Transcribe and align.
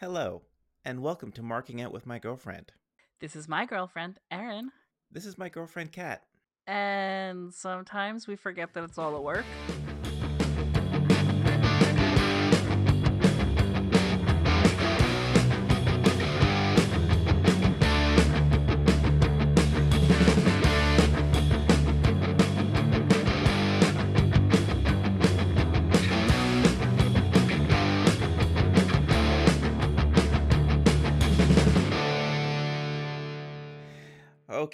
Hello, 0.00 0.42
and 0.84 1.02
welcome 1.02 1.32
to 1.32 1.42
Marking 1.42 1.82
Out 1.82 1.92
with 1.92 2.06
My 2.06 2.20
Girlfriend. 2.20 2.70
This 3.20 3.34
is 3.34 3.48
my 3.48 3.66
girlfriend, 3.66 4.20
Erin. 4.30 4.70
This 5.10 5.26
is 5.26 5.36
my 5.36 5.48
girlfriend, 5.48 5.90
Kat. 5.90 6.22
And 6.68 7.52
sometimes 7.52 8.28
we 8.28 8.36
forget 8.36 8.72
that 8.74 8.84
it's 8.84 8.96
all 8.96 9.16
a 9.16 9.20
work. 9.20 9.44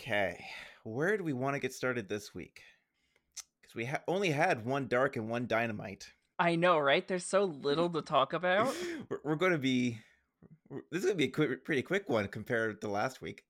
Okay, 0.05 0.45
where 0.83 1.17
do 1.17 1.25
we 1.25 1.33
want 1.33 1.55
to 1.55 1.61
get 1.61 1.73
started 1.73 2.11
this 2.11 2.35
week? 2.35 2.61
Because 3.63 3.75
we 3.75 3.87
ha- 3.87 4.03
only 4.07 4.29
had 4.29 4.67
one 4.67 4.87
dark 4.87 5.17
and 5.17 5.31
one 5.31 5.47
dynamite. 5.47 6.07
I 6.39 6.57
know, 6.57 6.79
right? 6.79 7.09
There's 7.09 7.25
so 7.25 7.45
little 7.45 7.89
to 7.89 8.03
talk 8.03 8.33
about. 8.35 8.75
we're, 9.09 9.21
we're 9.25 9.37
going 9.37 9.53
to 9.53 9.59
be. 9.59 9.99
This 10.91 10.99
is 11.01 11.05
going 11.07 11.15
to 11.15 11.19
be 11.19 11.25
a 11.25 11.31
quick, 11.31 11.65
pretty 11.65 11.81
quick 11.81 12.07
one 12.11 12.29
compared 12.29 12.83
to 12.83 12.89
last 12.89 13.23
week. 13.23 13.45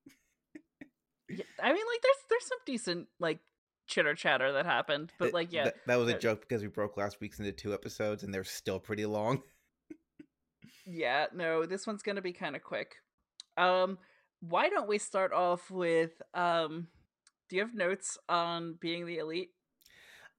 Yeah, 1.29 1.43
I 1.61 1.73
mean, 1.73 1.83
like, 1.93 2.03
there's 2.03 2.17
there's 2.31 2.47
some 2.47 2.59
decent 2.65 3.09
like 3.19 3.41
chitter 3.89 4.15
chatter 4.15 4.53
that 4.53 4.65
happened, 4.65 5.13
but 5.19 5.33
like, 5.33 5.53
yeah, 5.53 5.65
th- 5.65 5.75
that 5.89 5.97
was 5.97 6.09
a 6.09 6.19
joke 6.19 6.43
because 6.43 6.63
we 6.63 6.69
broke 6.69 6.97
last 6.97 7.21
week's 7.21 7.41
into 7.41 7.51
two 7.51 7.75
episodes 7.75 8.23
and 8.23 8.33
they're 8.33 8.45
still 8.45 8.79
pretty 8.79 9.07
long. 9.07 9.43
yeah. 10.87 11.27
No, 11.35 11.67
this 11.67 11.85
one's 11.85 12.03
gonna 12.05 12.23
be 12.23 12.33
kind 12.33 12.55
of 12.55 12.63
quick. 12.63 12.95
Um, 13.57 13.99
why 14.49 14.69
don't 14.69 14.89
we 14.89 14.99
start 14.99 15.33
off 15.33 15.71
with 15.71 16.21
um? 16.35 16.89
Do 17.49 17.57
you 17.57 17.63
have 17.63 17.75
notes 17.75 18.17
on 18.29 18.77
being 18.81 19.07
the 19.07 19.19
elite? 19.19 19.51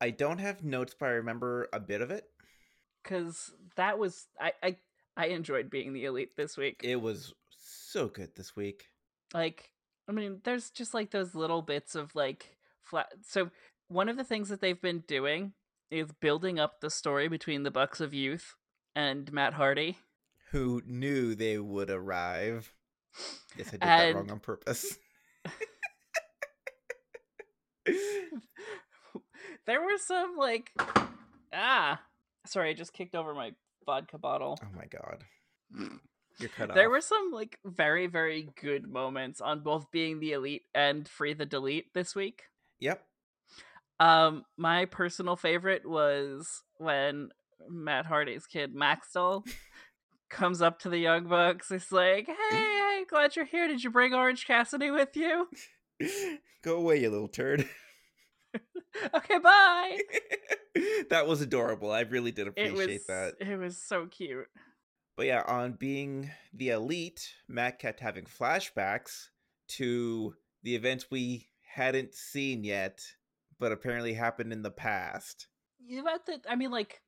I 0.01 0.09
don't 0.09 0.39
have 0.39 0.63
notes, 0.63 0.95
but 0.99 1.05
I 1.07 1.13
remember 1.13 1.69
a 1.71 1.79
bit 1.79 2.01
of 2.01 2.11
it. 2.11 2.25
Because 3.03 3.53
that 3.75 3.99
was 3.99 4.27
I 4.39 4.53
I 4.63 4.77
I 5.15 5.25
enjoyed 5.27 5.69
being 5.69 5.93
the 5.93 6.05
elite 6.05 6.35
this 6.35 6.57
week. 6.57 6.81
It 6.83 6.99
was 7.01 7.33
so 7.57 8.07
good 8.07 8.35
this 8.35 8.55
week. 8.55 8.89
like 9.33 9.71
i 10.07 10.11
mean 10.11 10.39
there's 10.43 10.69
just 10.69 10.93
like 10.93 11.09
those 11.11 11.33
little 11.33 11.61
bits 11.63 11.95
of 11.95 12.13
like 12.13 12.57
flat 12.83 13.07
so 13.25 13.49
one 13.87 14.07
of 14.09 14.17
the 14.17 14.23
things 14.23 14.49
that 14.49 14.61
they've 14.61 14.81
been 14.81 14.99
doing 15.07 15.53
is 15.89 16.11
building 16.21 16.59
up 16.59 16.79
the 16.81 16.89
story 16.91 17.27
between 17.27 17.63
the 17.63 17.71
bucks 17.71 17.99
of 18.01 18.13
youth 18.13 18.53
and 18.95 19.31
matt 19.33 19.53
hardy 19.53 19.97
Who 20.51 20.81
knew 20.85 21.33
they 21.35 21.57
would 21.57 21.89
arrive? 21.89 22.74
Yes, 23.57 23.69
I 23.69 23.71
did 23.71 23.81
that 23.81 24.15
wrong 24.15 24.31
on 24.31 24.39
purpose. 24.39 24.97
there 29.67 29.81
were 29.81 29.97
some 29.97 30.37
like 30.37 30.71
ah 31.53 32.01
sorry 32.45 32.71
i 32.71 32.73
just 32.73 32.93
kicked 32.93 33.13
over 33.15 33.35
my 33.35 33.51
vodka 33.85 34.17
bottle 34.17 34.57
Oh 34.63 34.67
my 34.75 34.85
god. 34.85 35.23
You're 36.39 36.49
cut 36.49 36.71
off 36.71 36.75
there 36.75 36.89
were 36.89 37.01
some 37.01 37.31
like 37.31 37.59
very 37.63 38.07
very 38.07 38.49
good 38.59 38.87
moments 38.87 39.39
on 39.39 39.59
both 39.59 39.91
being 39.91 40.19
the 40.19 40.33
elite 40.33 40.63
and 40.73 41.07
free 41.07 41.33
the 41.33 41.45
delete 41.45 41.93
this 41.93 42.15
week 42.15 42.45
Yep. 42.79 43.01
Um, 43.99 44.43
my 44.57 44.85
personal 44.85 45.35
favorite 45.37 45.87
was 45.87 46.63
when 46.77 47.29
Matt 47.69 48.05
Hardy's 48.05 48.45
kid 48.45 48.75
Maxwell 48.75 49.45
comes 50.29 50.61
up 50.61 50.79
to 50.79 50.89
the 50.89 50.97
Young 50.97 51.27
Bucks. 51.27 51.71
It's 51.71 51.91
like, 51.91 52.27
"Hey, 52.27 52.33
hey, 52.51 53.05
glad 53.09 53.35
you're 53.35 53.45
here. 53.45 53.67
Did 53.67 53.83
you 53.83 53.89
bring 53.91 54.13
Orange 54.13 54.45
Cassidy 54.45 54.91
with 54.91 55.15
you?" 55.15 55.47
Go 56.63 56.77
away, 56.77 57.01
you 57.01 57.09
little 57.09 57.27
turd. 57.27 57.67
okay, 59.13 59.37
bye. 59.39 59.99
that 61.09 61.27
was 61.27 61.41
adorable. 61.41 61.91
I 61.91 62.01
really 62.01 62.31
did 62.31 62.47
It 62.47 62.49
appreciate 62.49 63.01
was 63.01 63.05
that. 63.07 63.33
it 63.39 63.57
was 63.57 63.77
so 63.77 64.07
cute. 64.07 64.47
But 65.17 65.27
yeah, 65.27 65.43
on 65.47 65.73
being 65.73 66.31
the 66.53 66.69
elite, 66.69 67.33
Matt 67.47 67.79
kept 67.79 67.99
having 68.01 68.25
flashbacks 68.25 69.27
to 69.69 70.35
the 70.63 70.75
events 70.75 71.07
we 71.09 71.47
hadn't 71.61 72.13
seen 72.13 72.63
yet, 72.63 73.01
but 73.59 73.71
apparently 73.71 74.13
happened 74.13 74.51
in 74.51 74.61
the 74.63 74.71
past. 74.71 75.47
You 75.79 76.03
bet 76.03 76.25
that 76.25 76.45
I 76.49 76.55
mean, 76.55 76.71
like 76.71 77.01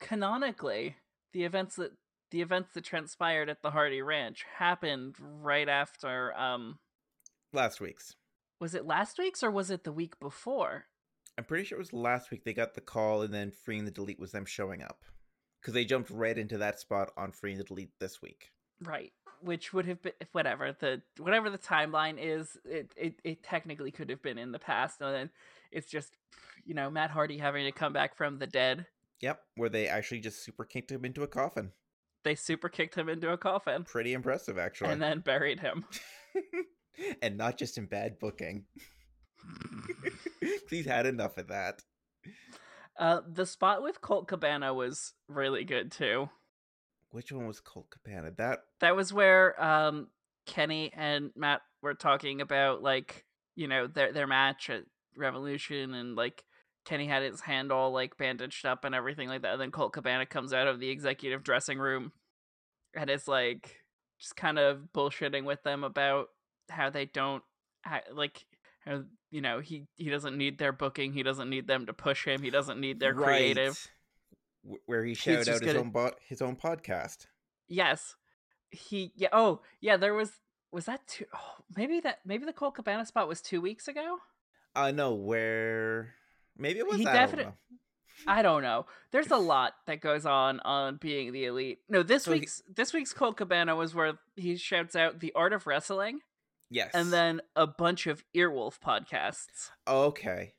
canonically, 0.00 0.96
the 1.32 1.44
events 1.44 1.76
that 1.76 1.92
the 2.30 2.42
events 2.42 2.70
that 2.74 2.84
transpired 2.84 3.48
at 3.48 3.62
the 3.62 3.70
Hardy 3.70 4.02
Ranch 4.02 4.44
happened 4.58 5.16
right 5.20 5.68
after. 5.68 6.36
Um, 6.38 6.78
Last 7.52 7.80
week's. 7.80 8.14
was 8.60 8.74
it 8.74 8.86
last 8.86 9.18
week's 9.18 9.42
or 9.42 9.50
was 9.50 9.70
it 9.70 9.84
the 9.84 9.92
week 9.92 10.18
before? 10.20 10.84
I'm 11.38 11.44
pretty 11.44 11.64
sure 11.64 11.76
it 11.78 11.80
was 11.80 11.92
last 11.92 12.30
week 12.30 12.44
they 12.44 12.52
got 12.52 12.74
the 12.74 12.80
call, 12.80 13.22
and 13.22 13.32
then 13.32 13.52
freeing 13.52 13.84
the 13.84 13.90
delete 13.90 14.18
was 14.18 14.32
them 14.32 14.44
showing 14.44 14.82
up. 14.82 15.04
Because 15.60 15.72
they 15.74 15.84
jumped 15.84 16.10
right 16.10 16.36
into 16.36 16.58
that 16.58 16.78
spot 16.80 17.10
on 17.16 17.32
freeing 17.32 17.58
the 17.58 17.64
delete 17.64 17.92
this 18.00 18.20
week. 18.20 18.50
Right. 18.82 19.12
Which 19.40 19.72
would 19.72 19.86
have 19.86 20.02
been 20.02 20.12
whatever 20.32 20.76
the 20.78 21.00
whatever 21.18 21.48
the 21.48 21.58
timeline 21.58 22.16
is, 22.20 22.56
it, 22.64 22.92
it 22.96 23.20
it 23.22 23.42
technically 23.44 23.92
could 23.92 24.10
have 24.10 24.20
been 24.22 24.36
in 24.38 24.50
the 24.52 24.58
past, 24.58 25.00
and 25.00 25.14
then 25.14 25.30
it's 25.70 25.88
just 25.88 26.16
you 26.64 26.74
know 26.74 26.90
Matt 26.90 27.10
Hardy 27.10 27.38
having 27.38 27.64
to 27.64 27.72
come 27.72 27.92
back 27.92 28.16
from 28.16 28.38
the 28.40 28.46
dead. 28.48 28.86
Yep, 29.20 29.40
where 29.56 29.68
they 29.68 29.86
actually 29.86 30.20
just 30.20 30.44
super 30.44 30.64
kicked 30.64 30.90
him 30.90 31.04
into 31.04 31.22
a 31.22 31.28
coffin. 31.28 31.70
They 32.28 32.34
super 32.34 32.68
kicked 32.68 32.94
him 32.94 33.08
into 33.08 33.32
a 33.32 33.38
coffin 33.38 33.84
Pretty 33.84 34.12
impressive, 34.12 34.58
actually. 34.58 34.90
and 34.90 35.00
then 35.00 35.20
buried 35.20 35.60
him. 35.60 35.86
and 37.22 37.38
not 37.38 37.56
just 37.56 37.78
in 37.78 37.86
bad 37.86 38.18
booking. 38.18 38.66
He's 40.68 40.84
had 40.84 41.06
enough 41.06 41.38
of 41.38 41.48
that. 41.48 41.80
Uh, 42.98 43.22
the 43.26 43.46
spot 43.46 43.82
with 43.82 44.02
Colt 44.02 44.28
Cabana 44.28 44.74
was 44.74 45.14
really 45.26 45.64
good 45.64 45.90
too. 45.90 46.28
Which 47.12 47.32
one 47.32 47.46
was 47.46 47.60
Colt 47.60 47.86
Cabana? 47.88 48.32
That 48.36 48.58
That 48.80 48.94
was 48.94 49.10
where 49.10 49.58
um 49.64 50.08
Kenny 50.44 50.92
and 50.94 51.30
Matt 51.34 51.62
were 51.80 51.94
talking 51.94 52.42
about 52.42 52.82
like 52.82 53.24
you 53.56 53.68
know 53.68 53.86
their 53.86 54.12
their 54.12 54.26
match 54.26 54.68
at 54.68 54.82
Revolution 55.16 55.94
and 55.94 56.14
like 56.14 56.44
Kenny 56.88 57.06
had 57.06 57.22
his 57.22 57.42
hand 57.42 57.70
all 57.70 57.92
like 57.92 58.16
bandaged 58.16 58.64
up 58.64 58.84
and 58.86 58.94
everything 58.94 59.28
like 59.28 59.42
that. 59.42 59.52
And 59.52 59.60
then 59.60 59.70
Colt 59.70 59.92
Cabana 59.92 60.24
comes 60.24 60.54
out 60.54 60.66
of 60.68 60.80
the 60.80 60.88
executive 60.88 61.44
dressing 61.44 61.78
room 61.78 62.12
and 62.96 63.10
is 63.10 63.28
like 63.28 63.76
just 64.18 64.36
kind 64.36 64.58
of 64.58 64.88
bullshitting 64.94 65.44
with 65.44 65.62
them 65.64 65.84
about 65.84 66.28
how 66.70 66.88
they 66.88 67.04
don't 67.04 67.42
ha- 67.84 68.00
like 68.14 68.46
how 68.86 69.02
you 69.30 69.42
know 69.42 69.60
he 69.60 69.86
he 69.96 70.08
doesn't 70.08 70.38
need 70.38 70.58
their 70.58 70.72
booking, 70.72 71.12
he 71.12 71.22
doesn't 71.22 71.50
need 71.50 71.66
them 71.66 71.84
to 71.84 71.92
push 71.92 72.24
him, 72.26 72.40
he 72.42 72.48
doesn't 72.48 72.80
need 72.80 73.00
their 73.00 73.12
creative. 73.12 73.86
Right. 74.64 74.78
Wh- 74.80 74.88
Where 74.88 75.04
he 75.04 75.12
shouted 75.12 75.40
out 75.50 75.60
his 75.60 75.60
gonna- 75.60 75.80
own 75.80 75.90
bo- 75.90 76.16
his 76.26 76.40
own 76.40 76.56
podcast. 76.56 77.26
Yes. 77.68 78.16
He 78.70 79.12
yeah, 79.14 79.28
oh, 79.32 79.60
yeah, 79.82 79.98
there 79.98 80.14
was 80.14 80.32
was 80.72 80.86
that 80.86 81.06
two 81.06 81.26
oh, 81.34 81.56
maybe 81.76 82.00
that 82.00 82.20
maybe 82.24 82.46
the 82.46 82.52
Colt 82.54 82.76
Cabana 82.76 83.04
spot 83.04 83.28
was 83.28 83.42
2 83.42 83.60
weeks 83.60 83.88
ago? 83.88 84.18
Uh 84.74 84.90
no, 84.90 85.12
where 85.14 86.14
maybe 86.58 86.78
it 86.80 86.86
was 86.86 86.96
He 86.96 87.06
I 87.06 87.12
don't 87.12 87.20
definite- 87.22 87.46
know. 87.46 87.54
I 88.26 88.42
don't 88.42 88.62
know. 88.62 88.86
There's 89.12 89.30
a 89.30 89.36
lot 89.36 89.74
that 89.86 90.00
goes 90.00 90.26
on 90.26 90.58
on 90.60 90.96
being 90.96 91.30
the 91.32 91.44
elite. 91.44 91.78
No, 91.88 92.02
this 92.02 92.24
So 92.24 92.32
he- 92.32 92.40
week's 92.40 92.60
this 92.68 92.92
week's 92.92 93.12
Colt 93.12 93.36
Cabana 93.36 93.76
was 93.76 93.94
where 93.94 94.18
he 94.34 94.56
shouts 94.56 94.96
out 94.96 95.20
the 95.20 95.32
art 95.34 95.52
of 95.52 95.66
wrestling 95.68 96.20
Yes. 96.68 96.90
and 96.94 97.12
then 97.12 97.40
a 97.54 97.66
bunch 97.68 98.08
of 98.08 98.24
Earwolf 98.36 98.80
podcasts, 98.80 99.70
Okay. 99.86 100.54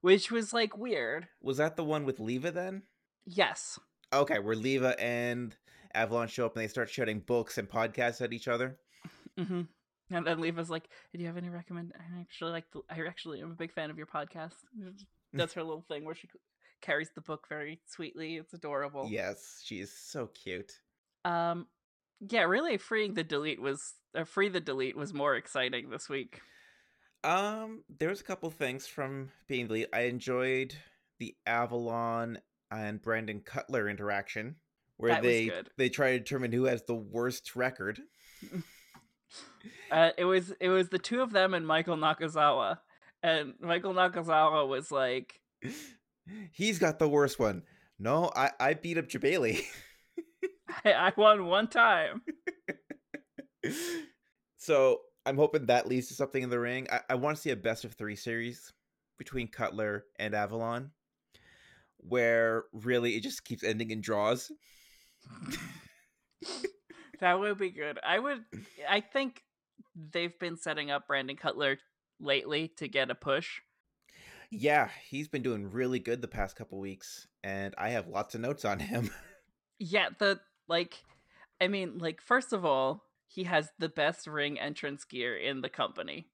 which 0.00 0.32
was 0.32 0.52
like 0.52 0.76
weird. 0.76 1.28
Was 1.40 1.58
that 1.58 1.76
the 1.76 1.84
one 1.84 2.04
with 2.04 2.18
Leva 2.18 2.50
then? 2.50 2.82
Yes. 3.24 3.78
Okay, 4.12 4.38
where 4.40 4.56
Leva 4.56 5.00
and 5.00 5.56
Avalon 5.94 6.26
show 6.28 6.44
up 6.46 6.56
and 6.56 6.62
they 6.64 6.68
start 6.68 6.90
shouting 6.90 7.20
books 7.20 7.56
and 7.56 7.68
podcasts 7.68 8.20
at 8.20 8.32
each 8.32 8.48
other. 8.48 8.78
hmm 9.38 9.62
And 10.18 10.26
then 10.26 10.40
Leva's 10.40 10.70
like, 10.70 10.88
"Do 11.12 11.20
you 11.20 11.26
have 11.26 11.36
any 11.36 11.48
recommend? 11.48 11.92
I 11.98 12.20
actually 12.20 12.52
like. 12.52 12.64
The, 12.72 12.80
I 12.88 13.06
actually 13.06 13.40
am 13.40 13.50
a 13.50 13.54
big 13.54 13.72
fan 13.72 13.90
of 13.90 13.98
your 13.98 14.06
podcast." 14.06 14.54
That's 15.32 15.54
her 15.54 15.62
little 15.62 15.84
thing 15.88 16.04
where 16.04 16.14
she 16.14 16.28
carries 16.80 17.10
the 17.14 17.20
book 17.20 17.46
very 17.48 17.80
sweetly. 17.86 18.36
It's 18.36 18.54
adorable. 18.54 19.08
Yes, 19.10 19.60
she 19.64 19.80
is 19.80 19.92
so 19.92 20.28
cute. 20.28 20.72
Um, 21.24 21.66
yeah, 22.20 22.42
really, 22.42 22.76
freeing 22.76 23.14
the 23.14 23.24
delete 23.24 23.60
was 23.60 23.94
uh, 24.14 24.24
free 24.24 24.48
the 24.48 24.60
delete 24.60 24.96
was 24.96 25.12
more 25.12 25.34
exciting 25.34 25.90
this 25.90 26.08
week. 26.08 26.40
Um, 27.24 27.82
there 27.98 28.10
was 28.10 28.20
a 28.20 28.24
couple 28.24 28.50
things 28.50 28.86
from 28.86 29.30
being 29.48 29.66
the. 29.66 29.88
I 29.92 30.02
enjoyed 30.02 30.74
the 31.18 31.34
Avalon 31.46 32.38
and 32.70 33.02
Brandon 33.02 33.40
Cutler 33.40 33.88
interaction 33.88 34.56
where 34.96 35.14
That 35.14 35.22
they 35.22 35.50
they 35.76 35.88
try 35.88 36.12
to 36.12 36.18
determine 36.18 36.52
who 36.52 36.64
has 36.64 36.82
the 36.84 36.94
worst 36.94 37.56
record. 37.56 38.00
Uh, 39.90 40.10
it 40.18 40.24
was 40.24 40.52
it 40.60 40.68
was 40.68 40.88
the 40.88 40.98
two 40.98 41.22
of 41.22 41.32
them 41.32 41.54
and 41.54 41.66
Michael 41.66 41.96
Nakazawa, 41.96 42.78
and 43.22 43.54
Michael 43.60 43.94
Nakazawa 43.94 44.68
was 44.68 44.90
like, 44.90 45.40
He's 46.52 46.78
got 46.78 46.98
the 46.98 47.08
worst 47.08 47.38
one. 47.38 47.62
No, 47.98 48.30
I 48.34 48.50
I 48.58 48.74
beat 48.74 48.98
up 48.98 49.08
Jabali. 49.08 49.62
I, 50.84 50.92
I 50.92 51.12
won 51.16 51.46
one 51.46 51.68
time. 51.68 52.22
so 54.56 55.00
I'm 55.26 55.36
hoping 55.36 55.66
that 55.66 55.88
leads 55.88 56.08
to 56.08 56.14
something 56.14 56.42
in 56.42 56.50
the 56.50 56.58
ring. 56.58 56.86
I, 56.90 57.00
I 57.10 57.14
want 57.14 57.36
to 57.36 57.42
see 57.42 57.50
a 57.50 57.56
best 57.56 57.84
of 57.84 57.94
three 57.94 58.16
series 58.16 58.72
between 59.18 59.48
Cutler 59.48 60.04
and 60.18 60.34
Avalon, 60.34 60.90
where 61.98 62.64
really 62.72 63.16
it 63.16 63.22
just 63.22 63.44
keeps 63.44 63.62
ending 63.62 63.90
in 63.90 64.00
draws. 64.00 64.50
that 67.20 67.38
would 67.38 67.58
be 67.58 67.70
good. 67.70 67.98
I 68.04 68.18
would. 68.18 68.44
I 68.88 69.00
think 69.00 69.42
they've 69.94 70.38
been 70.38 70.56
setting 70.56 70.90
up 70.90 71.06
Brandon 71.06 71.36
Cutler 71.36 71.78
lately 72.20 72.68
to 72.76 72.88
get 72.88 73.10
a 73.10 73.14
push. 73.14 73.60
Yeah, 74.50 74.88
he's 75.08 75.28
been 75.28 75.42
doing 75.42 75.70
really 75.70 75.98
good 75.98 76.22
the 76.22 76.28
past 76.28 76.56
couple 76.56 76.78
weeks, 76.78 77.26
and 77.42 77.74
I 77.76 77.90
have 77.90 78.08
lots 78.08 78.34
of 78.34 78.40
notes 78.40 78.64
on 78.64 78.78
him. 78.78 79.10
yeah, 79.78 80.10
the 80.18 80.40
like, 80.68 81.02
I 81.60 81.68
mean, 81.68 81.98
like 81.98 82.20
first 82.20 82.52
of 82.52 82.64
all, 82.64 83.04
he 83.26 83.44
has 83.44 83.70
the 83.78 83.88
best 83.88 84.26
ring 84.26 84.58
entrance 84.60 85.04
gear 85.04 85.36
in 85.36 85.60
the 85.60 85.68
company. 85.68 86.28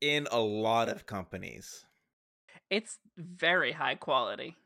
In 0.00 0.26
a 0.30 0.40
lot 0.40 0.88
of 0.88 1.06
companies. 1.06 1.86
It's 2.68 2.98
very 3.16 3.72
high 3.72 3.94
quality. 3.94 4.56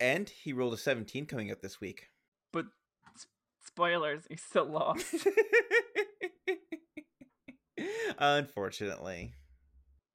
And 0.00 0.28
he 0.28 0.52
rolled 0.52 0.74
a 0.74 0.78
17 0.78 1.26
coming 1.26 1.50
up 1.50 1.62
this 1.62 1.80
week. 1.80 2.08
But 2.52 2.66
spoilers, 3.74 4.24
he 4.28 4.36
still 4.36 4.66
lost. 4.66 5.14
Unfortunately. 8.18 9.32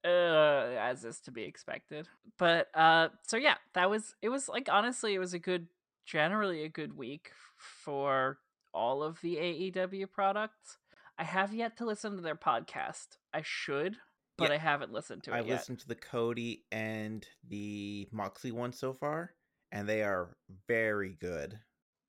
Uh, 0.05 0.75
as 0.79 1.03
is 1.03 1.19
to 1.21 1.31
be 1.31 1.43
expected. 1.43 2.07
But 2.37 2.67
uh 2.73 3.09
so 3.23 3.35
yeah, 3.37 3.55
that 3.73 3.89
was 3.89 4.15
it 4.21 4.29
was 4.29 4.47
like 4.47 4.69
honestly 4.71 5.13
it 5.15 5.19
was 5.19 5.33
a 5.33 5.39
good 5.39 5.67
generally 6.05 6.63
a 6.63 6.69
good 6.69 6.95
week 6.95 7.31
for 7.57 8.37
all 8.73 9.03
of 9.03 9.19
the 9.21 9.35
AEW 9.35 10.09
products. 10.11 10.77
I 11.17 11.23
have 11.23 11.53
yet 11.53 11.77
to 11.77 11.85
listen 11.85 12.15
to 12.15 12.21
their 12.21 12.35
podcast. 12.35 13.17
I 13.33 13.41
should, 13.43 13.97
but 14.37 14.49
yeah, 14.49 14.55
I 14.55 14.57
haven't 14.59 14.93
listened 14.93 15.23
to 15.23 15.31
it 15.33 15.35
I've 15.35 15.47
yet. 15.47 15.55
listened 15.55 15.79
to 15.79 15.87
the 15.87 15.95
Cody 15.95 16.63
and 16.71 17.25
the 17.49 18.07
Moxley 18.11 18.51
one 18.51 18.71
so 18.71 18.93
far, 18.93 19.31
and 19.71 19.89
they 19.89 20.03
are 20.03 20.37
very 20.67 21.17
good. 21.19 21.59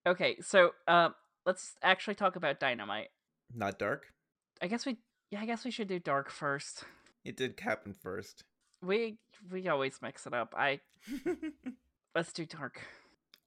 Okay, 0.07 0.37
so 0.41 0.73
um, 0.87 1.15
let's 1.49 1.77
actually 1.83 2.15
talk 2.15 2.37
about 2.37 2.61
Dynamite. 2.61 3.09
Not 3.55 3.79
Dark. 3.79 4.13
I 4.61 4.67
guess 4.67 4.85
we, 4.85 4.99
yeah, 5.31 5.41
I 5.41 5.47
guess 5.47 5.65
we 5.65 5.71
should 5.71 5.89
do 5.89 5.99
Dark 5.99 6.31
first. 6.31 6.85
It 7.25 7.39
did 7.39 7.59
happen 7.59 7.95
first. 7.95 8.45
We 8.83 9.17
we 9.51 9.67
always 9.67 9.99
mix 10.03 10.27
it 10.27 10.35
up. 10.35 10.55
I 10.57 10.81
let's 12.15 12.33
do 12.33 12.45
Dark. 12.45 12.83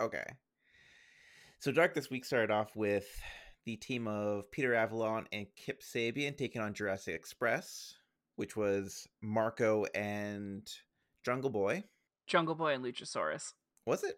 Okay. 0.02 0.26
So 1.60 1.72
Dark 1.72 1.94
this 1.94 2.10
week 2.10 2.26
started 2.26 2.52
off 2.52 2.76
with 2.76 3.06
the 3.66 3.76
team 3.76 4.08
of 4.08 4.52
Peter 4.52 4.74
Avalon 4.74 5.28
and 5.32 5.46
Kip 5.56 5.84
Sabian 5.84 6.36
taking 6.36 6.62
on 6.62 6.74
Jurassic 6.74 7.14
Express, 7.14 7.94
which 8.36 8.58
was 8.58 9.08
Marko 9.22 9.86
and 9.94 10.68
Jungle 11.24 11.52
Boy. 11.52 11.84
Jungle 12.26 12.56
Boy 12.56 12.74
and 12.74 12.84
Luchasaurus. 12.84 13.54
Was 13.86 14.04
it? 14.04 14.16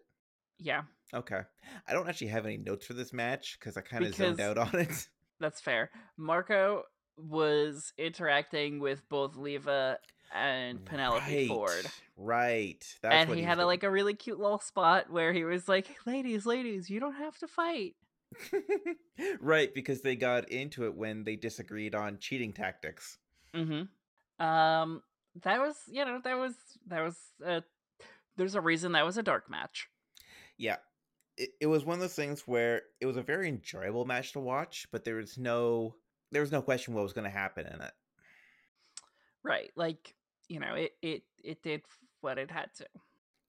Yeah. 0.58 0.82
Okay. 1.12 1.40
I 1.86 1.92
don't 1.92 2.08
actually 2.08 2.28
have 2.28 2.46
any 2.46 2.56
notes 2.56 2.86
for 2.86 2.94
this 2.94 3.12
match 3.12 3.58
because 3.58 3.76
I 3.76 3.80
kind 3.80 4.04
of 4.04 4.14
zoned 4.14 4.40
out 4.40 4.58
on 4.58 4.74
it. 4.74 5.08
That's 5.40 5.60
fair. 5.60 5.90
Marko 6.16 6.84
was 7.16 7.92
interacting 7.98 8.80
with 8.80 9.08
both 9.08 9.36
Leva 9.36 9.98
and 10.34 10.84
Penelope 10.84 11.24
right, 11.24 11.48
Ford. 11.48 11.86
Right. 12.16 12.84
That's 13.02 13.14
and 13.14 13.38
he 13.38 13.42
had 13.42 13.58
a, 13.58 13.66
like 13.66 13.82
a 13.82 13.90
really 13.90 14.14
cute 14.14 14.38
little 14.38 14.58
spot 14.58 15.10
where 15.10 15.32
he 15.32 15.44
was 15.44 15.68
like, 15.68 15.86
"Ladies, 16.06 16.46
ladies, 16.46 16.90
you 16.90 17.00
don't 17.00 17.14
have 17.14 17.38
to 17.38 17.46
fight." 17.46 17.94
right, 19.40 19.72
because 19.72 20.00
they 20.00 20.16
got 20.16 20.48
into 20.48 20.86
it 20.86 20.96
when 20.96 21.24
they 21.24 21.36
disagreed 21.36 21.94
on 21.94 22.18
cheating 22.18 22.52
tactics. 22.52 23.18
Mm-hmm. 23.54 24.44
Um, 24.44 25.02
that 25.42 25.60
was 25.60 25.76
you 25.86 26.04
know 26.04 26.20
that 26.24 26.36
was 26.36 26.54
that 26.88 27.02
was 27.02 27.16
uh, 27.44 27.60
there's 28.36 28.54
a 28.54 28.60
reason 28.60 28.92
that 28.92 29.06
was 29.06 29.18
a 29.18 29.22
dark 29.22 29.48
match. 29.50 29.88
Yeah, 30.58 30.76
it, 31.36 31.50
it 31.60 31.66
was 31.66 31.84
one 31.84 31.94
of 31.94 32.00
those 32.00 32.14
things 32.14 32.42
where 32.46 32.82
it 33.00 33.06
was 33.06 33.16
a 33.16 33.22
very 33.22 33.48
enjoyable 33.48 34.04
match 34.04 34.32
to 34.32 34.40
watch, 34.40 34.86
but 34.92 35.04
there 35.04 35.16
was 35.16 35.38
no 35.38 35.94
there 36.30 36.42
was 36.42 36.52
no 36.52 36.62
question 36.62 36.94
what 36.94 37.02
was 37.02 37.12
going 37.12 37.30
to 37.30 37.36
happen 37.36 37.66
in 37.66 37.80
it. 37.80 37.92
Right, 39.42 39.70
like 39.76 40.14
you 40.48 40.60
know, 40.60 40.74
it 40.74 40.92
it 41.02 41.22
it 41.42 41.62
did 41.62 41.82
what 42.20 42.38
it 42.38 42.50
had 42.50 42.70
to. 42.78 42.86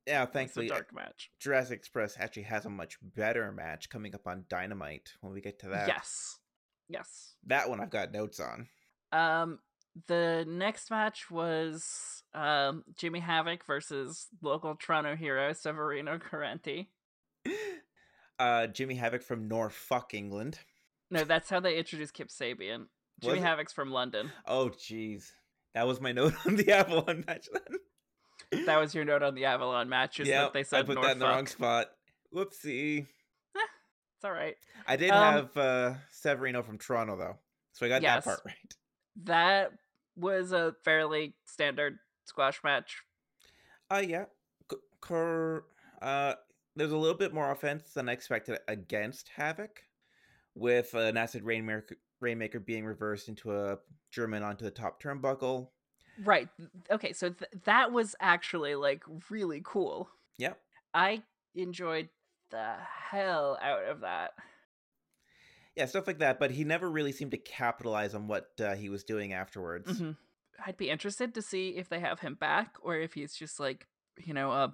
Yeah, 0.08 0.26
thankfully, 0.26 0.68
dark 0.68 0.94
match. 0.94 1.32
Jurassic 1.40 1.80
Express 1.80 2.16
actually 2.20 2.44
has 2.44 2.66
a 2.66 2.70
much 2.70 2.98
better 3.02 3.52
match 3.52 3.90
coming 3.90 4.14
up 4.14 4.28
on 4.28 4.46
Dynamite 4.50 5.14
when 5.22 5.34
we 5.34 5.42
get 5.42 5.60
to 5.60 5.70
that. 5.70 5.88
Yes, 5.88 6.38
yes, 6.90 7.36
that 7.48 7.70
one 7.70 7.82
I've 7.82 7.90
got 7.90 8.12
notes 8.12 8.40
on. 8.40 8.68
Um, 9.12 9.60
the 10.08 10.46
next 10.48 10.92
match 10.92 11.32
was 11.32 12.24
um 12.34 12.84
Jimmy 12.98 13.20
Havoc 13.20 13.66
versus 13.66 14.28
local 14.42 14.76
Toronto 14.76 15.16
hero 15.16 15.54
Severino 15.54 16.20
Correnti. 16.20 16.88
Uh, 18.38 18.68
Jimmy 18.68 18.96
Havoc 18.96 19.24
from 19.24 19.48
Norfolk, 19.48 20.14
England. 20.14 20.60
No, 21.10 21.24
that's 21.24 21.50
how 21.50 21.60
they 21.60 21.78
introduced 21.78 22.14
Kip 22.14 22.30
Sabian. 22.30 22.88
Jimmy 23.22 23.40
Havoc's 23.40 23.72
from 23.72 23.92
London. 23.92 24.32
Oh, 24.46 24.70
jeez. 24.70 25.32
That 25.74 25.88
was 25.88 26.02
my 26.02 26.12
note 26.12 26.34
on 26.46 26.56
the 26.56 26.72
Avalon 26.72 27.24
match 27.28 27.48
then. 27.52 28.66
that 28.66 28.80
was 28.80 28.94
your 28.94 29.06
note 29.06 29.24
on 29.24 29.36
the 29.36 29.46
Avalon 29.46 29.90
match. 29.90 30.20
Is 30.20 30.28
yep, 30.28 30.42
that 30.42 30.54
they 30.54 30.64
said 30.64 30.80
I 30.80 30.84
put 30.84 30.96
Norfolk. 30.96 31.04
that 31.04 31.14
in 31.14 31.20
the 31.20 31.26
wrong 31.28 31.48
spot. 31.48 31.88
Whoopsie. 32.34 33.02
Eh, 33.02 33.06
it's 34.16 34.26
all 34.26 34.32
right. 34.32 34.56
I 34.88 34.96
did 34.96 35.12
um, 35.12 35.34
have 35.34 35.58
uh, 35.58 35.94
Severino 36.12 36.64
from 36.64 36.78
Toronto 36.78 37.18
though, 37.18 37.38
so 37.74 37.86
I 37.86 37.90
got 37.90 38.02
yes, 38.02 38.24
that 38.24 38.30
part 38.30 38.42
right. 38.46 38.76
That 39.24 39.72
was 40.16 40.52
a 40.52 40.76
fairly 40.84 41.36
standard 41.46 42.00
squash 42.26 42.62
match. 42.64 42.98
Uh 43.90 44.04
yeah. 44.06 44.26
Cor- 45.02 45.66
uh, 46.02 46.34
there's 46.76 46.92
a 46.92 46.98
little 46.98 47.18
bit 47.18 47.34
more 47.34 47.52
offense 47.52 47.94
than 47.94 48.10
I 48.10 48.14
expected 48.14 48.60
against 48.68 49.30
Havoc 49.30 49.84
with 50.56 50.94
an 50.94 51.18
acid 51.18 51.44
rainmaker, 51.44 51.98
rainmaker 52.20 52.60
being 52.60 52.86
reversed 52.86 53.30
into 53.30 53.56
a 53.56 53.78
German 54.12 54.44
onto 54.44 54.66
the 54.66 54.72
top 54.72 55.02
turnbuckle. 55.02 55.70
Right. 56.24 56.48
Okay, 56.90 57.14
so 57.14 57.30
th- 57.30 57.52
that 57.66 57.92
was 57.92 58.16
actually 58.20 58.76
like 58.76 59.04
really 59.30 59.62
cool. 59.64 60.10
Yep. 60.38 60.60
I 60.94 61.24
enjoyed 61.54 62.10
the 62.52 62.76
hell 63.10 63.58
out 63.62 63.84
of 63.84 64.02
that. 64.02 64.32
Yeah, 65.76 65.86
stuff 65.88 66.08
like 66.08 66.20
that, 66.20 66.40
but 66.40 66.52
he 66.52 66.64
never 66.64 66.90
really 66.90 67.12
seemed 67.12 67.32
to 67.32 67.38
capitalize 67.38 68.16
on 68.16 68.28
what 68.28 68.50
uh, 68.62 68.76
he 68.76 68.88
was 68.88 69.04
doing 69.04 69.34
afterwards. 69.34 69.92
Mm-hmm. 69.92 70.12
I'd 70.66 70.78
be 70.78 70.90
interested 70.90 71.34
to 71.34 71.42
see 71.42 71.72
if 71.72 71.90
they 71.90 72.00
have 72.00 72.22
him 72.22 72.36
back 72.36 72.78
or 72.82 72.98
if 72.98 73.14
he's 73.14 73.36
just 73.36 73.60
like, 73.60 73.88
you 74.24 74.34
know, 74.34 74.52
a 74.52 74.74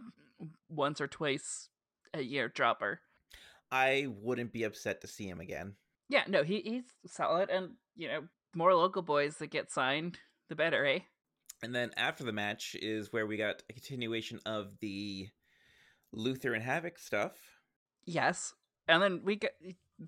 once 0.70 1.01
or 1.01 1.08
twice 1.08 1.70
a 2.13 2.22
year 2.22 2.50
dropper. 2.50 3.00
I 3.72 4.08
wouldn't 4.22 4.51
be 4.51 4.63
upset 4.63 5.01
to 5.01 5.08
see 5.08 5.27
him 5.27 5.39
again. 5.39 5.75
Yeah, 6.10 6.24
no, 6.27 6.44
he 6.44 6.60
he's 6.62 6.84
solid, 7.08 7.50
and 7.50 7.72
you 7.96 8.08
know, 8.08 8.24
more 8.53 8.75
local 8.75 9.01
boys 9.01 9.38
that 9.38 9.48
get 9.48 9.72
signed, 9.72 10.20
the 10.50 10.56
better, 10.56 10.86
eh? 10.86 11.00
And 11.63 11.74
then 11.74 11.91
after 11.96 12.24
the 12.24 12.34
match 12.34 12.75
is 12.82 13.13
where 13.13 13.25
we 13.25 13.38
got 13.38 13.63
a 13.70 13.74
continuation 13.74 14.39
of 14.46 14.80
the 14.80 15.30
Luther 16.12 16.53
and 16.53 16.63
Havoc 16.63 16.98
stuff. 16.98 17.34
Yes, 18.06 18.53
and 18.88 19.01
then 19.01 19.22
we 19.24 19.38
got 19.38 19.51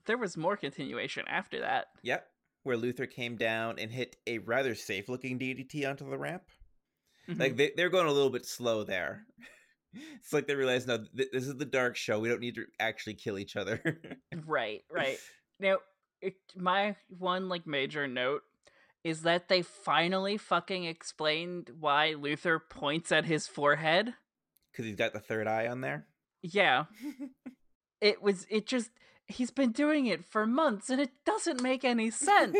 there 0.05 0.17
was 0.17 0.35
more 0.35 0.57
continuation 0.57 1.23
after 1.27 1.61
that. 1.61 1.87
Yep, 2.01 2.27
where 2.63 2.77
Luther 2.77 3.05
came 3.05 3.37
down 3.37 3.79
and 3.79 3.91
hit 3.91 4.17
a 4.27 4.39
rather 4.39 4.75
safe-looking 4.75 5.39
DDT 5.39 5.87
onto 5.87 6.09
the 6.09 6.17
ramp. 6.17 6.43
Mm-hmm. 7.29 7.39
Like 7.39 7.55
they, 7.55 7.71
they're 7.77 7.89
going 7.89 8.07
a 8.07 8.11
little 8.11 8.29
bit 8.29 8.45
slow 8.45 8.83
there. 8.83 9.25
it's 9.93 10.33
like 10.33 10.47
they 10.47 10.55
realize 10.55 10.87
no 10.87 10.97
th- 10.97 11.29
this 11.31 11.47
is 11.47 11.55
the 11.57 11.65
dark 11.65 11.95
show 11.95 12.19
we 12.19 12.29
don't 12.29 12.39
need 12.39 12.55
to 12.55 12.65
actually 12.79 13.13
kill 13.13 13.37
each 13.37 13.55
other. 13.55 13.81
Right 14.45 14.83
right. 14.91 15.19
Now 15.59 15.77
it, 16.21 16.35
my 16.55 16.95
one 17.07 17.49
like 17.49 17.67
major 17.67 18.07
note 18.07 18.41
is 19.03 19.21
that 19.23 19.47
they 19.47 19.61
finally 19.61 20.37
fucking 20.37 20.85
explained 20.85 21.69
why 21.79 22.13
luther 22.13 22.59
points 22.59 23.11
at 23.11 23.25
his 23.25 23.47
forehead. 23.47 24.13
Because 24.71 24.85
he's 24.85 24.95
got 24.95 25.13
the 25.13 25.19
third 25.19 25.47
eye 25.47 25.67
on 25.67 25.81
there? 25.81 26.07
Yeah. 26.41 26.85
It 28.01 28.21
was 28.21 28.45
it 28.49 28.67
just 28.67 28.91
he's 29.27 29.49
been 29.49 29.71
doing 29.71 30.07
it 30.07 30.25
for 30.25 30.45
months 30.45 30.89
and 30.89 30.99
it 30.99 31.11
doesn't 31.25 31.61
make 31.61 31.85
any 31.85 32.09
sense. 32.09 32.57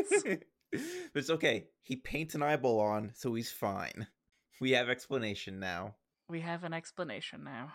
It's 1.13 1.29
okay 1.29 1.67
he 1.83 1.97
paints 1.97 2.33
an 2.33 2.41
eyeball 2.41 2.79
on 2.79 3.11
so 3.13 3.33
he's 3.33 3.51
fine. 3.51 4.07
We 4.59 4.71
have 4.71 4.89
explanation 4.89 5.59
now 5.59 5.95
we 6.29 6.41
have 6.41 6.63
an 6.63 6.73
explanation 6.73 7.43
now. 7.43 7.73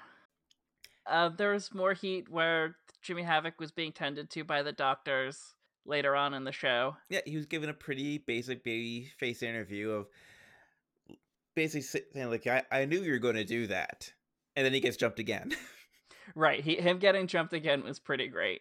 Uh, 1.07 1.31
there 1.31 1.53
was 1.53 1.75
more 1.75 1.95
heat 1.95 2.29
where 2.29 2.77
Jimmy 3.03 3.23
Havoc 3.23 3.59
was 3.59 3.73
being 3.73 3.93
tended 3.93 4.31
to 4.31 4.45
by 4.45 4.63
the 4.63 4.73
doctors 4.73 5.55
later 5.87 6.15
on 6.15 6.35
in 6.35 6.45
the 6.45 6.53
show. 6.53 6.97
Yeah, 7.09 7.21
he 7.25 7.37
was 7.37 7.47
given 7.47 7.71
a 7.71 7.75
pretty 7.75 8.19
basic 8.19 8.63
baby 8.63 9.11
face 9.19 9.43
interview 9.43 9.91
of 9.91 10.07
basically 11.57 11.83
saying 11.83 12.31
like, 12.31 12.47
"I, 12.47 12.63
I 12.71 12.85
knew 12.85 13.03
you 13.03 13.13
were 13.13 13.19
going 13.19 13.37
to 13.37 13.45
do 13.45 13.67
that," 13.69 14.13
and 14.55 14.67
then 14.67 14.75
he 14.75 14.81
gets 14.81 14.97
jumped 14.97 15.19
again. 15.19 15.53
right, 16.35 16.63
he 16.63 16.77
him 16.77 16.99
getting 16.99 17.27
jumped 17.27 17.55
again 17.55 17.83
was 17.83 17.99
pretty 17.99 18.29
great. 18.29 18.61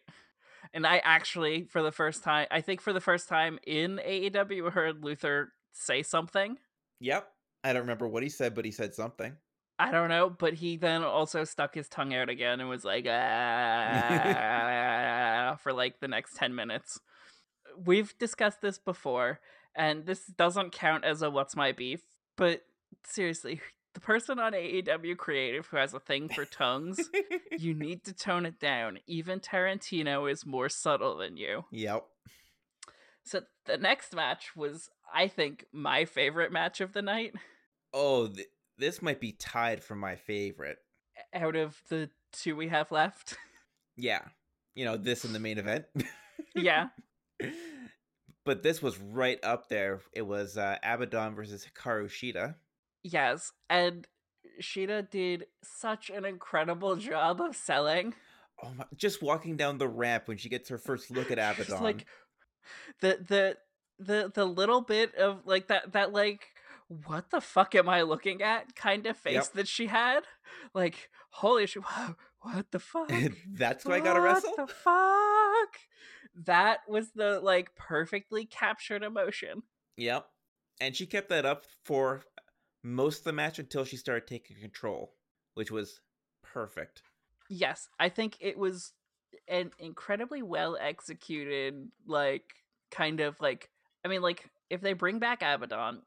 And 0.73 0.85
I 0.85 1.01
actually, 1.03 1.63
for 1.63 1.81
the 1.81 1.91
first 1.91 2.23
time, 2.23 2.47
I 2.51 2.61
think 2.61 2.81
for 2.81 2.93
the 2.93 3.01
first 3.01 3.29
time 3.29 3.59
in 3.65 4.01
AEW, 4.05 4.71
heard 4.71 5.03
Luther 5.03 5.53
say 5.71 6.03
something. 6.03 6.57
Yep. 6.99 7.27
I 7.63 7.73
don't 7.73 7.83
remember 7.83 8.07
what 8.07 8.23
he 8.23 8.29
said, 8.29 8.53
but 8.53 8.65
he 8.65 8.71
said 8.71 8.93
something. 8.93 9.35
I 9.79 9.91
don't 9.91 10.09
know, 10.09 10.29
but 10.29 10.55
he 10.55 10.75
then 10.77 11.03
also 11.03 11.43
stuck 11.43 11.75
his 11.75 11.87
tongue 11.87 12.15
out 12.15 12.29
again 12.29 12.59
and 12.59 12.67
was 12.67 12.83
like, 12.83 13.05
ah, 13.07 13.17
for 15.61 15.71
like 15.71 15.99
the 15.99 16.07
next 16.07 16.35
10 16.35 16.55
minutes. 16.55 16.99
We've 17.85 18.17
discussed 18.17 18.61
this 18.61 18.79
before, 18.79 19.39
and 19.75 20.07
this 20.07 20.25
doesn't 20.25 20.71
count 20.71 21.03
as 21.05 21.21
a 21.21 21.29
what's 21.29 21.55
my 21.55 21.73
beef, 21.73 22.01
but 22.35 22.63
seriously, 23.05 23.61
the 23.93 23.99
person 23.99 24.39
on 24.39 24.53
AEW 24.53 25.15
Creative 25.17 25.67
who 25.67 25.77
has 25.77 25.93
a 25.93 25.99
thing 25.99 26.27
for 26.29 26.45
tongues, 26.45 26.99
you 27.57 27.73
need 27.79 28.03
to 28.05 28.13
tone 28.13 28.47
it 28.47 28.59
down. 28.59 28.97
Even 29.05 29.39
Tarantino 29.39 30.31
is 30.31 30.45
more 30.45 30.69
subtle 30.69 31.17
than 31.17 31.37
you. 31.37 31.65
Yep. 31.71 32.03
So 33.23 33.41
the 33.65 33.77
next 33.77 34.15
match 34.15 34.55
was, 34.55 34.89
I 35.13 35.27
think, 35.27 35.65
my 35.71 36.05
favorite 36.05 36.51
match 36.51 36.81
of 36.81 36.93
the 36.93 37.01
night. 37.01 37.33
Oh, 37.93 38.27
th- 38.27 38.47
this 38.77 39.01
might 39.01 39.19
be 39.19 39.31
tied 39.31 39.83
for 39.83 39.95
my 39.95 40.15
favorite. 40.15 40.77
Out 41.33 41.55
of 41.55 41.81
the 41.89 42.09
two 42.31 42.55
we 42.55 42.67
have 42.69 42.91
left. 42.91 43.35
Yeah. 43.99 44.21
You 44.75 44.85
know, 44.85 44.95
this 44.95 45.25
in 45.25 45.33
the 45.33 45.39
main 45.39 45.57
event. 45.57 45.85
yeah. 46.55 46.89
But 48.45 48.61
this 48.61 48.79
was 48.79 48.99
right 48.99 49.39
up 49.43 49.69
there. 49.69 50.01
It 50.13 50.21
was 50.21 50.55
uh, 50.55 50.77
Abaddon 50.83 51.33
versus 51.33 51.65
Hikaru 51.65 52.05
Shida. 52.05 52.53
Yes. 53.01 53.51
And 53.71 54.07
Shida 54.61 55.09
did 55.09 55.47
such 55.63 56.11
an 56.11 56.25
incredible 56.25 56.95
job 56.95 57.41
of 57.41 57.55
selling. 57.55 58.13
Oh 58.63 58.71
my! 58.75 58.85
Just 58.95 59.21
walking 59.21 59.57
down 59.57 59.77
the 59.79 59.87
ramp 59.87 60.27
when 60.27 60.37
she 60.37 60.49
gets 60.49 60.69
her 60.69 60.77
first 60.77 61.09
look 61.09 61.31
at 61.31 61.39
Abaddon. 61.39 61.83
Like 61.83 62.05
the 63.01 63.17
the 63.27 63.57
the 63.99 64.31
the 64.33 64.45
little 64.45 64.81
bit 64.81 65.15
of 65.15 65.41
like 65.45 65.67
that 65.67 65.93
that 65.93 66.13
like 66.13 66.47
what 67.05 67.29
the 67.31 67.41
fuck 67.41 67.75
am 67.75 67.89
I 67.89 68.01
looking 68.03 68.41
at 68.41 68.75
kind 68.75 69.05
of 69.05 69.17
face 69.17 69.33
Yep. 69.33 69.53
that 69.53 69.67
she 69.67 69.87
had. 69.87 70.21
Like 70.73 71.09
holy 71.29 71.65
shit! 71.67 71.83
Wow, 71.83 72.15
what 72.41 72.71
the 72.71 72.79
fuck? 72.79 73.11
That's 73.47 73.85
why 73.85 73.95
I 73.95 73.99
gotta 73.99 74.21
wrestle. 74.21 74.53
What 74.55 74.67
the 74.67 74.73
fuck? 74.73 75.79
That 76.45 76.79
was 76.87 77.11
the 77.11 77.39
like 77.39 77.75
perfectly 77.75 78.45
captured 78.45 79.03
emotion. 79.03 79.63
Yep. 79.97 80.25
And 80.79 80.95
she 80.95 81.05
kept 81.07 81.29
that 81.29 81.45
up 81.45 81.63
for 81.83 82.21
most 82.83 83.19
of 83.19 83.23
the 83.25 83.33
match 83.33 83.59
until 83.59 83.83
she 83.83 83.97
started 83.97 84.27
taking 84.27 84.57
control, 84.57 85.13
which 85.55 85.71
was 85.71 86.01
perfect. 86.43 87.01
Yes, 87.49 87.89
I 87.99 88.09
think 88.09 88.37
it 88.39 88.57
was 88.57 88.93
an 89.47 89.71
incredibly 89.79 90.41
well 90.43 90.77
executed, 90.79 91.89
like 92.05 92.43
kind 92.91 93.19
of 93.19 93.39
like 93.41 93.69
I 94.05 94.07
mean, 94.07 94.21
like 94.21 94.49
if 94.69 94.81
they 94.81 94.93
bring 94.93 95.19
back 95.19 95.41
Abaddon, 95.41 96.01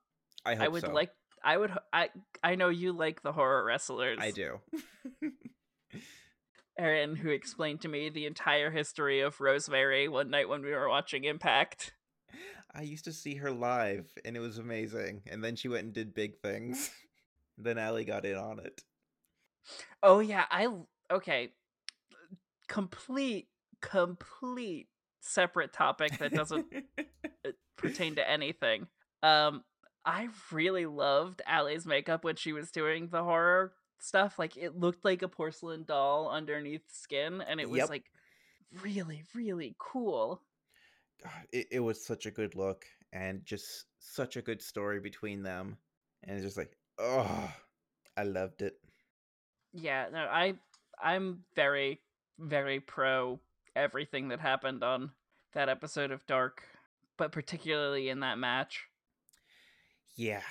I 0.44 0.54
hope 0.54 0.64
I 0.64 0.68
would 0.68 0.82
so. 0.82 0.92
like 0.92 1.11
I 1.42 1.56
would 1.56 1.73
I 1.92 2.11
I 2.42 2.54
know 2.54 2.68
you 2.68 2.92
like 2.92 3.23
the 3.23 3.32
horror 3.32 3.64
wrestlers. 3.64 4.18
I 4.20 4.30
do. 4.30 4.61
Erin, 6.78 7.14
who 7.14 7.28
explained 7.28 7.82
to 7.82 7.88
me 7.88 8.09
the 8.09 8.25
entire 8.25 8.70
history 8.70 9.20
of 9.20 9.40
Rosemary 9.40 10.09
one 10.09 10.30
night 10.30 10.49
when 10.49 10.62
we 10.62 10.70
were 10.70 10.88
watching 10.88 11.25
Impact. 11.25 11.92
I 12.75 12.82
used 12.82 13.04
to 13.04 13.12
see 13.12 13.35
her 13.35 13.50
live, 13.50 14.06
and 14.25 14.37
it 14.37 14.40
was 14.40 14.56
amazing. 14.56 15.23
And 15.26 15.44
then 15.44 15.56
she 15.56 15.68
went 15.68 15.85
and 15.85 15.92
did 15.92 16.14
big 16.14 16.38
things. 16.38 16.90
then 17.59 17.76
Allie 17.76 18.04
got 18.04 18.25
in 18.25 18.37
on 18.37 18.61
it. 18.61 18.82
Oh 20.02 20.20
yeah, 20.20 20.44
I 20.50 20.68
okay. 21.11 21.52
Complete, 22.68 23.49
complete 23.82 24.88
separate 25.20 25.73
topic 25.73 26.16
that 26.18 26.32
doesn't 26.32 26.66
uh, 26.99 27.50
pertain 27.76 28.14
to 28.14 28.30
anything. 28.30 28.87
Um, 29.23 29.64
I 30.11 30.29
really 30.50 30.87
loved 30.87 31.40
Allie's 31.47 31.87
makeup 31.87 32.25
when 32.25 32.35
she 32.35 32.52
was 32.52 32.73
doing 32.73 33.09
the 33.09 33.23
horror 33.23 33.73
stuff. 34.00 34.40
Like 34.40 34.57
it 34.57 34.76
looked 34.76 35.05
like 35.05 35.23
a 35.23 35.29
porcelain 35.29 35.85
doll 35.85 36.29
underneath 36.29 36.83
skin, 36.90 37.40
and 37.40 37.61
it 37.61 37.71
was 37.71 37.79
Yep. 37.79 37.90
like 37.90 38.11
really, 38.83 39.23
really 39.35 39.76
cool. 39.79 40.43
God, 41.23 41.47
it, 41.52 41.69
it 41.71 41.81
was 41.81 42.05
such 42.05 42.26
a 42.26 42.31
good 42.33 42.57
look 42.57 42.87
and 43.12 43.45
just 43.45 43.85
such 44.00 44.37
a 44.37 44.43
good 44.43 44.61
story 44.61 44.99
between 44.99 45.45
them. 45.45 45.76
And 46.25 46.37
it's 46.37 46.45
just 46.45 46.57
like, 46.57 46.76
oh, 46.99 47.52
I 48.17 48.25
loved 48.25 48.62
it. 48.62 48.75
Yeah, 49.73 50.09
no, 50.12 50.19
I 50.25 50.55
I'm 51.00 51.45
very, 51.55 52.00
very 52.37 52.81
pro 52.81 53.38
everything 53.76 54.29
that 54.29 54.40
happened 54.40 54.83
on 54.83 55.12
that 55.52 55.69
episode 55.69 56.11
of 56.11 56.26
Dark, 56.26 56.64
but 57.17 57.31
particularly 57.31 58.09
in 58.09 58.21
that 58.21 58.38
match. 58.38 58.89
Yeah. 60.21 60.43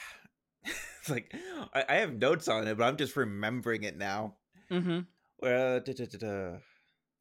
it's 0.66 1.10
like, 1.12 1.32
I, 1.76 1.86
I 1.88 1.96
have 1.98 2.16
notes 2.16 2.48
on 2.48 2.68
it, 2.68 2.76
but 2.76 2.86
I'm 2.86 2.98
just 2.98 3.16
remembering 3.16 3.84
it 3.84 3.96
now. 3.96 4.38
Mm-hmm. 4.72 5.02
Da, 5.44 5.80
da, 5.80 6.06
da. 6.18 6.58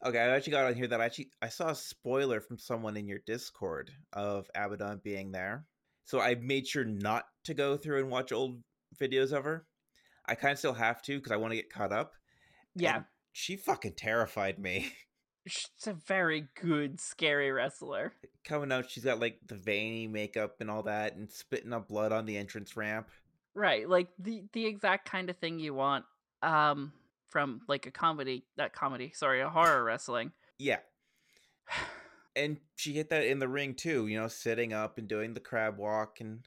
okay, 0.06 0.18
I 0.18 0.28
actually 0.28 0.52
got 0.52 0.64
on 0.64 0.74
here 0.74 0.86
that 0.86 1.00
I 1.00 1.04
actually 1.04 1.30
I 1.42 1.50
saw 1.50 1.68
a 1.68 1.74
spoiler 1.74 2.40
from 2.40 2.58
someone 2.58 2.96
in 2.96 3.06
your 3.06 3.18
Discord 3.26 3.90
of 4.14 4.46
Abaddon 4.54 5.02
being 5.04 5.30
there, 5.30 5.66
so 6.04 6.20
I 6.20 6.36
made 6.36 6.66
sure 6.66 6.86
not 6.86 7.24
to 7.44 7.54
go 7.54 7.76
through 7.76 8.00
and 8.00 8.10
watch 8.10 8.32
old 8.32 8.62
videos 8.98 9.32
of 9.32 9.44
her. 9.44 9.66
I 10.26 10.34
kind 10.34 10.52
of 10.52 10.58
still 10.58 10.72
have 10.72 11.02
to 11.02 11.16
because 11.16 11.32
I 11.32 11.36
want 11.36 11.52
to 11.52 11.56
get 11.56 11.70
caught 11.70 11.92
up. 11.92 12.14
Yeah, 12.74 12.96
and 12.96 13.04
she 13.32 13.56
fucking 13.56 13.94
terrified 13.96 14.58
me. 14.58 14.90
she's 15.48 15.86
a 15.86 15.92
very 15.92 16.48
good, 16.60 17.00
scary 17.00 17.50
wrestler. 17.50 18.12
Coming 18.44 18.72
out, 18.72 18.90
she's 18.90 19.04
got 19.04 19.20
like 19.20 19.38
the 19.46 19.56
veiny 19.56 20.06
makeup 20.06 20.56
and 20.60 20.70
all 20.70 20.82
that, 20.84 21.16
and 21.16 21.30
spitting 21.30 21.72
up 21.72 21.88
blood 21.88 22.12
on 22.12 22.26
the 22.26 22.36
entrance 22.36 22.76
ramp. 22.76 23.08
Right, 23.54 23.88
like 23.88 24.08
the 24.18 24.44
the 24.52 24.66
exact 24.66 25.08
kind 25.10 25.30
of 25.30 25.36
thing 25.38 25.58
you 25.58 25.74
want 25.74 26.04
um 26.42 26.92
from 27.28 27.60
like 27.68 27.86
a 27.86 27.90
comedy, 27.90 28.44
that 28.56 28.72
comedy, 28.72 29.12
sorry, 29.14 29.40
a 29.40 29.48
horror 29.48 29.84
wrestling. 29.84 30.32
Yeah. 30.58 30.78
And 32.36 32.58
she 32.76 32.92
hit 32.92 33.10
that 33.10 33.24
in 33.24 33.40
the 33.40 33.48
ring 33.48 33.74
too, 33.74 34.06
you 34.06 34.16
know, 34.16 34.28
sitting 34.28 34.72
up 34.72 34.96
and 34.96 35.08
doing 35.08 35.34
the 35.34 35.40
crab 35.40 35.76
walk 35.76 36.20
and 36.20 36.46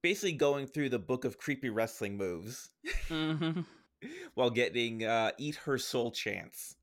basically 0.00 0.32
going 0.32 0.68
through 0.68 0.90
the 0.90 0.98
book 0.98 1.24
of 1.24 1.38
creepy 1.38 1.70
wrestling 1.70 2.16
moves 2.16 2.70
hmm 3.08 3.62
while 4.34 4.50
getting 4.50 5.04
uh 5.04 5.32
eat 5.38 5.56
her 5.56 5.76
soul 5.76 6.10
chance. 6.10 6.76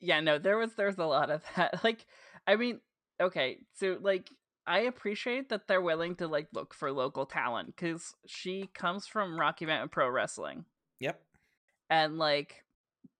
Yeah, 0.00 0.20
no, 0.20 0.38
there 0.38 0.56
was 0.58 0.74
there's 0.74 0.98
a 0.98 1.04
lot 1.04 1.30
of 1.30 1.42
that. 1.56 1.80
Like, 1.84 2.06
I 2.46 2.56
mean, 2.56 2.80
okay, 3.20 3.58
so 3.74 3.96
like 4.00 4.30
I 4.66 4.80
appreciate 4.80 5.48
that 5.50 5.66
they're 5.68 5.80
willing 5.82 6.16
to 6.16 6.26
like 6.28 6.48
look 6.52 6.74
for 6.74 6.90
local 6.92 7.26
talent 7.26 7.74
because 7.74 8.14
she 8.26 8.68
comes 8.74 9.06
from 9.06 9.38
Rocky 9.38 9.66
Mountain 9.66 9.90
Pro 9.90 10.08
Wrestling, 10.08 10.64
Yep. 11.00 11.20
and 11.90 12.18
like, 12.18 12.64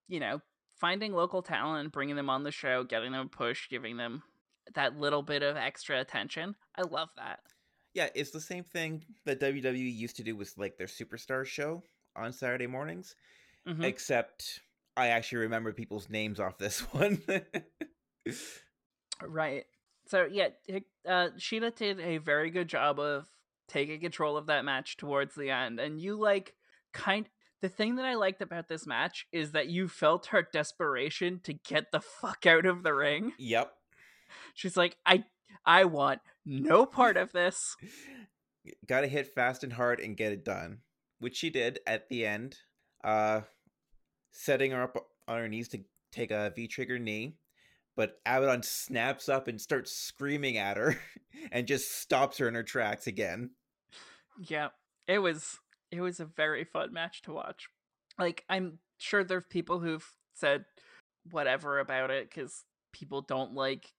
you 0.08 0.20
know, 0.20 0.40
finding 0.80 1.12
local 1.12 1.42
talent, 1.42 1.92
bringing 1.92 2.16
them 2.16 2.30
on 2.30 2.42
the 2.44 2.50
show, 2.50 2.84
getting 2.84 3.12
them 3.12 3.26
a 3.26 3.28
push, 3.28 3.68
giving 3.68 3.96
them 3.96 4.22
that 4.74 4.98
little 4.98 5.22
bit 5.22 5.42
of 5.42 5.56
extra 5.56 6.00
attention. 6.00 6.54
I 6.76 6.82
love 6.82 7.10
that. 7.16 7.40
Yeah, 7.92 8.08
it's 8.14 8.30
the 8.30 8.40
same 8.40 8.64
thing 8.64 9.04
that 9.24 9.38
WWE 9.40 9.94
used 9.94 10.16
to 10.16 10.24
do 10.24 10.34
with 10.34 10.54
like 10.56 10.76
their 10.78 10.86
superstar 10.86 11.44
show 11.46 11.82
on 12.16 12.32
Saturday 12.32 12.66
mornings, 12.66 13.14
Mhm. 13.66 13.84
except 13.84 14.60
I 14.96 15.08
actually 15.08 15.38
remember 15.38 15.72
people's 15.72 16.08
names 16.08 16.40
off 16.40 16.58
this 16.58 16.80
one. 16.92 17.20
Right. 19.22 19.64
So 20.06 20.28
yeah, 20.30 20.48
uh, 21.08 21.30
Shida 21.38 21.74
did 21.74 22.00
a 22.00 22.18
very 22.18 22.50
good 22.50 22.68
job 22.68 22.98
of 23.00 23.26
taking 23.68 24.00
control 24.00 24.36
of 24.36 24.46
that 24.46 24.64
match 24.64 24.96
towards 24.96 25.34
the 25.34 25.50
end, 25.50 25.80
and 25.80 26.00
you 26.00 26.16
like 26.16 26.54
kind. 26.92 27.26
The 27.62 27.68
thing 27.70 27.96
that 27.96 28.04
I 28.04 28.14
liked 28.14 28.42
about 28.42 28.68
this 28.68 28.86
match 28.86 29.26
is 29.32 29.52
that 29.52 29.68
you 29.68 29.88
felt 29.88 30.26
her 30.26 30.46
desperation 30.52 31.40
to 31.44 31.54
get 31.54 31.92
the 31.92 32.00
fuck 32.00 32.44
out 32.44 32.66
of 32.66 32.82
the 32.82 32.92
ring. 32.92 33.32
yep. 33.38 33.72
She's 34.52 34.76
like, 34.76 34.98
I, 35.06 35.24
I 35.64 35.86
want 35.86 36.20
no 36.44 36.84
part 36.84 37.16
of 37.16 37.32
this. 37.32 37.74
Got 38.86 39.00
to 39.02 39.06
hit 39.06 39.34
fast 39.34 39.64
and 39.64 39.72
hard 39.72 39.98
and 40.00 40.14
get 40.14 40.32
it 40.32 40.44
done, 40.44 40.80
which 41.20 41.36
she 41.36 41.48
did 41.48 41.78
at 41.86 42.10
the 42.10 42.26
end. 42.26 42.58
Uh, 43.02 43.42
setting 44.34 44.72
her 44.72 44.82
up 44.82 44.96
on 45.28 45.38
her 45.38 45.48
knees 45.48 45.68
to 45.68 45.80
take 46.12 46.30
a 46.30 46.52
V 46.54 46.68
trigger 46.68 46.98
knee, 46.98 47.36
but 47.96 48.20
Abaddon 48.26 48.62
snaps 48.62 49.28
up 49.28 49.48
and 49.48 49.60
starts 49.60 49.92
screaming 49.92 50.58
at 50.58 50.76
her 50.76 50.96
and 51.52 51.66
just 51.66 52.00
stops 52.00 52.38
her 52.38 52.48
in 52.48 52.54
her 52.54 52.62
tracks 52.62 53.06
again. 53.06 53.50
Yeah, 54.38 54.68
it 55.06 55.20
was 55.20 55.58
it 55.90 56.00
was 56.00 56.20
a 56.20 56.24
very 56.24 56.64
fun 56.64 56.92
match 56.92 57.22
to 57.22 57.32
watch. 57.32 57.68
Like 58.18 58.44
I'm 58.48 58.78
sure 58.98 59.24
there's 59.24 59.46
people 59.48 59.80
who've 59.80 60.06
said 60.34 60.64
whatever 61.30 61.78
about 61.78 62.10
it 62.10 62.28
because 62.28 62.64
people 62.92 63.22
don't 63.22 63.54
like 63.54 63.92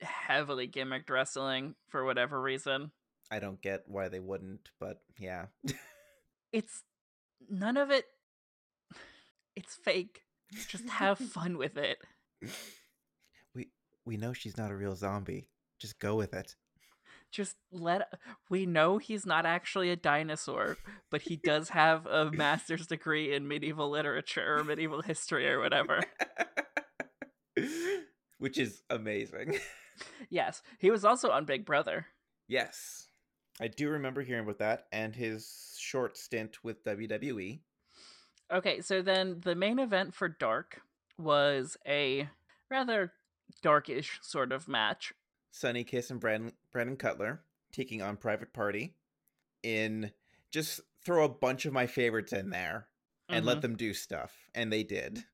heavily 0.00 0.68
gimmicked 0.68 1.10
wrestling 1.10 1.74
for 1.88 2.04
whatever 2.04 2.40
reason. 2.40 2.92
I 3.30 3.38
don't 3.38 3.60
get 3.60 3.84
why 3.86 4.08
they 4.08 4.20
wouldn't, 4.20 4.70
but 4.78 5.00
yeah. 5.18 5.46
It's 6.52 6.84
none 7.50 7.76
of 7.76 7.90
it. 7.90 8.04
It's 9.56 9.74
fake. 9.74 10.22
Just 10.68 10.88
have 10.88 11.18
fun 11.32 11.56
with 11.58 11.76
it. 11.76 11.98
we 13.54 13.68
we 14.04 14.16
know 14.16 14.32
she's 14.32 14.56
not 14.56 14.70
a 14.70 14.76
real 14.76 14.94
zombie. 14.96 15.48
Just 15.78 15.98
go 15.98 16.14
with 16.16 16.34
it. 16.34 16.54
Just 17.30 17.56
let 17.72 18.12
we 18.48 18.64
know 18.64 18.98
he's 18.98 19.26
not 19.26 19.44
actually 19.44 19.90
a 19.90 19.96
dinosaur, 19.96 20.76
but 21.10 21.22
he 21.22 21.36
does 21.36 21.70
have 21.70 22.06
a 22.06 22.30
master's 22.30 22.86
degree 22.86 23.34
in 23.34 23.48
medieval 23.48 23.90
literature 23.90 24.58
or 24.58 24.64
medieval 24.64 25.02
history 25.02 25.48
or 25.48 25.58
whatever. 25.58 26.00
Which 28.38 28.58
is 28.58 28.82
amazing. 28.90 29.58
Yes, 30.28 30.60
he 30.80 30.90
was 30.90 31.04
also 31.04 31.30
on 31.30 31.44
Big 31.44 31.64
Brother. 31.64 32.06
Yes. 32.48 33.06
I 33.60 33.68
do 33.68 33.90
remember 33.90 34.22
hearing 34.22 34.42
about 34.42 34.58
that 34.58 34.86
and 34.90 35.14
his 35.14 35.76
short 35.78 36.16
stint 36.16 36.64
with 36.64 36.82
WWE. 36.82 37.60
Okay, 38.52 38.80
so 38.80 39.02
then 39.02 39.40
the 39.42 39.54
main 39.54 39.78
event 39.78 40.14
for 40.14 40.28
Dark 40.28 40.82
was 41.18 41.76
a 41.86 42.28
rather 42.70 43.12
darkish 43.62 44.18
sort 44.22 44.52
of 44.52 44.68
match. 44.68 45.12
Sunny 45.50 45.84
Kiss 45.84 46.10
and 46.10 46.20
Brandon, 46.20 46.52
Brandon 46.72 46.96
Cutler 46.96 47.42
taking 47.72 48.02
on 48.02 48.16
Private 48.16 48.52
Party 48.52 48.94
in 49.62 50.12
just 50.50 50.80
throw 51.04 51.24
a 51.24 51.28
bunch 51.28 51.64
of 51.66 51.72
my 51.72 51.86
favorites 51.86 52.32
in 52.32 52.50
there 52.50 52.88
and 53.28 53.44
Mhm. 53.44 53.48
let 53.48 53.62
them 53.62 53.76
do 53.76 53.94
stuff. 53.94 54.48
And 54.54 54.72
they 54.72 54.82
did. 54.82 55.24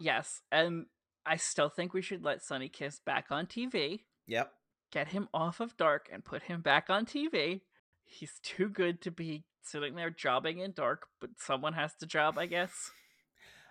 Yes, 0.00 0.42
and 0.52 0.86
I 1.26 1.36
still 1.36 1.68
think 1.68 1.92
we 1.92 2.02
should 2.02 2.22
let 2.22 2.42
Sunny 2.42 2.68
Kiss 2.68 3.00
back 3.00 3.30
on 3.30 3.46
TV, 3.46 4.04
Yep. 4.26 4.54
get 4.90 5.08
him 5.08 5.28
off 5.34 5.60
of 5.60 5.76
Dark, 5.76 6.08
and 6.12 6.24
put 6.24 6.44
him 6.44 6.60
back 6.62 6.88
on 6.90 7.04
TV. 7.06 7.62
He's 8.04 8.38
too 8.40 8.68
good 8.68 9.00
to 9.02 9.10
be 9.10 9.44
sitting 9.62 9.94
there 9.94 10.10
jobbing 10.10 10.58
in 10.58 10.72
Dark, 10.72 11.06
but 11.20 11.30
someone 11.38 11.74
has 11.74 11.94
to 11.96 12.06
job, 12.06 12.38
I 12.38 12.46
guess. 12.46 12.90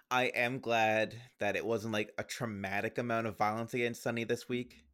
I 0.10 0.25
am 0.25 0.60
glad 0.60 1.15
that 1.39 1.56
it 1.56 1.65
wasn't 1.65 1.94
like 1.94 2.13
a 2.17 2.24
traumatic 2.24 2.98
amount 2.98 3.27
of 3.27 3.38
violence 3.38 3.74
against 3.74 4.03
Sunny 4.03 4.24
this 4.24 4.48
week 4.48 4.86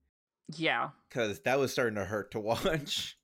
Yeah, 0.55 0.89
because 1.09 1.39
that 1.41 1.59
was 1.59 1.71
starting 1.71 1.95
to 1.95 2.05
hurt 2.05 2.31
to 2.31 2.39
watch. 2.39 3.17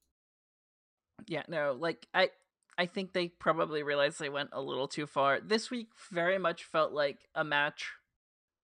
yeah, 1.28 1.44
no, 1.48 1.76
like 1.78 2.08
I, 2.14 2.30
I 2.78 2.86
think 2.86 3.14
they 3.14 3.30
probably 3.30 3.84
realized 3.84 4.20
they 4.20 4.30
went 4.30 4.52
a 4.54 4.62
little 4.62 4.88
too 4.88 5.08
far. 5.08 5.40
This 5.40 5.72
week 5.72 5.90
very 6.12 6.38
much 6.38 6.64
felt 6.64 6.94
like 6.94 7.28
a 7.34 7.44
match 7.44 7.92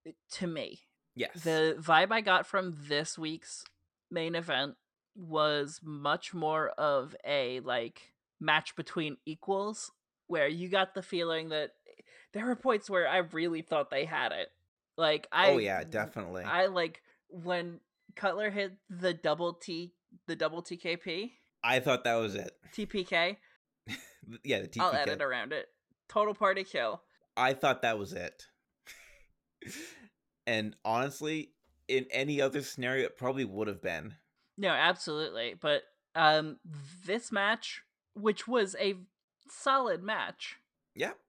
eh, 0.06 0.12
to 0.34 0.48
me. 0.48 0.82
Yes. 1.16 1.44
The 1.44 1.78
vibe 1.80 2.12
I 2.12 2.22
got 2.22 2.46
from 2.46 2.76
this 2.88 3.18
week's 3.18 3.64
main 4.12 4.36
event 4.36 4.76
was 5.16 5.80
much 5.84 6.34
more 6.34 6.70
of 6.70 7.16
a 7.26 7.62
like 7.62 8.14
match 8.39 8.75
between 8.75 9.18
equals 9.25 9.92
where 10.27 10.48
you 10.48 10.70
got 10.70 10.94
the 10.94 11.01
feeling 11.01 11.50
that 11.50 11.72
there 12.34 12.46
were 12.46 12.56
points 12.56 12.89
where 12.89 13.08
I 13.08 13.18
really 13.18 13.62
thought 13.62 13.89
they 13.89 14.06
had 14.06 14.32
it. 14.32 14.50
Like 14.98 15.27
I 15.32 15.51
oh 15.51 15.58
yeah, 15.58 15.84
definitely. 15.84 16.44
I 16.44 16.68
like 16.68 17.01
when 17.30 17.80
Cutler 18.15 18.50
hit 18.50 18.74
the 18.89 19.13
double 19.13 19.54
T 19.54 19.94
the 20.27 20.36
double 20.36 20.63
TKP, 20.63 21.32
I 21.63 21.80
thought 21.80 22.04
that 22.04 22.15
was 22.15 22.36
it. 22.36 22.51
TPK. 22.75 23.38
yeah, 24.44 24.62
the 24.62 24.68
TPK. 24.68 24.82
I'll 24.82 24.94
edit 24.94 25.22
around 25.22 25.51
it. 25.51 25.68
Total 26.08 26.34
party 26.34 26.63
kill. 26.63 27.01
I 27.36 27.54
thought 27.54 27.82
that 27.82 28.00
was 28.00 28.13
it. 28.13 28.44
and 30.48 30.75
honestly, 30.86 31.51
in 31.88 32.06
any 32.12 32.42
other 32.42 32.62
scenario, 32.62 33.06
it 33.06 33.18
probably 33.18 33.46
would 33.46 33.68
have 33.68 33.82
been. 33.82 34.13
No, 34.58 34.70
absolutely. 34.70 35.56
But 35.60 35.84
um 36.15 36.58
this 37.06 37.32
match, 37.32 37.82
which 38.15 38.48
was 38.48 38.75
a 38.79 38.95
solid 39.50 40.01
match, 40.01 40.55
Yep. 40.95 41.19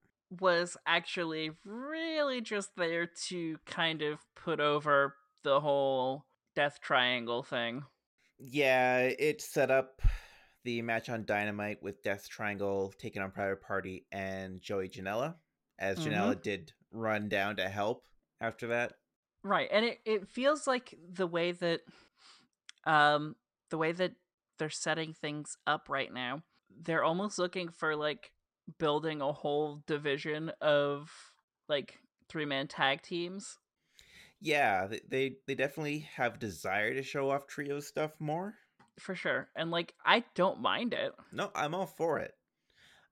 was 0.40 0.76
actually 0.86 1.50
really 1.64 2.40
just 2.40 2.74
there 2.76 3.06
to 3.28 3.58
kind 3.66 4.02
of 4.02 4.20
put 4.34 4.60
over 4.60 5.14
the 5.42 5.60
whole 5.60 6.24
death 6.54 6.80
triangle 6.80 7.42
thing. 7.42 7.84
Yeah, 8.38 9.00
it 9.00 9.40
set 9.40 9.70
up 9.70 10.00
the 10.64 10.82
match 10.82 11.08
on 11.08 11.24
Dynamite 11.24 11.82
with 11.82 12.02
Death 12.02 12.28
Triangle 12.28 12.92
taking 12.98 13.22
on 13.22 13.30
Private 13.30 13.62
Party 13.62 14.06
and 14.10 14.60
Joey 14.60 14.88
Janela, 14.88 15.36
as 15.78 15.98
Mhm. 15.98 16.06
Janela 16.06 16.42
did 16.42 16.72
run 16.90 17.28
down 17.28 17.56
to 17.56 17.68
help 17.68 18.04
after 18.40 18.66
that. 18.68 18.94
Right. 19.42 19.68
And 19.70 19.84
it, 19.84 20.00
it 20.04 20.28
feels 20.28 20.66
like 20.66 20.98
the 21.12 21.26
way 21.26 21.52
that 21.52 21.82
um 22.84 23.36
the 23.70 23.78
way 23.78 23.92
that 23.92 24.12
they're 24.58 24.70
setting 24.70 25.12
things 25.12 25.56
up 25.66 25.88
right 25.88 26.12
now, 26.12 26.42
they're 26.82 27.04
almost 27.04 27.38
looking 27.38 27.68
for 27.68 27.96
like 27.96 28.30
building 28.78 29.20
a 29.20 29.32
whole 29.32 29.82
division 29.86 30.52
of 30.60 31.10
like 31.68 31.98
three 32.28 32.44
man 32.44 32.68
tag 32.68 33.02
teams. 33.02 33.58
Yeah, 34.40 34.86
they, 34.86 35.00
they 35.08 35.36
they 35.46 35.54
definitely 35.54 36.08
have 36.16 36.38
desire 36.38 36.94
to 36.94 37.02
show 37.02 37.30
off 37.30 37.46
trio 37.46 37.80
stuff 37.80 38.12
more. 38.18 38.54
For 38.98 39.14
sure. 39.14 39.48
And 39.56 39.70
like 39.70 39.94
I 40.04 40.24
don't 40.34 40.60
mind 40.60 40.94
it. 40.94 41.12
No, 41.32 41.50
I'm 41.54 41.74
all 41.74 41.86
for 41.86 42.18
it. 42.18 42.32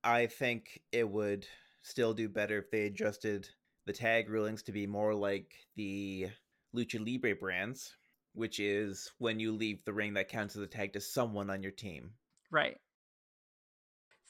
I 0.03 0.27
think 0.27 0.81
it 0.93 1.09
would 1.09 1.47
still 1.83 2.13
do 2.13 2.29
better 2.29 2.59
if 2.59 2.71
they 2.71 2.87
adjusted 2.87 3.49
the 3.87 3.93
tag 3.93 4.29
rulings 4.29 4.63
to 4.65 4.73
be 4.73 4.87
more 4.87 5.15
like 5.15 5.53
the 5.77 6.29
Lucha 6.75 7.05
Libre 7.05 7.37
brands, 7.37 7.95
which 8.35 8.61
is 8.61 9.13
when 9.19 9.41
you 9.41 9.53
leave 9.53 9.85
the 9.85 9.93
ring 9.93 10.15
that 10.15 10.29
counts 10.29 10.57
as 10.57 10.63
a 10.63 10.67
tag 10.67 10.93
to 10.95 11.01
someone 11.01 11.51
on 11.51 11.63
your 11.63 11.73
team. 11.73 12.13
Right. 12.51 12.79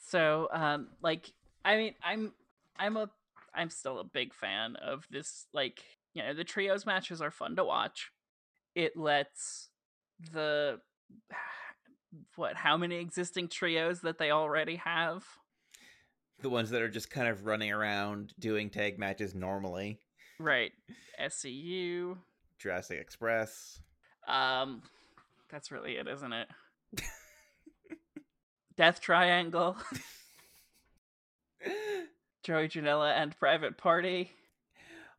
So, 0.07 0.49
um, 0.53 0.89
like, 1.03 1.33
I 1.65 1.77
mean, 1.77 1.95
I'm, 2.03 2.33
I'm 2.77 2.97
a, 2.97 3.11
I'm 3.55 3.71
still 3.71 3.99
a 3.99 4.05
big 4.05 4.35
fan 4.35 4.77
of 4.77 5.07
this. 5.11 5.47
Like, 5.53 5.83
you 6.13 6.23
know, 6.23 6.35
the 6.35 6.45
trios 6.45 6.87
matches 6.87 7.21
are 7.21 7.31
fun 7.31 7.57
to 7.57 7.65
watch. 7.65 8.11
It 8.75 8.97
lets 8.97 9.71
the, 10.33 10.81
what, 12.37 12.57
how 12.57 12.77
many 12.77 12.97
existing 12.97 13.49
trios 13.49 14.01
that 14.01 14.19
they 14.19 14.31
already 14.31 14.77
have? 14.77 15.25
The 16.41 16.51
ones 16.51 16.71
that 16.71 16.83
are 16.83 16.89
just 16.89 17.11
kind 17.11 17.29
of 17.29 17.47
running 17.47 17.73
around 17.73 18.35
doing 18.39 18.69
tag 18.69 18.99
matches 18.99 19.35
normally. 19.35 20.01
Right. 20.39 20.73
SCU. 21.21 22.19
Jurassic 22.59 22.99
Express. 23.01 23.81
Um, 24.29 24.83
that's 25.51 25.71
really 25.71 25.97
it, 25.97 26.09
isn't 26.09 26.33
it? 26.33 26.49
Death 28.77 29.01
Triangle, 29.01 29.77
Joey 32.43 32.69
Janela, 32.69 33.13
and 33.15 33.37
Private 33.39 33.79
Party. 33.79 34.31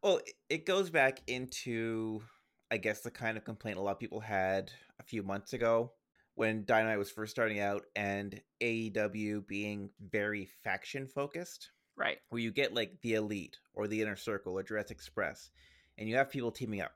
Well, 0.03 0.19
it- 0.49 0.65
goes 0.65 0.89
back 0.89 1.21
into, 1.27 2.21
I 2.69 2.77
guess, 2.77 3.01
the 3.01 3.11
kind 3.11 3.37
of 3.37 3.45
complaint 3.45 3.77
a 3.77 3.81
lot 3.81 3.93
of 3.93 3.99
people 3.99 4.19
had 4.19 4.71
a 4.99 5.03
few 5.03 5.23
months 5.23 5.53
ago 5.53 5.93
when 6.35 6.65
Dynamite 6.65 6.99
was 6.99 7.09
first 7.09 7.31
starting 7.31 7.59
out 7.59 7.83
and 7.95 8.39
AEW 8.61 9.47
being 9.47 9.89
very 9.99 10.45
faction 10.63 11.07
focused, 11.07 11.71
Right. 11.95 12.17
where 12.29 12.41
you 12.41 12.51
get 12.51 12.73
like 12.73 12.99
the 13.01 13.13
Elite 13.13 13.57
or 13.73 13.87
the 13.87 14.01
Inner 14.01 14.17
Circle 14.17 14.53
or 14.59 14.63
Jurassic 14.63 14.97
Express, 14.97 15.49
and 15.97 16.09
you 16.09 16.17
have 16.17 16.29
people 16.29 16.51
teaming 16.51 16.81
up 16.81 16.91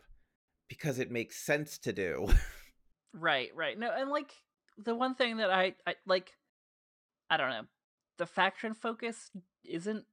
because 0.68 1.00
it 1.00 1.10
makes 1.10 1.38
sense 1.44 1.78
to 1.80 1.94
do. 1.94 2.28
Right, 3.12 3.50
right. 3.56 3.76
No, 3.76 3.90
and 3.92 4.12
like 4.12 4.32
the 4.78 4.94
one 4.94 5.16
thing 5.16 5.38
that 5.38 5.50
I, 5.50 5.74
I 5.88 5.96
like, 6.06 6.32
I 7.30 7.38
don't 7.38 7.50
know, 7.50 7.66
the 8.18 8.26
faction 8.26 8.74
focus 8.74 9.32
isn't 9.64 10.06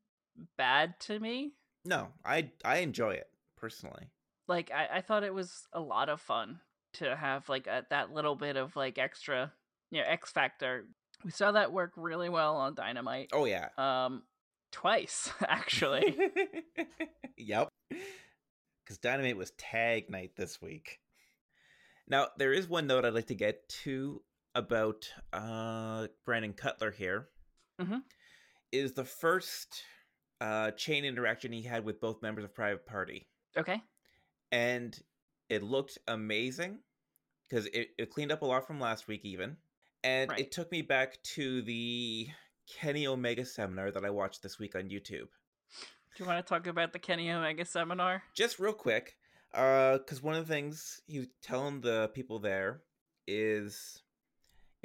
bad 0.56 0.98
to 1.00 1.18
me. 1.18 1.52
no, 1.84 2.08
I 2.24 2.50
I 2.64 2.78
enjoy 2.78 3.10
it 3.12 3.28
personally. 3.56 4.10
Like 4.48 4.70
I, 4.70 4.98
I 4.98 5.00
thought 5.00 5.24
it 5.24 5.34
was 5.34 5.66
a 5.72 5.80
lot 5.80 6.08
of 6.08 6.20
fun 6.20 6.60
to 6.94 7.16
have 7.16 7.48
like 7.48 7.66
a, 7.66 7.84
that 7.90 8.12
little 8.12 8.34
bit 8.36 8.56
of 8.56 8.76
like 8.76 8.98
extra, 8.98 9.52
you 9.90 10.00
know, 10.00 10.06
X 10.06 10.30
factor. 10.30 10.86
We 11.24 11.30
saw 11.30 11.52
that 11.52 11.72
work 11.72 11.92
really 11.96 12.28
well 12.28 12.56
on 12.56 12.74
Dynamite. 12.74 13.30
Oh 13.32 13.44
yeah. 13.46 13.68
Um, 13.78 14.22
twice 14.72 15.30
actually. 15.48 16.16
yep. 17.36 17.68
Because 17.88 18.98
Dynamite 18.98 19.36
was 19.36 19.52
tag 19.52 20.10
night 20.10 20.32
this 20.36 20.60
week. 20.62 21.00
Now, 22.08 22.28
there 22.38 22.52
is 22.52 22.68
one 22.68 22.86
note 22.86 23.04
I'd 23.04 23.14
like 23.14 23.26
to 23.26 23.34
get 23.34 23.68
to 23.82 24.22
about 24.56 25.08
uh, 25.32 26.08
Brandon 26.24 26.52
Cutler 26.52 26.90
here. 26.90 27.28
Mhm. 27.80 28.02
Is 28.72 28.92
the 28.94 29.04
first 29.04 29.82
uh, 30.40 30.70
chain 30.72 31.04
interaction 31.04 31.52
he 31.52 31.62
had 31.62 31.84
with 31.84 32.00
both 32.00 32.20
members 32.22 32.44
of 32.44 32.54
Private 32.54 32.84
Party. 32.86 33.26
okay. 33.56 33.80
And 34.52 34.98
it 35.48 35.62
looked 35.62 35.98
amazing 36.08 36.80
because 37.48 37.66
it, 37.66 37.88
it 37.98 38.10
cleaned 38.10 38.32
up 38.32 38.42
a 38.42 38.46
lot 38.46 38.66
from 38.66 38.78
last 38.80 39.08
week, 39.08 39.24
even. 39.24 39.56
And 40.04 40.30
Right. 40.30 40.40
it 40.40 40.52
took 40.52 40.70
me 40.70 40.82
back 40.82 41.22
to 41.34 41.62
the 41.62 42.28
Kenny 42.66 43.06
Omega 43.06 43.44
seminar 43.44 43.90
that 43.92 44.04
I 44.04 44.10
watched 44.10 44.42
this 44.42 44.58
week 44.58 44.74
on 44.76 44.88
YouTube. 44.90 45.28
Do 46.14 46.22
you 46.22 46.26
want 46.26 46.44
to 46.44 46.48
talk 46.48 46.66
about 46.66 46.92
the 46.92 46.98
Kenny 46.98 47.30
Omega 47.30 47.64
seminar? 47.64 48.22
just 48.34 48.58
real 48.58 48.72
quick 48.72 49.16
because 49.52 50.22
one 50.22 50.34
of 50.34 50.46
the 50.46 50.52
things 50.52 51.00
he 51.06 51.18
was 51.20 51.28
telling 51.42 51.80
the 51.80 52.10
people 52.14 52.38
there 52.38 52.82
is 53.26 54.02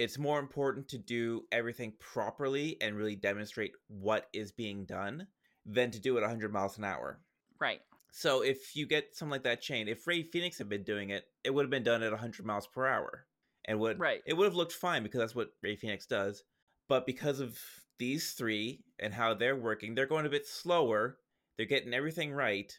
it's 0.02 0.18
more 0.18 0.40
important 0.40 0.88
to 0.90 0.98
do 0.98 1.44
everything 1.52 1.94
properly 2.00 2.78
and 2.82 2.96
really 2.96 3.16
demonstrate 3.16 3.74
what 3.88 4.28
is 4.34 4.52
being 4.52 4.86
done 4.86 5.28
than 5.66 5.92
to 5.92 6.00
do 6.00 6.18
it 6.18 6.22
100 6.22 6.52
miles 6.52 6.78
an 6.78 6.84
hour 6.84 7.22
Right. 7.60 7.82
So 8.12 8.42
if 8.42 8.76
you 8.76 8.88
get 8.88 9.16
something 9.16 9.32
like 9.32 9.44
that 9.44 9.62
chain, 9.62 9.88
if 9.88 10.06
Rey 10.08 10.24
Fenix 10.24 10.58
had 10.58 10.68
been 10.68 10.84
doing 10.84 11.12
it, 11.12 11.26
it 11.44 11.52
would 11.52 11.64
have 11.64 11.70
been 11.70 11.84
done 11.84 12.02
at 12.04 12.12
100 12.12 12.46
miles 12.46 12.68
per 12.68 12.88
hour, 12.88 13.28
and 13.66 13.80
would 13.80 14.00
Right. 14.00 14.22
it 14.26 14.34
would 14.34 14.46
have 14.46 14.56
looked 14.56 14.74
fine 14.74 15.04
because 15.04 15.20
that's 15.20 15.36
what 15.36 15.52
Rey 15.62 15.76
Fenix 15.76 16.08
does. 16.08 16.44
But 16.90 17.06
because 17.06 17.40
of 17.40 17.58
these 18.00 18.34
three 18.34 18.84
and 19.00 19.14
how 19.14 19.36
they're 19.36 19.56
working, 19.56 19.94
they're 19.94 20.08
going 20.08 20.26
a 20.26 20.30
bit 20.30 20.48
slower. 20.48 21.20
They're 21.56 21.68
getting 21.68 21.94
everything 21.94 22.34
right, 22.34 22.78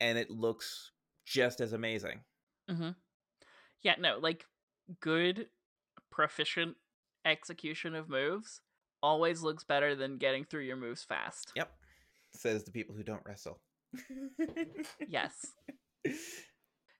and 0.00 0.18
it 0.18 0.30
looks 0.30 0.92
just 1.24 1.60
as 1.60 1.72
amazing. 1.72 2.20
Mm-hmm. 2.70 2.90
Yeah, 3.82 3.94
no, 3.98 4.18
like 4.18 4.44
good, 5.00 5.48
proficient 6.20 6.76
execution 7.24 7.94
of 7.94 8.06
moves 8.10 8.60
always 9.02 9.40
looks 9.40 9.64
better 9.64 9.94
than 9.94 10.18
getting 10.18 10.44
through 10.44 10.60
your 10.64 10.76
moves 10.76 11.02
fast. 11.02 11.50
Yep, 11.56 11.72
says 12.34 12.62
the 12.64 12.70
people 12.70 12.94
who 12.94 13.02
don't 13.02 13.22
wrestle. 13.24 13.58
Yes. 15.08 15.52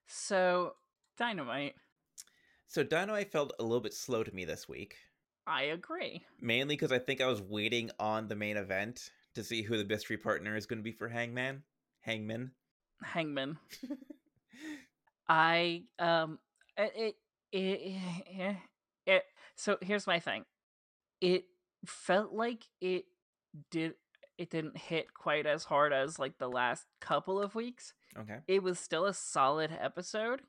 So, 0.06 0.72
Dynamite, 1.18 1.74
So 2.66 2.82
Dynamite 2.82 3.30
felt 3.30 3.52
a 3.58 3.62
little 3.62 3.80
bit 3.80 3.92
slow 3.94 4.24
to 4.24 4.34
me 4.34 4.46
this 4.46 4.66
week, 4.68 4.96
I 5.46 5.64
agree. 5.64 6.22
mainly 6.40 6.74
because 6.76 6.92
I 6.92 6.98
think 6.98 7.20
I 7.20 7.26
was 7.26 7.42
waiting 7.42 7.90
on 8.00 8.26
the 8.28 8.34
main 8.36 8.56
event 8.56 9.10
to 9.34 9.44
see 9.44 9.60
who 9.62 9.76
the 9.76 9.84
mystery 9.84 10.16
partner 10.16 10.56
is 10.56 10.64
going 10.66 10.78
to 10.78 10.82
be 10.82 10.92
for 10.92 11.08
Hangman. 11.08 11.62
Hangman. 12.00 12.52
Hangman. 13.04 13.58
I 15.28 15.82
um 15.98 16.38
it 16.76 17.16
it, 17.52 17.66
it, 18.26 18.56
it 19.06 19.24
so 19.56 19.76
here's 19.80 20.06
my 20.06 20.18
thing. 20.18 20.44
It 21.20 21.44
felt 21.84 22.32
like 22.32 22.64
it 22.80 23.04
did 23.70 23.94
it 24.38 24.50
didn't 24.50 24.78
hit 24.78 25.12
quite 25.12 25.46
as 25.46 25.64
hard 25.64 25.92
as 25.92 26.18
like 26.18 26.38
the 26.38 26.48
last 26.48 26.86
couple 27.00 27.40
of 27.40 27.54
weeks. 27.54 27.92
Okay. 28.18 28.38
It 28.48 28.62
was 28.62 28.78
still 28.78 29.04
a 29.04 29.12
solid 29.12 29.70
episode, 29.78 30.40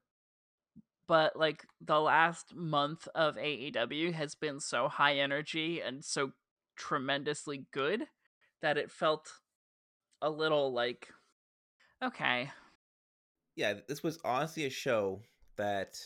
but 1.08 1.36
like 1.36 1.66
the 1.82 2.00
last 2.00 2.56
month 2.56 3.08
of 3.14 3.36
AEW 3.36 4.14
has 4.14 4.34
been 4.34 4.62
so 4.62 4.88
high 4.88 5.16
energy 5.16 5.82
and 5.82 6.06
so 6.06 6.32
tremendously 6.78 7.66
good 7.74 8.04
that 8.62 8.78
it 8.78 8.90
felt 8.90 9.28
a 10.22 10.30
little 10.30 10.72
like 10.72 11.10
okay, 12.02 12.50
Yeah, 13.56 13.74
this 13.88 14.04
was 14.04 14.20
honestly 14.24 14.66
a 14.66 14.70
show 14.70 15.22
that 15.58 15.98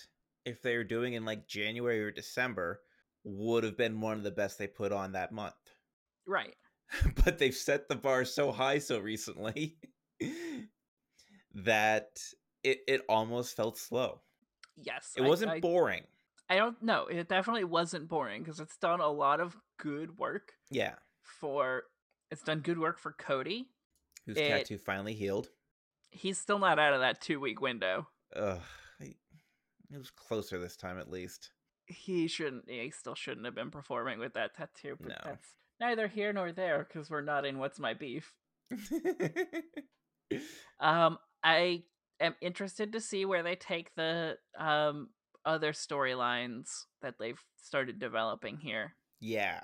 if 0.46 0.62
they 0.62 0.78
were 0.78 0.84
doing 0.84 1.14
in 1.14 1.26
like 1.26 1.48
January 1.48 2.02
or 2.02 2.12
December 2.12 2.82
would 3.24 3.64
have 3.64 3.78
been 3.78 4.00
one 4.02 4.18
of 4.18 4.24
the 4.24 4.32
best 4.32 4.58
they 4.58 4.68
put 4.68 4.92
on 4.92 5.14
that 5.14 5.32
month. 5.32 5.56
right. 6.28 6.56
but 7.26 7.40
they've 7.40 7.56
set 7.56 7.90
the 7.90 7.96
bar 7.96 8.24
so 8.26 8.52
high 8.52 8.78
so 8.78 9.00
recently 9.00 9.78
that 11.56 12.20
it 12.64 12.80
it 12.88 13.02
almost 13.10 13.56
felt 13.56 13.78
slow. 13.78 14.22
Yes. 14.78 15.14
It 15.18 15.24
I- 15.24 15.28
wasn't 15.28 15.52
I, 15.52 15.60
boring. 15.60 16.04
I 16.48 16.58
don't 16.58 16.80
know. 16.84 17.08
It 17.08 17.28
definitely 17.28 17.64
wasn't 17.64 18.08
boring 18.08 18.44
because 18.44 18.60
it's 18.60 18.78
done 18.78 19.00
a 19.00 19.10
lot 19.10 19.40
of 19.40 19.58
good 19.80 20.18
work 20.18 20.52
Yeah. 20.70 20.94
for. 21.24 21.84
It's 22.30 22.44
done 22.44 22.60
good 22.60 22.78
work 22.78 23.00
for 23.00 23.14
Cody. 23.14 23.70
Whose 24.28 24.38
It- 24.38 24.50
tattoo 24.50 24.78
finally 24.78 25.14
healed. 25.16 25.50
He's 26.12 26.38
still 26.38 26.60
not 26.60 26.78
out 26.80 26.94
of 26.94 27.00
that 27.02 27.20
two 27.22 27.40
week 27.40 27.62
window. 27.62 28.08
Ugh. 28.36 28.62
It 29.94 29.98
was 29.98 30.10
closer 30.12 30.60
this 30.60 30.76
time 30.76 30.98
at 31.00 31.10
least. 31.10 31.52
He 31.88 32.28
shouldn't. 32.28 32.70
He 32.70 32.90
still 32.92 33.16
shouldn't 33.16 33.46
have 33.46 33.56
been 33.56 33.72
performing 33.72 34.20
with 34.20 34.34
that 34.34 34.56
tattoo. 34.56 34.96
But 35.00 35.10
No. 35.10 35.16
that's 35.24 35.48
neither 35.80 36.08
here 36.08 36.34
nor 36.34 36.52
there 36.52 36.80
because 36.88 37.10
we're 37.10 37.22
not 37.22 37.46
in 37.46 37.60
what's 37.60 37.80
my 37.80 37.94
beef. 37.94 38.34
Um, 40.80 41.20
I 41.44 41.84
am 42.20 42.36
interested 42.42 42.94
to 42.94 43.00
see 43.00 43.26
where 43.26 43.44
they 43.44 43.56
take 43.56 43.94
the 43.96 44.38
um 44.58 45.10
other 45.46 45.72
storylines 45.72 46.68
that 47.04 47.16
they've 47.20 47.40
started 47.58 48.00
developing 48.00 48.58
here. 48.58 48.96
yeah. 49.20 49.62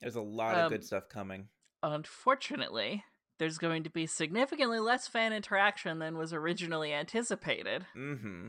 There's 0.00 0.16
a 0.16 0.20
lot 0.20 0.54
of 0.56 0.64
Um, 0.66 0.68
good 0.70 0.84
stuff 0.84 1.08
coming. 1.08 1.48
Unfortunately, 1.82 3.04
there's 3.38 3.56
going 3.56 3.84
to 3.84 3.90
be 3.90 4.06
significantly 4.06 4.78
less 4.78 5.08
fan 5.08 5.32
interaction 5.32 5.98
than 5.98 6.18
was 6.18 6.34
originally 6.34 6.92
anticipated, 6.92 7.86
Mm-hmm. 7.96 8.48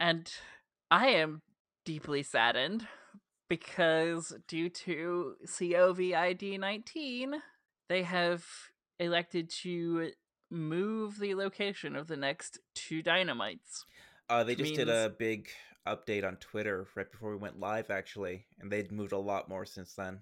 And 0.00 0.32
I 0.90 1.08
am 1.08 1.42
deeply 1.84 2.22
saddened 2.22 2.88
because 3.48 4.32
due 4.48 4.68
to 4.70 5.34
COVID 5.46 6.58
19, 6.58 7.34
they 7.88 8.02
have 8.02 8.44
elected 8.98 9.50
to 9.62 10.10
move 10.50 11.18
the 11.18 11.34
location 11.34 11.94
of 11.94 12.08
the 12.08 12.16
next 12.16 12.58
two 12.74 13.02
dynamites. 13.02 13.84
Uh, 14.28 14.44
they 14.44 14.54
just 14.54 14.74
did 14.74 14.88
a 14.88 15.12
big 15.18 15.48
update 15.86 16.24
on 16.24 16.36
Twitter 16.36 16.86
right 16.94 17.10
before 17.10 17.30
we 17.30 17.36
went 17.36 17.58
live, 17.58 17.90
actually, 17.90 18.46
and 18.60 18.70
they'd 18.70 18.92
moved 18.92 19.12
a 19.12 19.18
lot 19.18 19.48
more 19.48 19.64
since 19.64 19.94
then. 19.94 20.20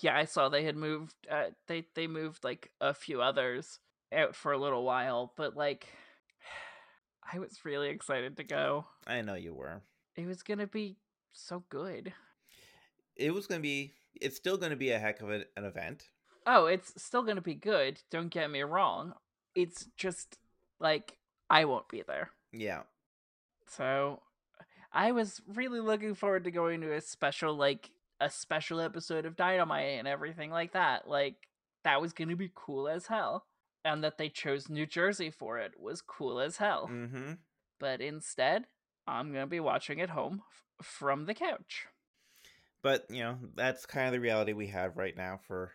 Yeah, 0.00 0.16
I 0.16 0.24
saw 0.24 0.48
they 0.48 0.64
had 0.64 0.76
moved. 0.76 1.14
Uh, 1.30 1.50
they 1.68 1.86
they 1.94 2.06
moved 2.06 2.42
like 2.42 2.70
a 2.80 2.92
few 2.92 3.22
others 3.22 3.78
out 4.12 4.34
for 4.34 4.52
a 4.52 4.58
little 4.58 4.84
while, 4.84 5.32
but 5.36 5.56
like, 5.56 5.86
I 7.32 7.38
was 7.38 7.64
really 7.64 7.88
excited 7.88 8.36
to 8.36 8.44
go. 8.44 8.86
I 9.06 9.22
know 9.22 9.34
you 9.34 9.54
were. 9.54 9.82
It 10.16 10.26
was 10.26 10.42
gonna 10.42 10.66
be 10.66 10.96
so 11.32 11.64
good. 11.68 12.12
It 13.16 13.32
was 13.32 13.46
going 13.46 13.60
to 13.60 13.62
be. 13.62 13.92
It's 14.20 14.36
still 14.36 14.56
going 14.56 14.70
to 14.70 14.76
be 14.76 14.90
a 14.90 14.98
heck 14.98 15.20
of 15.20 15.30
a, 15.30 15.44
an 15.56 15.64
event. 15.64 16.04
Oh, 16.46 16.66
it's 16.66 17.02
still 17.02 17.22
gonna 17.22 17.40
be 17.40 17.54
good. 17.54 18.00
Don't 18.10 18.28
get 18.28 18.50
me 18.50 18.62
wrong. 18.62 19.14
It's 19.54 19.86
just 19.96 20.38
like 20.78 21.16
I 21.50 21.64
won't 21.64 21.88
be 21.88 22.02
there. 22.06 22.30
Yeah. 22.52 22.82
So 23.68 24.22
I 24.92 25.12
was 25.12 25.40
really 25.46 25.80
looking 25.80 26.14
forward 26.14 26.44
to 26.44 26.50
going 26.50 26.80
to 26.82 26.94
a 26.94 27.00
special 27.00 27.54
like 27.54 27.90
a 28.20 28.30
special 28.30 28.80
episode 28.80 29.26
of 29.26 29.36
Dynamite 29.36 29.98
and 29.98 30.06
everything 30.06 30.50
like 30.50 30.72
that. 30.72 31.08
Like 31.08 31.36
that 31.84 32.00
was 32.00 32.12
going 32.12 32.28
to 32.28 32.36
be 32.36 32.50
cool 32.54 32.88
as 32.88 33.06
hell. 33.06 33.44
And 33.86 34.02
that 34.02 34.18
they 34.18 34.28
chose 34.28 34.68
New 34.68 34.84
Jersey 34.84 35.30
for 35.30 35.58
it 35.58 35.72
was 35.78 36.02
cool 36.02 36.40
as 36.40 36.56
hell. 36.56 36.88
Mm-hmm. 36.92 37.34
But 37.78 38.00
instead, 38.00 38.64
I'm 39.06 39.30
going 39.32 39.44
to 39.44 39.50
be 39.50 39.60
watching 39.60 40.00
at 40.00 40.10
home 40.10 40.42
f- 40.80 40.86
from 40.86 41.26
the 41.26 41.34
couch. 41.34 41.86
But 42.82 43.06
you 43.10 43.20
know, 43.20 43.38
that's 43.54 43.86
kind 43.86 44.06
of 44.08 44.12
the 44.12 44.20
reality 44.20 44.52
we 44.54 44.66
have 44.68 44.96
right 44.96 45.16
now 45.16 45.38
for 45.46 45.70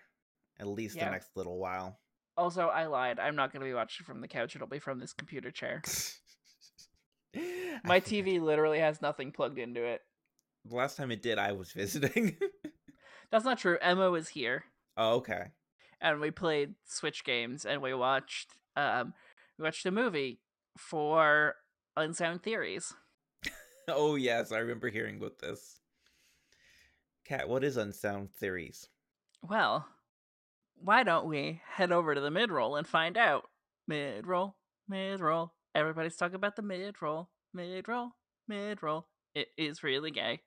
at 0.59 0.67
least 0.67 0.95
Yeah. 0.97 1.05
the 1.05 1.11
next 1.11 1.29
little 1.35 1.57
while. 1.57 1.99
Also, 2.35 2.67
I 2.67 2.87
lied. 2.87 3.17
I'm 3.19 3.35
not 3.35 3.51
going 3.53 3.61
to 3.61 3.65
be 3.69 3.73
watching 3.73 4.05
from 4.05 4.19
the 4.21 4.27
couch. 4.27 4.55
It'll 4.55 4.67
be 4.67 4.79
from 4.79 4.99
this 4.99 5.13
computer 5.13 5.51
chair. 5.51 5.81
My 7.83 7.99
TV 8.01 8.41
literally 8.41 8.79
has 8.79 9.01
nothing 9.01 9.31
plugged 9.31 9.57
into 9.57 9.83
it. 9.83 10.01
The 10.65 10.75
last 10.75 10.97
time 10.97 11.11
it 11.11 11.21
did, 11.21 11.37
I 11.39 11.53
was 11.53 11.71
visiting. 11.73 12.35
That's 13.31 13.45
not 13.45 13.57
true. 13.59 13.77
Emma 13.81 14.11
was 14.11 14.27
here. 14.29 14.65
oh, 14.97 15.15
okay. 15.15 15.45
And 16.01 16.19
we 16.19 16.31
played 16.31 16.73
Switch 16.85 17.23
games 17.23 17.65
and 17.65 17.81
we 17.81 17.93
watched 17.93 18.55
um 18.75 19.13
we 19.57 19.63
watched 19.63 19.85
a 19.85 19.91
movie 19.91 20.39
for 20.77 21.55
Unsound 21.95 22.43
Theories. 22.43 22.93
Oh 23.87 24.15
yes, 24.15 24.51
I 24.51 24.59
remember 24.59 24.89
hearing 24.89 25.17
about 25.17 25.39
this. 25.39 25.79
Kat, 27.25 27.49
what 27.49 27.63
is 27.63 27.77
unsound 27.77 28.33
theories? 28.33 28.87
Well, 29.41 29.87
why 30.75 31.03
don't 31.03 31.27
we 31.27 31.61
head 31.67 31.91
over 31.91 32.13
to 32.13 32.21
the 32.21 32.31
mid 32.31 32.51
roll 32.51 32.75
and 32.75 32.87
find 32.87 33.17
out? 33.17 33.49
Mid 33.87 34.27
roll, 34.27 34.55
mid 34.87 35.19
roll. 35.19 35.53
Everybody's 35.73 36.15
talking 36.15 36.35
about 36.35 36.55
the 36.55 36.61
mid 36.61 37.01
roll, 37.01 37.29
mid 37.53 37.87
roll, 37.87 38.11
mid 38.47 38.83
roll. 38.83 39.07
It 39.33 39.47
is 39.57 39.83
really 39.83 40.11
gay. 40.11 40.41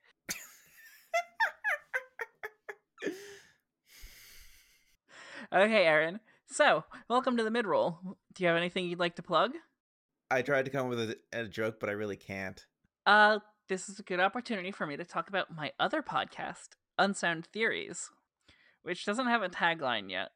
Okay, 5.52 5.84
Erin. 5.86 6.20
So, 6.46 6.84
welcome 7.08 7.36
to 7.36 7.44
the 7.44 7.50
mid 7.50 7.66
roll. 7.66 7.98
Do 8.34 8.42
you 8.42 8.48
have 8.48 8.56
anything 8.56 8.86
you'd 8.86 8.98
like 8.98 9.16
to 9.16 9.22
plug? 9.22 9.52
I 10.30 10.42
tried 10.42 10.64
to 10.64 10.70
come 10.70 10.86
up 10.86 10.90
with 10.90 11.10
a, 11.10 11.16
a 11.32 11.48
joke, 11.48 11.78
but 11.80 11.88
I 11.88 11.92
really 11.92 12.16
can't. 12.16 12.64
Uh, 13.06 13.40
this 13.68 13.88
is 13.88 13.98
a 13.98 14.02
good 14.02 14.20
opportunity 14.20 14.70
for 14.70 14.86
me 14.86 14.96
to 14.96 15.04
talk 15.04 15.28
about 15.28 15.54
my 15.54 15.72
other 15.78 16.02
podcast, 16.02 16.70
Unsound 16.98 17.46
Theories, 17.46 18.10
which 18.82 19.04
doesn't 19.04 19.26
have 19.26 19.42
a 19.42 19.48
tagline 19.48 20.10
yet. 20.10 20.30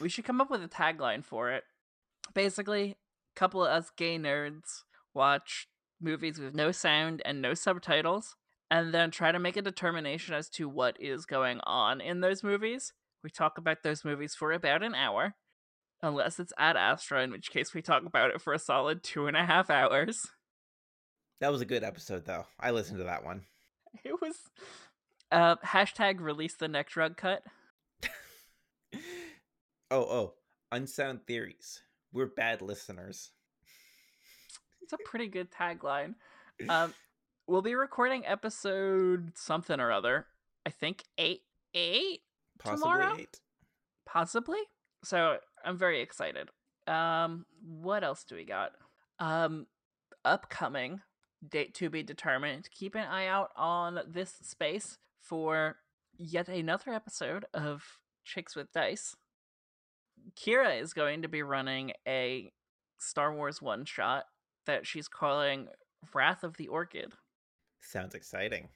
we 0.00 0.08
should 0.08 0.24
come 0.24 0.40
up 0.40 0.50
with 0.50 0.62
a 0.62 0.68
tagline 0.68 1.24
for 1.24 1.50
it. 1.50 1.64
Basically, 2.34 2.96
a 3.36 3.38
couple 3.38 3.64
of 3.64 3.70
us 3.70 3.90
gay 3.96 4.18
nerds 4.18 4.82
watch 5.14 5.68
movies 6.00 6.38
with 6.38 6.54
no 6.54 6.72
sound 6.72 7.20
and 7.24 7.42
no 7.42 7.54
subtitles, 7.54 8.36
and 8.70 8.94
then 8.94 9.10
try 9.10 9.30
to 9.32 9.38
make 9.38 9.56
a 9.56 9.62
determination 9.62 10.34
as 10.34 10.48
to 10.48 10.68
what 10.68 10.96
is 11.00 11.26
going 11.26 11.60
on 11.64 12.00
in 12.00 12.20
those 12.20 12.42
movies. 12.42 12.92
We 13.22 13.30
talk 13.30 13.58
about 13.58 13.82
those 13.82 14.04
movies 14.04 14.34
for 14.34 14.52
about 14.52 14.82
an 14.82 14.94
hour, 14.94 15.34
unless 16.02 16.40
it's 16.40 16.52
Ad 16.58 16.76
Astra, 16.76 17.22
in 17.22 17.30
which 17.30 17.50
case 17.50 17.74
we 17.74 17.82
talk 17.82 18.04
about 18.06 18.30
it 18.30 18.40
for 18.40 18.52
a 18.52 18.58
solid 18.58 19.02
two 19.02 19.26
and 19.26 19.36
a 19.36 19.44
half 19.44 19.70
hours. 19.70 20.26
That 21.40 21.52
was 21.52 21.60
a 21.60 21.66
good 21.66 21.84
episode, 21.84 22.24
though. 22.26 22.46
I 22.58 22.70
listened 22.70 22.98
to 22.98 23.04
that 23.04 23.24
one. 23.24 23.42
It 24.04 24.20
was 24.20 24.36
uh 25.32 25.56
hashtag 25.66 26.20
release 26.20 26.54
the 26.54 26.68
neck 26.68 26.90
drug 26.90 27.16
cut. 27.16 27.42
oh, 28.94 29.00
oh, 29.90 30.34
unsound 30.70 31.26
theories. 31.26 31.82
We're 32.12 32.26
bad 32.26 32.62
listeners. 32.62 33.32
It's 34.80 34.92
a 34.92 35.08
pretty 35.08 35.26
good 35.26 35.50
tagline. 35.50 36.14
Um, 36.68 36.94
we'll 37.46 37.62
be 37.62 37.74
recording 37.74 38.24
episode 38.26 39.32
something 39.36 39.80
or 39.80 39.90
other. 39.90 40.26
I 40.66 40.70
think 40.70 41.04
eight, 41.18 41.42
eight, 41.74 42.20
Possibly 42.60 42.92
tomorrow? 42.92 43.16
eight. 43.18 43.40
possibly. 44.06 44.60
So 45.02 45.38
I'm 45.64 45.78
very 45.78 46.00
excited. 46.00 46.48
Um, 46.86 47.46
what 47.62 48.04
else 48.04 48.24
do 48.24 48.34
we 48.36 48.44
got? 48.44 48.72
Um, 49.18 49.66
upcoming 50.24 51.00
date 51.48 51.74
to 51.74 51.88
be 51.88 52.02
determined. 52.02 52.68
Keep 52.70 52.94
an 52.94 53.06
eye 53.06 53.26
out 53.26 53.50
on 53.56 54.00
this 54.06 54.34
space 54.42 54.98
for 55.20 55.76
yet 56.18 56.48
another 56.48 56.92
episode 56.92 57.44
of 57.54 57.82
Chicks 58.24 58.54
with 58.54 58.72
Dice. 58.72 59.16
Kira 60.38 60.80
is 60.80 60.92
going 60.92 61.22
to 61.22 61.28
be 61.28 61.42
running 61.42 61.92
a 62.06 62.52
Star 62.98 63.34
Wars 63.34 63.62
one 63.62 63.86
shot 63.86 64.24
that 64.66 64.86
she's 64.86 65.08
calling 65.08 65.68
Wrath 66.14 66.44
of 66.44 66.56
the 66.58 66.68
Orchid. 66.68 67.12
Sounds 67.80 68.14
exciting. 68.14 68.68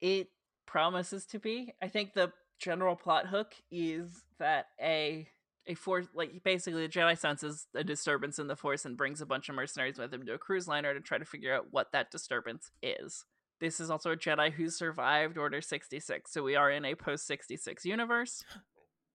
It 0.00 0.28
promises 0.66 1.24
to 1.26 1.38
be. 1.38 1.74
I 1.80 1.86
think 1.88 2.14
the 2.14 2.32
general 2.58 2.96
plot 2.96 3.26
hook 3.26 3.54
is 3.70 4.24
that 4.38 4.66
a 4.80 5.28
a 5.66 5.74
force 5.74 6.06
like 6.14 6.42
basically 6.44 6.86
the 6.86 6.92
Jedi 6.92 7.18
senses 7.18 7.66
a 7.74 7.82
disturbance 7.82 8.38
in 8.38 8.48
the 8.48 8.56
force 8.56 8.84
and 8.84 8.96
brings 8.96 9.20
a 9.20 9.26
bunch 9.26 9.48
of 9.48 9.54
mercenaries 9.54 9.98
with 9.98 10.12
him 10.12 10.26
to 10.26 10.34
a 10.34 10.38
cruise 10.38 10.68
liner 10.68 10.92
to 10.92 11.00
try 11.00 11.16
to 11.16 11.24
figure 11.24 11.54
out 11.54 11.68
what 11.70 11.92
that 11.92 12.10
disturbance 12.10 12.70
is. 12.82 13.24
This 13.60 13.80
is 13.80 13.90
also 13.90 14.12
a 14.12 14.16
Jedi 14.16 14.52
who 14.52 14.68
survived 14.68 15.38
Order 15.38 15.62
66, 15.62 16.30
so 16.30 16.42
we 16.42 16.56
are 16.56 16.70
in 16.70 16.84
a 16.84 16.94
post 16.94 17.26
66 17.26 17.84
universe. 17.84 18.44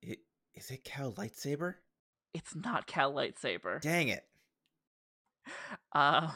It, 0.02 0.20
is 0.56 0.72
it 0.72 0.86
Cal 0.86 1.12
lightsaber? 1.12 1.76
It's 2.34 2.56
not 2.56 2.88
Cal 2.88 3.12
lightsaber. 3.14 3.82
Dang 3.82 4.08
it! 4.08 4.24
Uh 5.92 6.32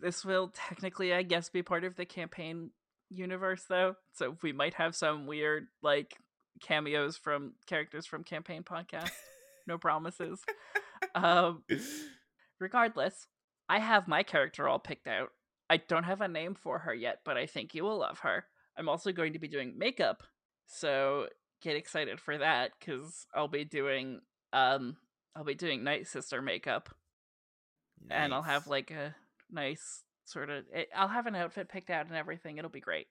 this 0.00 0.24
will 0.24 0.48
technically, 0.54 1.12
I 1.12 1.22
guess, 1.22 1.48
be 1.48 1.62
part 1.62 1.84
of 1.84 1.96
the 1.96 2.04
campaign 2.04 2.70
universe 3.10 3.64
though. 3.68 3.96
So 4.12 4.36
we 4.42 4.52
might 4.52 4.74
have 4.74 4.94
some 4.94 5.26
weird 5.26 5.66
like 5.82 6.16
cameos 6.62 7.16
from 7.16 7.54
characters 7.66 8.06
from 8.06 8.24
campaign 8.24 8.62
podcast. 8.62 9.10
No 9.66 9.76
promises. 9.78 10.40
um 11.14 11.62
regardless, 12.58 13.26
I 13.68 13.78
have 13.78 14.08
my 14.08 14.22
character 14.22 14.66
all 14.66 14.78
picked 14.78 15.06
out. 15.06 15.28
I 15.68 15.76
don't 15.76 16.04
have 16.04 16.20
a 16.20 16.28
name 16.28 16.54
for 16.54 16.80
her 16.80 16.94
yet, 16.94 17.18
but 17.24 17.36
I 17.36 17.46
think 17.46 17.74
you 17.74 17.84
will 17.84 17.98
love 17.98 18.20
her. 18.20 18.46
I'm 18.76 18.88
also 18.88 19.12
going 19.12 19.34
to 19.34 19.38
be 19.38 19.48
doing 19.48 19.76
makeup, 19.76 20.22
so 20.66 21.28
get 21.60 21.76
excited 21.76 22.18
for 22.18 22.38
that 22.38 22.72
cuz 22.80 23.26
I'll 23.34 23.48
be 23.48 23.64
doing 23.64 24.22
um 24.52 24.96
I'll 25.36 25.44
be 25.44 25.54
doing 25.54 25.84
Night 25.84 26.06
Sister 26.06 26.40
makeup 26.40 26.88
and 28.10 28.32
I'll 28.32 28.42
have 28.42 28.66
like 28.66 28.90
a 28.90 29.14
nice 29.50 30.02
sort 30.30 30.50
of 30.50 30.64
it, 30.72 30.88
I'll 30.96 31.08
have 31.08 31.26
an 31.26 31.34
outfit 31.34 31.68
picked 31.68 31.90
out 31.90 32.06
and 32.06 32.16
everything. 32.16 32.58
It'll 32.58 32.70
be 32.70 32.80
great. 32.80 33.08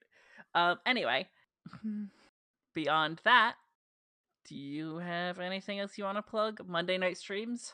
Um 0.54 0.78
anyway, 0.86 1.28
beyond 2.74 3.20
that, 3.24 3.54
do 4.48 4.54
you 4.56 4.96
have 4.98 5.38
anything 5.38 5.78
else 5.80 5.98
you 5.98 6.04
want 6.04 6.18
to 6.18 6.22
plug? 6.22 6.60
Monday 6.66 6.98
night 6.98 7.18
streams? 7.18 7.72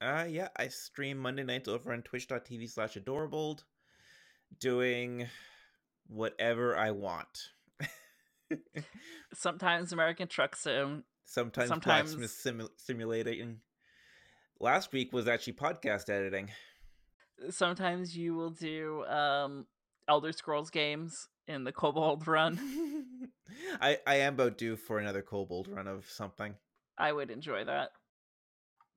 Uh 0.00 0.26
yeah, 0.28 0.48
I 0.56 0.68
stream 0.68 1.18
Monday 1.18 1.44
nights 1.44 1.68
over 1.68 1.92
on 1.92 2.02
twitch.tv 2.02 2.70
slash 2.70 2.96
adorable, 2.96 3.60
doing 4.60 5.26
whatever 6.08 6.76
I 6.76 6.92
want. 6.92 7.48
Sometimes 9.34 9.92
American 9.92 10.28
Truck 10.28 10.56
Sim. 10.56 11.04
Sometimes, 11.24 11.68
Sometimes- 11.68 12.14
blacksmith 12.14 12.30
simu- 12.30 12.70
simulating. 12.78 13.60
Last 14.60 14.92
week 14.92 15.12
was 15.12 15.28
actually 15.28 15.52
podcast 15.52 16.08
editing. 16.08 16.50
Sometimes 17.50 18.16
you 18.16 18.34
will 18.34 18.50
do 18.50 19.04
um 19.06 19.66
Elder 20.08 20.32
Scrolls 20.32 20.70
games 20.70 21.28
in 21.46 21.64
the 21.64 21.72
Kobold 21.72 22.26
run. 22.26 22.58
I 23.80 23.98
I 24.06 24.16
am 24.16 24.34
about 24.34 24.58
due 24.58 24.76
for 24.76 24.98
another 24.98 25.22
kobold 25.22 25.68
run 25.68 25.86
of 25.86 26.08
something. 26.08 26.54
I 26.96 27.12
would 27.12 27.30
enjoy 27.30 27.64
that. 27.64 27.90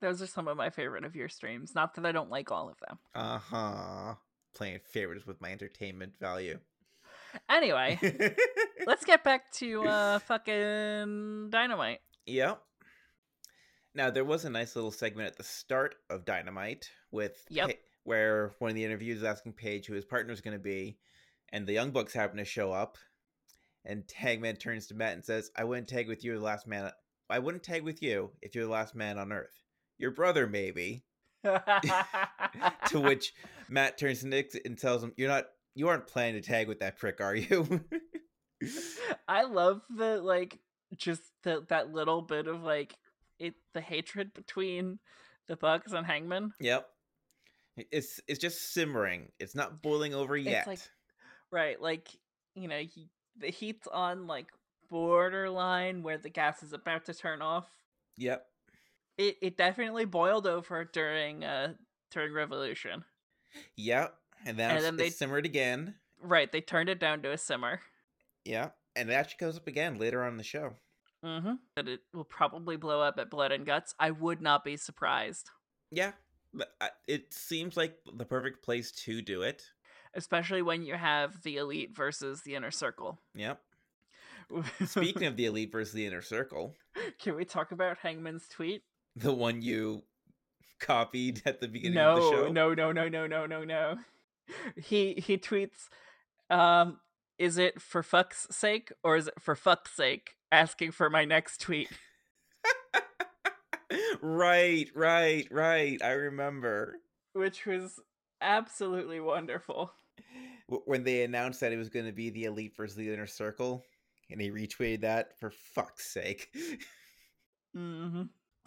Those 0.00 0.20
are 0.20 0.26
some 0.26 0.48
of 0.48 0.56
my 0.56 0.70
favorite 0.70 1.04
of 1.04 1.14
your 1.14 1.28
streams. 1.28 1.74
Not 1.74 1.94
that 1.94 2.06
I 2.06 2.12
don't 2.12 2.30
like 2.30 2.50
all 2.50 2.68
of 2.68 2.76
them. 2.86 2.98
Uh 3.14 3.38
huh. 3.38 4.14
Playing 4.54 4.80
favorites 4.84 5.26
with 5.26 5.40
my 5.40 5.50
entertainment 5.52 6.14
value. 6.20 6.58
Anyway, 7.48 7.98
let's 8.86 9.04
get 9.04 9.24
back 9.24 9.50
to 9.52 9.84
uh 9.86 10.18
fucking 10.20 11.48
Dynamite. 11.50 12.00
Yep. 12.26 12.60
Now 13.94 14.10
there 14.10 14.24
was 14.24 14.44
a 14.44 14.50
nice 14.50 14.74
little 14.74 14.90
segment 14.90 15.28
at 15.28 15.36
the 15.36 15.44
start 15.44 15.94
of 16.10 16.24
Dynamite 16.24 16.90
with 17.10 17.44
Yep. 17.48 17.78
Where 18.04 18.54
one 18.58 18.70
of 18.70 18.74
the 18.74 18.84
interviews 18.84 19.18
is 19.18 19.24
asking 19.24 19.52
Page 19.52 19.86
who 19.86 19.94
his 19.94 20.04
partner's 20.04 20.40
going 20.40 20.56
to 20.56 20.62
be, 20.62 20.98
and 21.52 21.66
the 21.66 21.72
Young 21.72 21.90
Bucks 21.90 22.12
happen 22.12 22.38
to 22.38 22.44
show 22.44 22.72
up, 22.72 22.98
and 23.84 24.04
Tagman 24.06 24.58
turns 24.58 24.86
to 24.88 24.94
Matt 24.94 25.14
and 25.14 25.24
says, 25.24 25.50
"I 25.56 25.64
wouldn't 25.64 25.88
tag 25.88 26.08
with 26.08 26.24
you, 26.24 26.34
the 26.34 26.40
last 26.40 26.66
man. 26.66 26.90
I 27.30 27.38
wouldn't 27.38 27.62
tag 27.62 27.82
with 27.82 28.02
you 28.02 28.30
if 28.42 28.54
you're 28.54 28.64
the 28.64 28.70
last 28.70 28.94
man 28.94 29.18
on 29.18 29.32
Earth. 29.32 29.62
Your 29.98 30.10
brother, 30.10 30.46
maybe." 30.46 31.04
To 32.88 33.00
which 33.00 33.32
Matt 33.68 33.96
turns 33.96 34.20
to 34.20 34.28
Nick 34.28 34.52
and 34.64 34.78
tells 34.78 35.02
him, 35.02 35.12
"You're 35.16 35.28
not. 35.28 35.46
You 35.74 35.88
aren't 35.88 36.06
planning 36.06 36.40
to 36.40 36.46
tag 36.46 36.68
with 36.68 36.80
that 36.80 36.98
prick, 36.98 37.20
are 37.20 37.34
you?" 37.34 37.80
I 39.28 39.44
love 39.44 39.82
the 39.88 40.20
like 40.20 40.58
just 40.96 41.22
the 41.42 41.64
that 41.68 41.92
little 41.92 42.22
bit 42.22 42.46
of 42.46 42.62
like 42.62 42.96
it 43.38 43.54
the 43.72 43.80
hatred 43.80 44.34
between 44.34 44.98
the 45.48 45.56
Bucks 45.56 45.92
and 45.92 46.06
Hangman. 46.06 46.52
Yep. 46.60 46.88
It's 47.76 48.20
it's 48.28 48.38
just 48.38 48.72
simmering. 48.74 49.32
It's 49.38 49.54
not 49.54 49.82
boiling 49.82 50.14
over 50.14 50.36
yet. 50.36 50.66
like- 50.66 50.80
Right, 51.50 51.80
like 51.80 52.08
you 52.54 52.68
know, 52.68 52.78
he, 52.78 53.08
the 53.38 53.48
heat's 53.48 53.86
on 53.86 54.26
like 54.26 54.46
borderline 54.90 56.02
where 56.02 56.18
the 56.18 56.28
gas 56.30 56.62
is 56.62 56.72
about 56.72 57.06
to 57.06 57.14
turn 57.14 57.42
off. 57.42 57.66
Yep. 58.16 58.46
It 59.18 59.36
it 59.42 59.56
definitely 59.56 60.04
boiled 60.04 60.46
over 60.46 60.84
during 60.84 61.44
uh 61.44 61.74
during 62.10 62.32
Revolution. 62.32 63.04
Yep. 63.76 64.14
And 64.44 64.58
then, 64.58 64.76
And 64.76 64.84
then 64.84 64.96
they- 64.96 65.06
it 65.08 65.14
simmered 65.14 65.44
again. 65.46 65.94
Right, 66.20 66.50
they 66.52 66.60
turned 66.60 66.88
it 66.88 67.00
down 67.00 67.22
to 67.22 67.32
a 67.32 67.38
simmer. 67.38 67.80
Yeah. 68.44 68.70
And 68.94 69.10
it 69.10 69.14
actually 69.14 69.38
goes 69.46 69.56
up 69.56 69.66
again 69.66 69.98
later 69.98 70.22
on 70.22 70.32
in 70.32 70.36
the 70.36 70.42
show. 70.44 70.74
Mm-hmm. 71.24 71.54
That 71.76 71.88
it 71.88 72.00
will 72.12 72.24
probably 72.24 72.76
blow 72.76 73.00
up 73.00 73.18
at 73.18 73.30
Blood 73.30 73.52
and 73.52 73.64
Guts. 73.64 73.94
I 73.98 74.10
would 74.10 74.40
not 74.42 74.64
be 74.64 74.76
surprised. 74.76 75.48
Yeah. 75.90 76.12
But 76.54 76.74
I- 76.80 76.90
It 77.06 77.32
seems 77.32 77.76
like 77.76 77.98
the 78.14 78.24
perfect 78.24 78.62
place 78.64 78.92
to 79.04 79.22
do 79.22 79.42
it. 79.42 79.64
Especially 80.14 80.60
when 80.62 80.82
you 80.82 80.94
have 80.94 81.42
the 81.42 81.56
elite 81.56 81.96
versus 81.96 82.42
the 82.42 82.54
inner 82.54 82.70
circle. 82.70 83.18
Yep. 83.34 83.60
Speaking 84.86 85.24
of 85.26 85.36
the 85.36 85.46
elite 85.46 85.72
versus 85.72 85.94
the 85.94 86.04
inner 86.06 86.20
circle, 86.22 86.74
Can 87.18 87.34
we 87.36 87.44
talk 87.44 87.72
about 87.72 87.98
Hangman's 87.98 88.48
tweet? 88.48 88.82
the 89.16 89.32
one 89.32 89.62
you 89.62 90.02
copied 90.80 91.42
at 91.46 91.60
the 91.60 91.68
beginning 91.68 91.98
of 91.98 92.16
the 92.16 92.30
show. 92.30 92.48
No, 92.52 92.74
no, 92.74 92.92
no, 92.92 93.08
no, 93.08 93.26
no, 93.26 93.46
no, 93.46 93.64
no. 93.64 93.96
He 94.76 95.14
he 95.14 95.38
tweets, 95.38 95.88
um, 96.50 96.98
is 97.38 97.56
it 97.58 97.80
for 97.80 98.02
fuck's 98.02 98.46
sake 98.50 98.92
or 99.02 99.16
is 99.16 99.28
it 99.28 99.34
for 99.40 99.54
fuck's 99.54 99.92
sake? 99.92 100.34
Asking 100.50 100.90
for 100.92 101.08
my 101.08 101.24
next 101.24 101.60
tweet. 101.60 101.88
Right, 104.22 104.88
right, 104.94 105.48
right. 105.50 106.02
I 106.02 106.12
remember. 106.12 106.96
Which 107.32 107.66
was 107.66 107.98
absolutely 108.40 109.20
wonderful. 109.20 109.92
When 110.86 111.04
they 111.04 111.22
announced 111.24 111.60
that 111.60 111.72
it 111.72 111.76
was 111.76 111.88
going 111.88 112.06
to 112.06 112.12
be 112.12 112.30
the 112.30 112.44
elite 112.44 112.74
versus 112.76 112.96
the 112.96 113.12
inner 113.12 113.26
circle, 113.26 113.84
and 114.30 114.40
he 114.40 114.50
retweeted 114.50 115.02
that 115.02 115.38
for 115.38 115.50
fuck's 115.74 116.06
sake. 116.12 116.48
hmm 117.74 118.22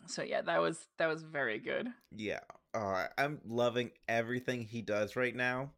So 0.07 0.21
yeah, 0.23 0.41
that 0.41 0.61
was 0.61 0.85
that 0.97 1.07
was 1.07 1.23
very 1.23 1.59
good. 1.59 1.87
yeah. 2.15 2.39
Uh, 2.73 3.07
I'm 3.17 3.39
loving 3.47 3.91
everything 4.09 4.61
he 4.65 4.81
does 4.81 5.15
right 5.15 5.33
now 5.35 5.71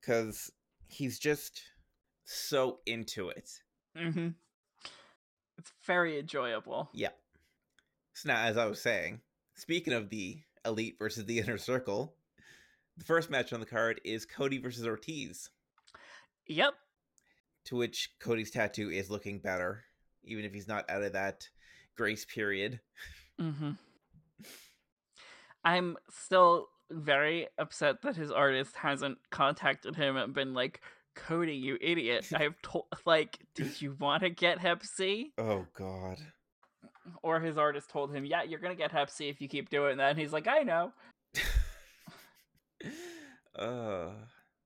because 0.00 0.50
he's 0.86 1.18
just 1.18 1.62
so 2.24 2.80
into 2.86 3.30
it. 3.30 3.50
hmm 3.96 4.28
It's 5.58 5.72
very 5.86 6.18
enjoyable. 6.18 6.90
Yeah. 6.92 7.10
So 8.14 8.28
now, 8.28 8.42
as 8.42 8.56
I 8.56 8.66
was 8.66 8.80
saying, 8.80 9.20
speaking 9.54 9.92
of 9.92 10.10
the 10.10 10.38
elite 10.64 10.96
versus 10.98 11.24
the 11.24 11.38
inner 11.40 11.58
circle, 11.58 12.14
the 12.96 13.04
first 13.04 13.30
match 13.30 13.52
on 13.52 13.60
the 13.60 13.66
card 13.66 14.00
is 14.04 14.26
Cody 14.26 14.58
versus 14.58 14.86
Ortiz, 14.86 15.50
Yep. 16.46 16.74
to 17.66 17.76
which 17.76 18.10
Cody's 18.20 18.50
tattoo 18.50 18.90
is 18.90 19.10
looking 19.10 19.38
better, 19.38 19.84
even 20.24 20.44
if 20.44 20.52
he's 20.52 20.68
not 20.68 20.88
out 20.90 21.02
of 21.02 21.12
that 21.14 21.48
grace 21.96 22.24
period. 22.24 22.80
hmm 23.38 23.70
I'm 25.64 25.96
still 26.10 26.68
very 26.90 27.48
upset 27.56 28.02
that 28.02 28.16
his 28.16 28.30
artist 28.32 28.74
hasn't 28.76 29.18
contacted 29.30 29.96
him 29.96 30.16
and 30.16 30.34
been 30.34 30.54
like, 30.54 30.80
Cody, 31.14 31.54
you 31.54 31.78
idiot. 31.80 32.26
I've 32.34 32.60
told, 32.62 32.86
like, 33.06 33.38
did 33.54 33.80
you 33.80 33.96
want 33.98 34.22
to 34.22 34.30
get 34.30 34.58
Hep 34.58 34.84
C? 34.84 35.32
Oh, 35.38 35.66
God. 35.74 36.18
Or 37.22 37.40
his 37.40 37.58
artist 37.58 37.90
told 37.90 38.14
him, 38.14 38.24
"Yeah, 38.24 38.42
you're 38.42 38.60
gonna 38.60 38.74
get 38.74 38.92
Hep 38.92 39.10
C 39.10 39.28
if 39.28 39.40
you 39.40 39.48
keep 39.48 39.70
doing 39.70 39.96
that." 39.98 40.10
And 40.10 40.18
he's 40.18 40.32
like, 40.32 40.46
"I 40.46 40.60
know." 40.60 40.92
uh, 43.58 44.10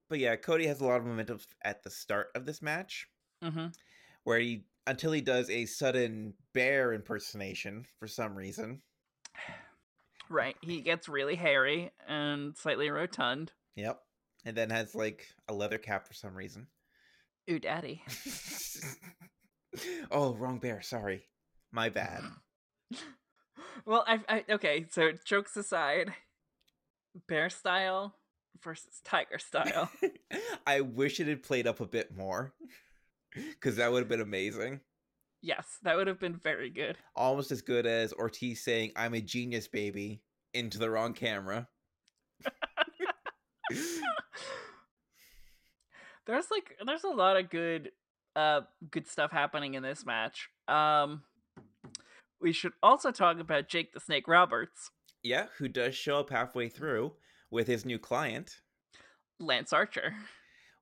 but 0.09 0.18
yeah, 0.18 0.37
Cody 0.37 0.66
has 0.66 0.81
a 0.81 0.85
lot 0.85 1.01
of 1.01 1.07
momentum 1.07 1.40
at 1.64 1.83
the 1.83 1.90
start 1.90 2.29
of 2.35 2.46
this 2.46 2.62
match, 2.62 3.09
Mm-hmm. 3.44 3.66
where 4.25 4.38
he 4.38 4.64
until 4.87 5.12
he 5.12 5.20
does 5.20 5.51
a 5.51 5.66
sudden 5.66 6.33
bear 6.55 6.92
impersonation 6.92 7.85
for 7.99 8.07
some 8.07 8.35
reason. 8.37 8.81
Right. 10.29 10.57
He 10.61 10.81
gets 10.81 11.09
really 11.09 11.35
hairy 11.37 11.92
and 12.09 12.57
slightly 12.57 12.90
rotund. 12.90 13.53
Yep, 13.77 14.01
and 14.44 14.57
then 14.57 14.70
has 14.70 14.94
like 14.94 15.27
a 15.49 15.55
leather 15.55 15.79
cap 15.79 16.07
for 16.07 16.14
some 16.14 16.35
reason. 16.35 16.66
Ooh, 17.51 17.59
daddy. 17.61 18.03
oh, 20.11 20.35
wrong 20.35 20.59
bear. 20.59 20.83
Sorry, 20.83 21.22
my 21.72 21.88
bad. 21.88 22.22
well, 23.87 24.05
I, 24.07 24.20
I 24.29 24.44
okay. 24.50 24.87
So 24.90 25.12
jokes 25.24 25.57
aside, 25.57 26.12
bear 27.29 27.50
style 27.50 28.14
versus 28.62 29.00
tiger 29.05 29.38
style. 29.38 29.90
I 30.66 30.81
wish 30.81 31.20
it 31.20 31.29
had 31.29 31.42
played 31.42 31.66
up 31.66 31.81
a 31.81 31.87
bit 31.87 32.16
more, 32.16 32.55
because 33.35 33.76
that 33.76 33.90
would 33.92 34.00
have 34.00 34.09
been 34.09 34.20
amazing. 34.20 34.81
yes, 35.42 35.79
that 35.83 35.96
would 35.96 36.07
have 36.07 36.20
been 36.20 36.40
very 36.42 36.70
good. 36.70 36.96
Almost 37.14 37.50
as 37.52 37.62
good 37.62 37.87
as 37.87 38.12
Ortiz 38.12 38.62
saying 38.62 38.92
"I'm 38.96 39.14
a 39.14 39.20
genius, 39.20 39.68
baby" 39.68 40.22
into 40.55 40.79
the 40.79 40.90
wrong 40.90 41.12
camera. 41.12 41.68
there's 46.26 46.50
like 46.50 46.76
there's 46.85 47.05
a 47.05 47.09
lot 47.09 47.37
of 47.37 47.50
good 47.50 47.90
uh 48.35 48.62
good 48.90 49.07
stuff 49.07 49.31
happening 49.31 49.74
in 49.74 49.83
this 49.83 50.05
match. 50.05 50.48
Um 50.68 51.22
we 52.40 52.53
should 52.53 52.72
also 52.83 53.11
talk 53.11 53.38
about 53.38 53.68
Jake 53.68 53.92
the 53.92 54.01
Snake 54.01 54.29
Roberts, 54.29 54.90
Yeah, 55.22 55.46
who 55.59 55.68
does 55.68 55.94
show 55.94 56.18
up 56.20 56.31
halfway 56.31 56.68
through 56.68 57.12
with 57.51 57.66
his 57.66 57.85
new 57.85 57.99
client, 57.99 58.61
Lance 59.38 59.72
Archer. 59.72 60.14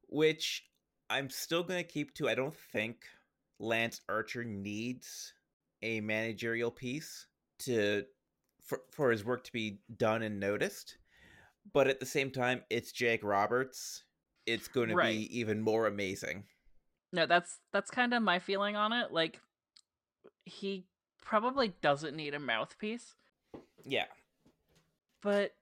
which 0.08 0.64
I'm 1.10 1.30
still 1.30 1.62
going 1.62 1.82
to 1.84 1.88
keep 1.90 2.14
to. 2.14 2.28
I 2.28 2.34
don't 2.34 2.54
think 2.72 3.04
Lance 3.58 4.00
Archer 4.08 4.44
needs 4.44 5.32
a 5.82 6.00
managerial 6.00 6.70
piece 6.70 7.26
to 7.60 8.04
for, 8.64 8.80
for 8.92 9.10
his 9.10 9.24
work 9.24 9.44
to 9.44 9.52
be 9.52 9.80
done 9.96 10.22
and 10.22 10.40
noticed. 10.40 10.96
But 11.72 11.88
at 11.88 12.00
the 12.00 12.06
same 12.06 12.30
time, 12.30 12.62
it's 12.70 12.92
Jake 12.92 13.22
Roberts. 13.22 14.04
It's 14.46 14.68
going 14.68 14.88
to 14.88 14.94
Right. 14.94 15.12
be 15.16 15.38
even 15.38 15.60
more 15.60 15.86
amazing. 15.86 16.44
No, 17.12 17.26
that's 17.26 17.58
that's 17.72 17.90
kind 17.90 18.12
of 18.12 18.22
my 18.22 18.38
feeling 18.38 18.76
on 18.76 18.92
it. 18.92 19.12
Like 19.12 19.40
he 20.44 20.86
probably 21.24 21.74
doesn't 21.80 22.14
need 22.14 22.34
a 22.34 22.38
mouthpiece, 22.38 23.14
Yeah. 23.84 24.06
but 25.22 25.54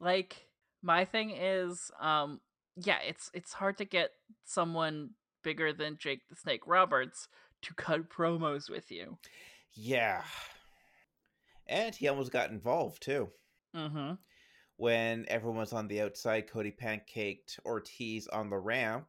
like 0.00 0.46
my 0.82 1.04
thing 1.04 1.30
is 1.30 1.90
um 2.00 2.40
yeah, 2.76 2.98
it's 3.06 3.30
it's 3.34 3.52
hard 3.54 3.78
to 3.78 3.84
get 3.84 4.10
someone 4.44 5.10
bigger 5.42 5.72
than 5.72 5.96
Jake 5.98 6.28
the 6.28 6.36
Snake 6.36 6.66
Roberts 6.66 7.28
to 7.62 7.74
cut 7.74 8.10
promos 8.10 8.68
with 8.68 8.90
you. 8.90 9.18
Yeah. 9.72 10.22
And 11.66 11.94
he 11.94 12.06
almost 12.08 12.32
got 12.32 12.50
involved 12.50 13.02
too. 13.02 13.30
Mhm. 13.74 14.18
when 14.76 15.24
everyone 15.28 15.58
was 15.58 15.72
on 15.72 15.88
the 15.88 16.00
outside, 16.02 16.46
Cody 16.50 16.70
pancaked 16.70 17.58
Ortiz 17.64 18.26
on 18.28 18.50
the 18.50 18.58
ramp, 18.58 19.08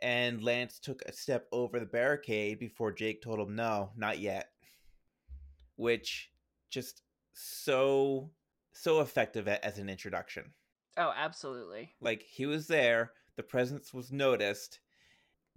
and 0.00 0.42
Lance 0.42 0.78
took 0.78 1.02
a 1.02 1.12
step 1.12 1.46
over 1.52 1.78
the 1.80 1.86
barricade 1.86 2.58
before 2.58 2.92
Jake 2.92 3.22
told 3.22 3.40
him, 3.40 3.54
no, 3.54 3.90
not 3.96 4.18
yet. 4.18 4.50
Which 5.76 6.30
just 6.70 7.02
so, 7.32 8.30
so 8.72 9.00
effective 9.00 9.48
as 9.48 9.78
an 9.78 9.88
introduction. 9.88 10.52
Oh, 10.96 11.12
absolutely. 11.16 11.94
Like, 12.00 12.22
he 12.22 12.46
was 12.46 12.66
there, 12.66 13.12
the 13.36 13.42
presence 13.42 13.94
was 13.94 14.10
noticed, 14.10 14.80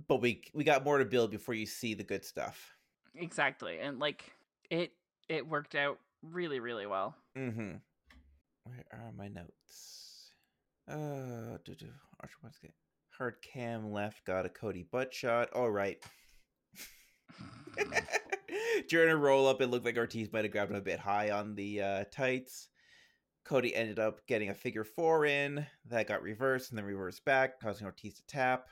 but 0.08 0.22
we 0.22 0.44
we 0.54 0.64
got 0.64 0.84
more 0.84 1.00
to 1.00 1.06
build 1.06 1.32
before 1.32 1.56
you 1.56 1.66
see 1.66 1.94
the 1.94 2.04
good 2.04 2.24
stuff. 2.24 2.76
Exactly. 3.16 3.80
And 3.80 4.00
like 4.00 4.32
it 4.70 4.92
it 5.28 5.48
worked 5.48 5.76
out 5.76 6.00
really 6.22 6.60
really 6.60 6.86
well. 6.86 7.16
Mm-hmm. 7.38 7.74
Where 8.64 8.86
are 8.94 9.12
my 9.18 9.28
notes? 9.28 10.32
Uh, 10.88 11.58
do 11.66 11.76
do. 11.76 11.88
Archer 12.20 12.38
wants 12.44 12.60
to 12.60 12.68
get 12.68 12.76
hard 13.18 13.36
cam 13.42 13.92
left. 13.92 14.26
Got 14.26 14.46
a 14.46 14.50
Cody 14.50 14.86
butt 14.92 15.14
shot. 15.14 15.50
All 15.54 15.70
right. 15.70 16.04
During 18.90 19.12
a 19.12 19.18
roll 19.18 19.48
up, 19.48 19.62
it 19.62 19.68
looked 19.68 19.86
like 19.86 19.98
Ortiz 19.98 20.32
might 20.32 20.44
have 20.44 20.52
grabbed 20.52 20.72
him 20.72 20.78
a 20.78 20.82
bit 20.82 21.00
high 21.00 21.32
on 21.32 21.56
the 21.56 21.82
uh, 21.82 22.04
tights. 22.12 22.68
Cody 23.46 23.76
ended 23.76 24.00
up 24.00 24.26
getting 24.28 24.50
a 24.50 24.54
figure 24.54 24.84
four 24.84 25.26
in 25.26 25.66
that 25.90 26.08
got 26.08 26.22
reversed 26.22 26.70
and 26.70 26.78
then 26.78 26.86
reversed 26.86 27.26
back, 27.26 27.60
causing 27.60 27.86
Ortiz 27.86 28.16
to 28.16 28.26
tap. 28.28 28.68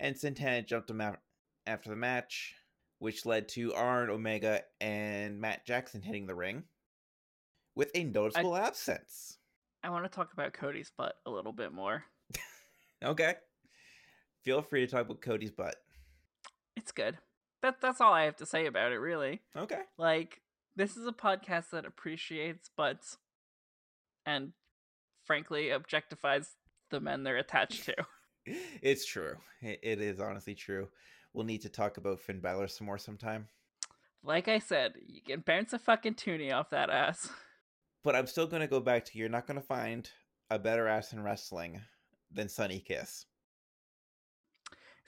And 0.00 0.16
Santana 0.16 0.62
jumped 0.62 0.90
him 0.90 1.00
out 1.00 1.18
after 1.66 1.90
the 1.90 1.96
match, 1.96 2.54
which 2.98 3.26
led 3.26 3.48
to 3.50 3.74
Arn, 3.74 4.10
Omega, 4.10 4.62
and 4.80 5.40
Matt 5.40 5.66
Jackson 5.66 6.02
hitting 6.02 6.26
the 6.26 6.34
ring 6.34 6.64
with 7.74 7.90
a 7.94 8.04
noticeable 8.04 8.56
absence. 8.56 9.38
I 9.82 9.90
want 9.90 10.04
to 10.04 10.10
talk 10.10 10.32
about 10.32 10.52
Cody's 10.52 10.92
butt 10.96 11.14
a 11.26 11.30
little 11.30 11.52
bit 11.52 11.72
more. 11.72 12.04
Okay. 13.04 13.36
Feel 14.48 14.62
free 14.62 14.80
to 14.80 14.86
talk 14.86 15.02
about 15.02 15.20
Cody's 15.20 15.50
butt. 15.50 15.76
It's 16.74 16.90
good. 16.90 17.18
That 17.60 17.82
that's 17.82 18.00
all 18.00 18.14
I 18.14 18.22
have 18.22 18.36
to 18.36 18.46
say 18.46 18.64
about 18.64 18.92
it 18.92 18.96
really. 18.96 19.42
Okay. 19.54 19.82
Like 19.98 20.40
this 20.74 20.96
is 20.96 21.06
a 21.06 21.12
podcast 21.12 21.68
that 21.72 21.84
appreciates 21.84 22.70
butts 22.74 23.18
and 24.24 24.52
frankly 25.26 25.66
objectifies 25.66 26.46
the 26.90 26.98
men 26.98 27.24
they're 27.24 27.36
attached 27.36 27.84
to. 27.84 27.94
It's 28.80 29.04
true. 29.04 29.34
It, 29.60 29.80
it 29.82 30.00
is 30.00 30.18
honestly 30.18 30.54
true. 30.54 30.88
We'll 31.34 31.44
need 31.44 31.60
to 31.62 31.68
talk 31.68 31.98
about 31.98 32.18
Finn 32.18 32.40
Balor 32.40 32.68
some 32.68 32.86
more 32.86 32.96
sometime. 32.96 33.48
Like 34.24 34.48
I 34.48 34.60
said, 34.60 34.94
you 35.06 35.20
can 35.20 35.40
bounce 35.40 35.74
a 35.74 35.78
fucking 35.78 36.14
toonie 36.14 36.52
off 36.52 36.70
that 36.70 36.88
ass. 36.88 37.28
But 38.02 38.16
I'm 38.16 38.26
still 38.26 38.46
going 38.46 38.62
to 38.62 38.66
go 38.66 38.80
back 38.80 39.04
to 39.04 39.18
you're 39.18 39.28
not 39.28 39.46
going 39.46 39.60
to 39.60 39.66
find 39.66 40.08
a 40.48 40.58
better 40.58 40.88
ass 40.88 41.12
in 41.12 41.22
wrestling 41.22 41.82
than 42.32 42.48
Sonny 42.48 42.80
Kiss. 42.80 43.26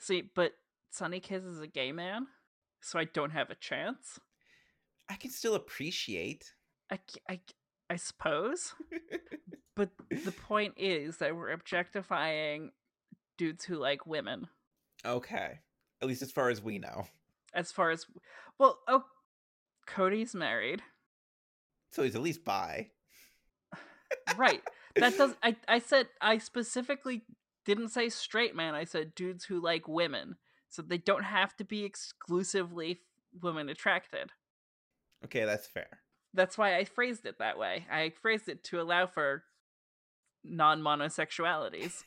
See, 0.01 0.23
but 0.35 0.53
Sonny 0.89 1.19
Kiss 1.19 1.43
is 1.43 1.61
a 1.61 1.67
gay 1.67 1.91
man, 1.91 2.25
so 2.81 2.97
I 2.99 3.05
don't 3.05 3.29
have 3.31 3.51
a 3.51 3.55
chance. 3.55 4.19
I 5.07 5.15
can 5.15 5.29
still 5.29 5.53
appreciate. 5.55 6.53
I, 6.91 6.99
I, 7.29 7.39
I 7.89 7.95
suppose. 7.95 8.73
But 9.73 9.89
the 10.09 10.33
point 10.33 10.73
is 10.75 11.17
that 11.17 11.33
we're 11.33 11.51
objectifying 11.51 12.71
dudes 13.37 13.63
who 13.63 13.77
like 13.77 14.05
women. 14.05 14.47
okay. 15.05 15.59
At 16.01 16.07
least 16.09 16.21
as 16.21 16.29
far 16.31 16.49
as 16.49 16.61
we 16.61 16.77
know. 16.77 17.05
As 17.53 17.71
far 17.71 17.89
as, 17.89 18.05
well, 18.59 18.79
oh, 18.89 19.05
Cody's 19.87 20.35
married, 20.35 20.81
So 21.91 22.03
he's 22.03 22.15
at 22.15 22.21
least 22.21 22.43
bi. 22.43 22.89
right? 24.35 24.61
That 24.97 25.17
does. 25.17 25.35
I 25.41 25.55
I 25.69 25.79
said 25.79 26.07
I 26.19 26.37
specifically 26.37 27.23
didn't 27.65 27.89
say 27.89 28.09
straight 28.09 28.55
man. 28.55 28.75
I 28.75 28.83
said 28.83 29.15
dudes 29.15 29.45
who 29.45 29.61
like 29.61 29.87
women, 29.87 30.37
so 30.69 30.81
they 30.81 30.97
don't 30.97 31.23
have 31.23 31.55
to 31.57 31.63
be 31.63 31.83
exclusively 31.83 33.01
women 33.41 33.69
attracted. 33.69 34.31
Okay, 35.25 35.45
that's 35.45 35.67
fair. 35.67 35.99
That's 36.33 36.57
why 36.57 36.77
I 36.77 36.85
phrased 36.85 37.25
it 37.25 37.39
that 37.39 37.57
way. 37.57 37.85
I 37.91 38.11
phrased 38.21 38.49
it 38.49 38.63
to 38.65 38.81
allow 38.81 39.05
for 39.05 39.43
non 40.43 40.81
monosexualities. 40.81 42.03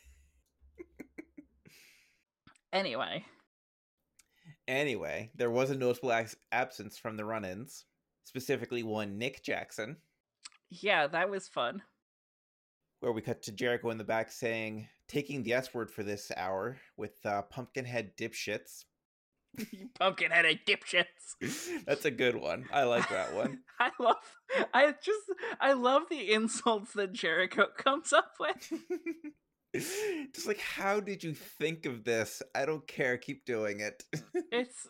anyway, 2.73 3.25
Anyway, 4.67 5.31
there 5.35 5.51
was 5.51 5.71
a 5.71 5.77
noticeable 5.77 6.15
absence 6.51 6.97
from 6.97 7.19
the 7.19 7.25
run 7.25 7.45
ins, 7.45 7.85
specifically 8.25 8.83
one 8.83 9.19
Nick 9.19 9.43
Jackson, 9.43 9.99
yeah, 10.83 11.07
that 11.07 11.31
was 11.31 11.49
fun. 11.49 11.83
Where 13.05 13.13
we 13.13 13.21
cut 13.21 13.43
to 13.43 13.53
Jericho 13.53 13.91
in 13.91 13.99
the 13.99 14.05
back 14.05 14.33
saying, 14.33 14.89
taking 15.09 15.43
the 15.43 15.53
S 15.53 15.75
word 15.75 15.91
for 15.91 16.03
this 16.03 16.33
hour 16.39 16.79
with 16.97 17.15
uh, 17.27 17.43
Pumpkinhead 17.43 18.17
dipshits. 18.17 18.85
you 19.73 19.91
pumpkin 20.01 20.31
headed 20.31 20.61
dipshits. 20.67 21.69
That's 21.87 22.07
a 22.07 22.11
good 22.11 22.35
one. 22.35 22.65
I 22.73 22.85
like 22.85 23.09
that 23.11 23.35
one. 23.35 23.61
I 23.79 23.91
love 24.01 24.17
I 24.73 24.95
just 25.03 25.21
I 25.61 25.75
love 25.75 26.05
the 26.11 26.33
insults 26.33 26.95
that 26.95 27.13
Jericho 27.13 27.67
comes 27.77 28.13
up 28.13 28.33
with. 28.41 28.73
Just 29.75 30.47
like, 30.47 30.59
how 30.59 30.99
did 30.99 31.23
you 31.23 31.35
think 31.35 31.87
of 31.87 32.05
this? 32.05 32.43
I 32.55 32.65
don't 32.65 32.87
care. 32.89 33.17
Keep 33.17 33.45
doing 33.45 33.81
it. 33.81 34.03
It's 34.51 34.89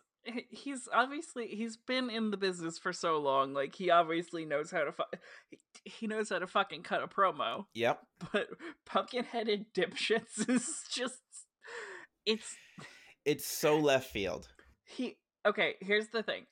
he's 0.50 0.88
obviously 0.92 1.46
he's 1.48 1.76
been 1.76 2.08
in 2.10 2.30
the 2.30 2.36
business 2.36 2.78
for 2.78 2.92
so 2.92 3.18
long 3.18 3.52
like 3.52 3.74
he 3.74 3.90
obviously 3.90 4.44
knows 4.44 4.70
how 4.70 4.84
to 4.84 4.92
fu- 4.92 5.02
he, 5.84 6.06
knows 6.06 6.30
how 6.30 6.38
to 6.38 6.46
fucking 6.46 6.82
cut 6.82 7.02
a 7.02 7.06
promo 7.06 7.66
yep. 7.74 8.00
but 8.32 8.48
pumpkin-headed 8.86 9.66
dipshits 9.74 10.48
is 10.48 10.82
just 10.92 11.20
it's 12.26 12.56
It's 13.24 13.46
so 13.46 13.78
left 13.78 14.10
field. 14.10 14.48
he 14.84 15.16
okay 15.46 15.74
here's 15.80 16.08
the 16.08 16.22
thing 16.22 16.46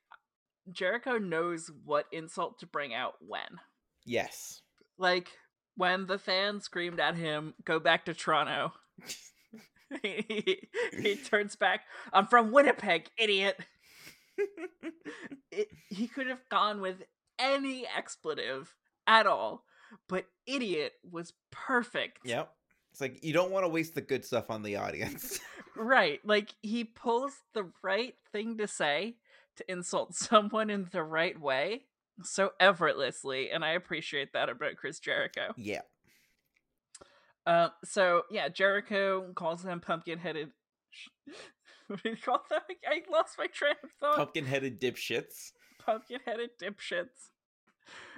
Jericho 0.71 1.19
knows 1.19 1.71
what 1.85 2.07
insult 2.13 2.61
to 2.61 2.67
bring 2.67 2.95
out 2.95 3.15
when. 3.21 3.59
Yes. 4.07 4.61
Like 4.97 5.29
when 5.77 6.07
the 6.07 6.19
fan 6.19 6.61
screamed 6.61 7.01
at 7.01 7.17
him, 7.17 7.55
"Go 7.65 7.81
back 7.81 8.05
to 8.05 8.15
Toronto." 8.15 8.73
he, 10.03 10.69
he, 11.01 11.17
turns 11.17 11.57
back. 11.57 11.83
I'm 12.13 12.27
from 12.27 12.53
Winnipeg, 12.53 13.09
idiot. 13.17 13.59
it, 15.51 15.69
he 15.89 16.07
could 16.07 16.27
have 16.27 16.49
gone 16.49 16.81
with 16.81 17.03
any 17.39 17.87
expletive 17.87 18.75
at 19.07 19.27
all, 19.27 19.65
but 20.09 20.27
idiot 20.47 20.93
was 21.11 21.33
perfect. 21.51 22.21
Yep. 22.25 22.51
It's 22.93 23.01
like 23.01 23.25
you 23.25 23.33
don't 23.33 23.51
want 23.51 23.65
to 23.65 23.69
waste 23.69 23.95
the 23.95 24.01
good 24.01 24.25
stuff 24.25 24.51
on 24.51 24.63
the 24.63 24.77
audience. 24.77 25.41
right. 25.77 26.21
Like 26.25 26.55
he 26.61 26.85
pulls 26.85 27.33
the 27.55 27.71
right 27.83 28.15
thing 28.33 28.59
to 28.59 28.69
say 28.69 29.17
to 29.57 29.71
insult 29.71 30.15
someone 30.15 30.71
in 30.71 30.89
the 30.93 31.03
right 31.03 31.39
way 31.41 31.85
so 32.23 32.53
effortlessly, 32.61 33.51
and 33.51 33.65
I 33.65 33.71
appreciate 33.71 34.35
that 34.35 34.51
about 34.51 34.77
Chris 34.77 35.01
Jericho. 35.01 35.55
yeah. 35.57 35.81
Uh, 37.47 37.69
so 37.85 38.23
yeah, 38.31 38.49
Jericho 38.49 39.33
calls 39.35 39.63
them 39.63 39.81
pumpkin 39.81 40.19
headed. 40.19 40.51
what 41.87 42.03
did 42.03 42.17
he 42.17 42.21
call 42.21 42.43
them? 42.49 42.61
I 42.87 43.03
lost 43.11 43.37
my 43.39 43.47
train 43.47 43.75
of 43.83 43.91
thought. 44.01 44.17
Pumpkin 44.17 44.47
headed 44.47 44.81
dipshits. 44.81 45.53
Pumpkin 45.85 46.21
headed 46.25 46.51
dipshits. 46.61 47.31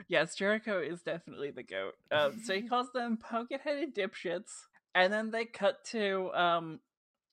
Yes, 0.08 0.34
Jericho 0.34 0.80
is 0.80 1.02
definitely 1.02 1.50
the 1.50 1.62
goat. 1.62 1.94
Um, 2.12 2.40
so 2.44 2.54
he 2.54 2.62
calls 2.68 2.92
them 2.92 3.16
pumpkin 3.16 3.60
headed 3.62 3.94
dipshits, 3.94 4.50
and 4.94 5.12
then 5.12 5.30
they 5.30 5.46
cut 5.46 5.84
to 5.86 6.30
um 6.34 6.80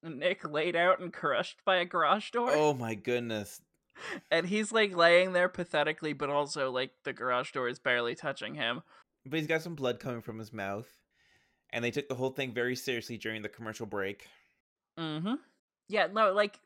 Nick 0.03 0.49
laid 0.49 0.75
out 0.75 0.99
and 0.99 1.13
crushed 1.13 1.57
by 1.65 1.77
a 1.77 1.85
garage 1.85 2.31
door. 2.31 2.51
Oh 2.51 2.73
my 2.73 2.95
goodness. 2.95 3.61
And 4.31 4.47
he's 4.47 4.71
like 4.71 4.95
laying 4.95 5.33
there 5.33 5.49
pathetically, 5.49 6.13
but 6.13 6.29
also 6.29 6.71
like 6.71 6.91
the 7.03 7.13
garage 7.13 7.51
door 7.51 7.67
is 7.67 7.77
barely 7.77 8.15
touching 8.15 8.55
him. 8.55 8.81
But 9.25 9.39
he's 9.39 9.47
got 9.47 9.61
some 9.61 9.75
blood 9.75 9.99
coming 9.99 10.21
from 10.21 10.39
his 10.39 10.51
mouth. 10.51 10.87
And 11.73 11.83
they 11.83 11.91
took 11.91 12.09
the 12.09 12.15
whole 12.15 12.31
thing 12.31 12.53
very 12.53 12.75
seriously 12.75 13.17
during 13.17 13.41
the 13.41 13.49
commercial 13.49 13.85
break. 13.85 14.27
Mm-hmm. 14.99 15.35
Yeah, 15.87 16.07
no, 16.11 16.33
like 16.33 16.59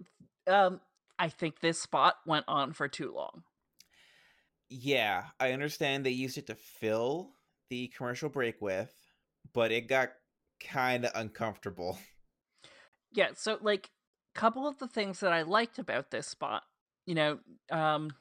um 0.47 0.79
I 1.17 1.29
think 1.29 1.59
this 1.59 1.81
spot 1.81 2.17
went 2.25 2.45
on 2.47 2.73
for 2.73 2.87
too 2.87 3.13
long. 3.13 3.43
Yeah, 4.69 5.25
I 5.39 5.51
understand 5.51 6.05
they 6.05 6.09
used 6.09 6.37
it 6.37 6.47
to 6.47 6.55
fill 6.55 7.31
the 7.69 7.87
commercial 7.95 8.29
break 8.29 8.61
with, 8.61 8.93
but 9.53 9.71
it 9.71 9.87
got 9.87 10.09
kind 10.59 11.05
of 11.05 11.11
uncomfortable. 11.15 11.97
Yeah, 13.11 13.29
so 13.33 13.57
like 13.61 13.91
couple 14.33 14.67
of 14.67 14.77
the 14.77 14.89
things 14.89 15.21
that 15.21 15.31
I 15.31 15.43
liked 15.43 15.79
about 15.79 16.11
this 16.11 16.27
spot, 16.27 16.63
you 17.05 17.15
know, 17.15 17.39
um 17.71 18.11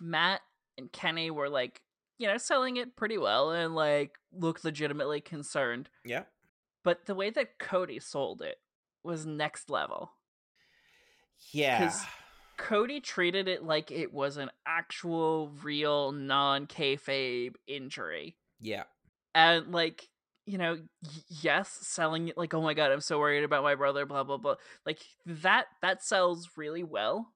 Matt 0.00 0.42
and 0.78 0.92
Kenny 0.92 1.30
were 1.30 1.48
like, 1.48 1.80
you 2.18 2.28
know, 2.28 2.36
selling 2.36 2.76
it 2.76 2.94
pretty 2.94 3.18
well 3.18 3.50
and 3.50 3.74
like 3.74 4.12
looked 4.32 4.64
legitimately 4.64 5.20
concerned. 5.20 5.88
Yeah. 6.04 6.22
But 6.84 7.06
the 7.06 7.14
way 7.14 7.30
that 7.30 7.58
Cody 7.58 7.98
sold 7.98 8.42
it 8.42 8.58
was 9.02 9.26
next 9.26 9.70
level. 9.70 10.12
Yeah. 11.50 11.92
Cody 12.56 13.00
treated 13.00 13.48
it 13.48 13.64
like 13.64 13.90
it 13.90 14.12
was 14.12 14.36
an 14.36 14.50
actual, 14.66 15.50
real, 15.62 16.12
non 16.12 16.66
kayfabe 16.66 17.54
injury. 17.66 18.36
Yeah. 18.60 18.84
And, 19.34 19.72
like, 19.72 20.08
you 20.46 20.58
know, 20.58 20.78
yes, 21.28 21.78
selling 21.82 22.28
it 22.28 22.36
like, 22.36 22.54
oh 22.54 22.62
my 22.62 22.74
god, 22.74 22.92
I'm 22.92 23.00
so 23.00 23.18
worried 23.18 23.44
about 23.44 23.62
my 23.62 23.74
brother, 23.74 24.04
blah 24.04 24.24
blah 24.24 24.36
blah. 24.36 24.56
Like 24.84 25.00
that 25.26 25.66
that 25.80 26.04
sells 26.04 26.50
really 26.56 26.82
well. 26.82 27.32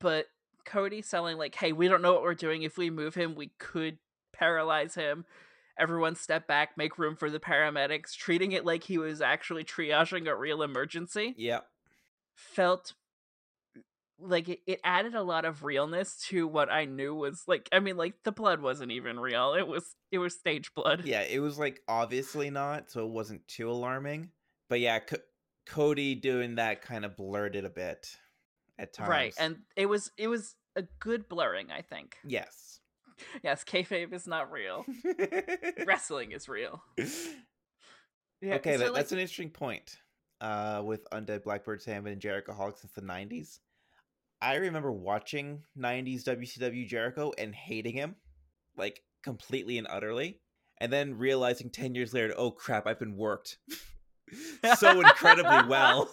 But 0.00 0.26
Cody 0.64 1.02
selling 1.02 1.36
like, 1.36 1.54
hey, 1.54 1.72
we 1.72 1.88
don't 1.88 2.02
know 2.02 2.14
what 2.14 2.22
we're 2.22 2.34
doing. 2.34 2.62
If 2.62 2.78
we 2.78 2.90
move 2.90 3.14
him, 3.14 3.34
we 3.34 3.50
could 3.58 3.98
paralyze 4.32 4.94
him. 4.94 5.26
Everyone 5.78 6.14
step 6.16 6.46
back, 6.46 6.76
make 6.76 6.98
room 6.98 7.16
for 7.16 7.28
the 7.30 7.38
paramedics, 7.40 8.14
treating 8.14 8.52
it 8.52 8.64
like 8.64 8.84
he 8.84 8.98
was 8.98 9.20
actually 9.20 9.64
triaging 9.64 10.26
a 10.28 10.34
real 10.34 10.62
emergency 10.62 11.34
Yeah. 11.36 11.60
felt 12.34 12.94
like 14.18 14.48
it, 14.48 14.60
it 14.66 14.80
added 14.82 15.14
a 15.14 15.22
lot 15.22 15.44
of 15.44 15.62
realness 15.62 16.16
to 16.28 16.46
what 16.48 16.72
I 16.72 16.86
knew 16.86 17.14
was 17.14 17.42
like 17.46 17.68
I 17.70 17.80
mean 17.80 17.98
like 17.98 18.14
the 18.24 18.32
blood 18.32 18.62
wasn't 18.62 18.92
even 18.92 19.20
real. 19.20 19.52
It 19.54 19.66
was 19.68 19.94
it 20.10 20.18
was 20.18 20.34
stage 20.34 20.72
blood. 20.74 21.02
Yeah, 21.04 21.20
it 21.22 21.40
was 21.40 21.58
like 21.58 21.82
obviously 21.86 22.48
not, 22.48 22.90
so 22.90 23.04
it 23.04 23.10
wasn't 23.10 23.46
too 23.46 23.70
alarming. 23.70 24.30
But 24.70 24.80
yeah, 24.80 25.00
C- 25.08 25.16
Cody 25.66 26.14
doing 26.14 26.54
that 26.54 26.80
kind 26.80 27.04
of 27.04 27.14
blurred 27.16 27.56
it 27.56 27.66
a 27.66 27.70
bit 27.70 28.16
at 28.78 28.94
times. 28.94 29.10
Right. 29.10 29.34
And 29.38 29.58
it 29.76 29.86
was 29.86 30.10
it 30.16 30.28
was 30.28 30.54
a 30.76 30.82
good 30.98 31.28
blurring, 31.28 31.70
I 31.70 31.82
think. 31.82 32.16
yes. 32.26 32.80
Yes, 33.42 33.64
kayfabe 33.64 34.12
is 34.12 34.26
not 34.26 34.50
real. 34.52 34.84
Wrestling 35.86 36.32
is 36.32 36.48
real. 36.48 36.82
Yeah, 38.42 38.56
okay, 38.56 38.76
that, 38.76 38.92
like, 38.92 38.94
that's 38.94 39.12
an 39.12 39.18
interesting 39.18 39.48
point. 39.48 39.96
Uh, 40.42 40.82
with 40.84 41.08
Undead 41.10 41.42
Blackbird 41.42 41.80
Salmon 41.80 42.12
and 42.12 42.20
Jericho 42.20 42.52
Hawk 42.52 42.76
since 42.78 42.92
the 42.92 43.00
'90s, 43.00 43.60
I 44.42 44.56
remember 44.56 44.92
watching 44.92 45.62
'90s 45.76 46.22
WCW 46.24 46.86
Jericho 46.86 47.32
and 47.38 47.54
hating 47.54 47.94
him, 47.94 48.14
like 48.76 49.00
completely 49.24 49.78
and 49.78 49.86
utterly, 49.88 50.42
and 50.82 50.92
then 50.92 51.16
realizing 51.16 51.70
ten 51.70 51.94
years 51.94 52.12
later, 52.12 52.34
oh 52.36 52.50
crap, 52.50 52.86
I've 52.86 52.98
been 52.98 53.16
worked 53.16 53.56
so 54.78 55.00
incredibly 55.00 55.66
well. 55.66 56.10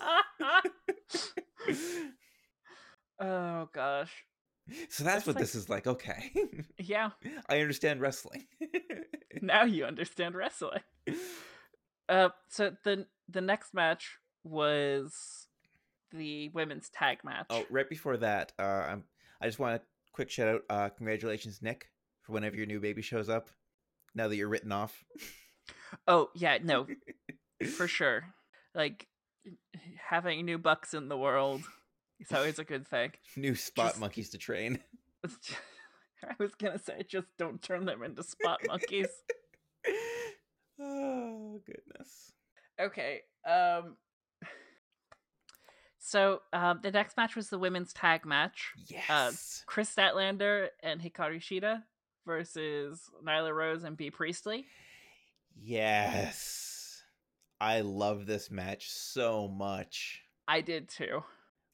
oh 3.19 3.67
gosh. 3.73 4.13
So 4.89 5.03
that's 5.03 5.25
what 5.27 5.35
like- 5.35 5.43
this 5.43 5.55
is 5.55 5.69
like. 5.69 5.87
Okay, 5.87 6.31
Yeah. 6.79 7.11
I 7.49 7.59
understand 7.59 8.01
wrestling. 8.01 8.45
Now 9.41 9.63
you 9.63 9.83
understand 9.85 10.35
wrestling. 10.35 10.81
Uh, 12.07 12.29
so 12.49 12.71
the 12.85 13.07
the 13.27 13.41
next 13.41 13.73
match 13.73 14.17
was 14.43 15.47
the 16.11 16.49
women's 16.49 16.89
tag 16.89 17.17
match. 17.25 17.47
oh, 17.49 17.65
right 17.69 17.89
before 17.89 18.15
that, 18.17 18.53
uh, 18.59 18.61
I'm, 18.61 19.03
I 19.41 19.47
just 19.47 19.57
want 19.59 19.75
a 19.75 19.81
quick 20.13 20.29
shout 20.29 20.47
out. 20.47 20.61
Uh, 20.69 20.89
congratulations, 20.89 21.61
Nick, 21.61 21.89
for 22.21 22.33
whenever 22.33 22.55
your 22.55 22.67
new 22.67 22.79
baby 22.79 23.01
shows 23.01 23.27
up. 23.27 23.49
Now 24.15 24.27
that 24.27 24.35
you're 24.37 24.47
written 24.47 24.71
off. 24.71 25.03
Oh, 26.07 26.29
yeah, 26.35 26.59
no, 26.63 26.85
for 27.75 27.87
sure. 27.87 28.23
Like 28.75 29.07
having 30.09 30.45
new 30.45 30.59
bucks 30.59 30.93
in 30.93 31.09
the 31.09 31.17
world 31.17 31.63
is 32.29 32.31
always 32.35 32.59
a 32.59 32.63
good 32.63 32.87
thing. 32.87 33.11
New 33.35 33.55
spot 33.55 33.89
Just- 33.91 33.99
monkeys 33.99 34.29
to 34.31 34.37
train. 34.37 34.79
I 35.25 36.33
was 36.39 36.55
gonna 36.55 36.79
say, 36.79 37.03
just 37.07 37.27
don't 37.37 37.61
turn 37.61 37.85
them 37.85 38.01
into 38.03 38.23
spot 38.23 38.59
monkeys. 38.67 39.07
oh 40.79 41.59
goodness. 41.65 42.31
Okay. 42.79 43.21
Um. 43.45 43.97
So, 45.99 46.41
um, 46.51 46.79
the 46.83 46.91
next 46.91 47.15
match 47.15 47.35
was 47.35 47.49
the 47.49 47.57
women's 47.57 47.93
tag 47.93 48.25
match. 48.25 48.71
Yes. 48.87 49.63
Kris 49.65 49.93
Statlander 49.93 50.67
and 50.81 51.01
Hikaru 51.01 51.37
Shida 51.37 51.83
versus 52.25 53.09
Nyla 53.25 53.53
Rose 53.55 53.83
and 53.83 53.95
Bea 53.95 54.11
Priestley. 54.11 54.65
yes. 55.61 57.01
I 57.61 57.79
love 57.81 58.25
this 58.25 58.51
match 58.51 58.89
so 58.91 59.47
much. 59.47 60.21
I 60.49 60.59
did 60.59 60.89
too. 60.89 61.23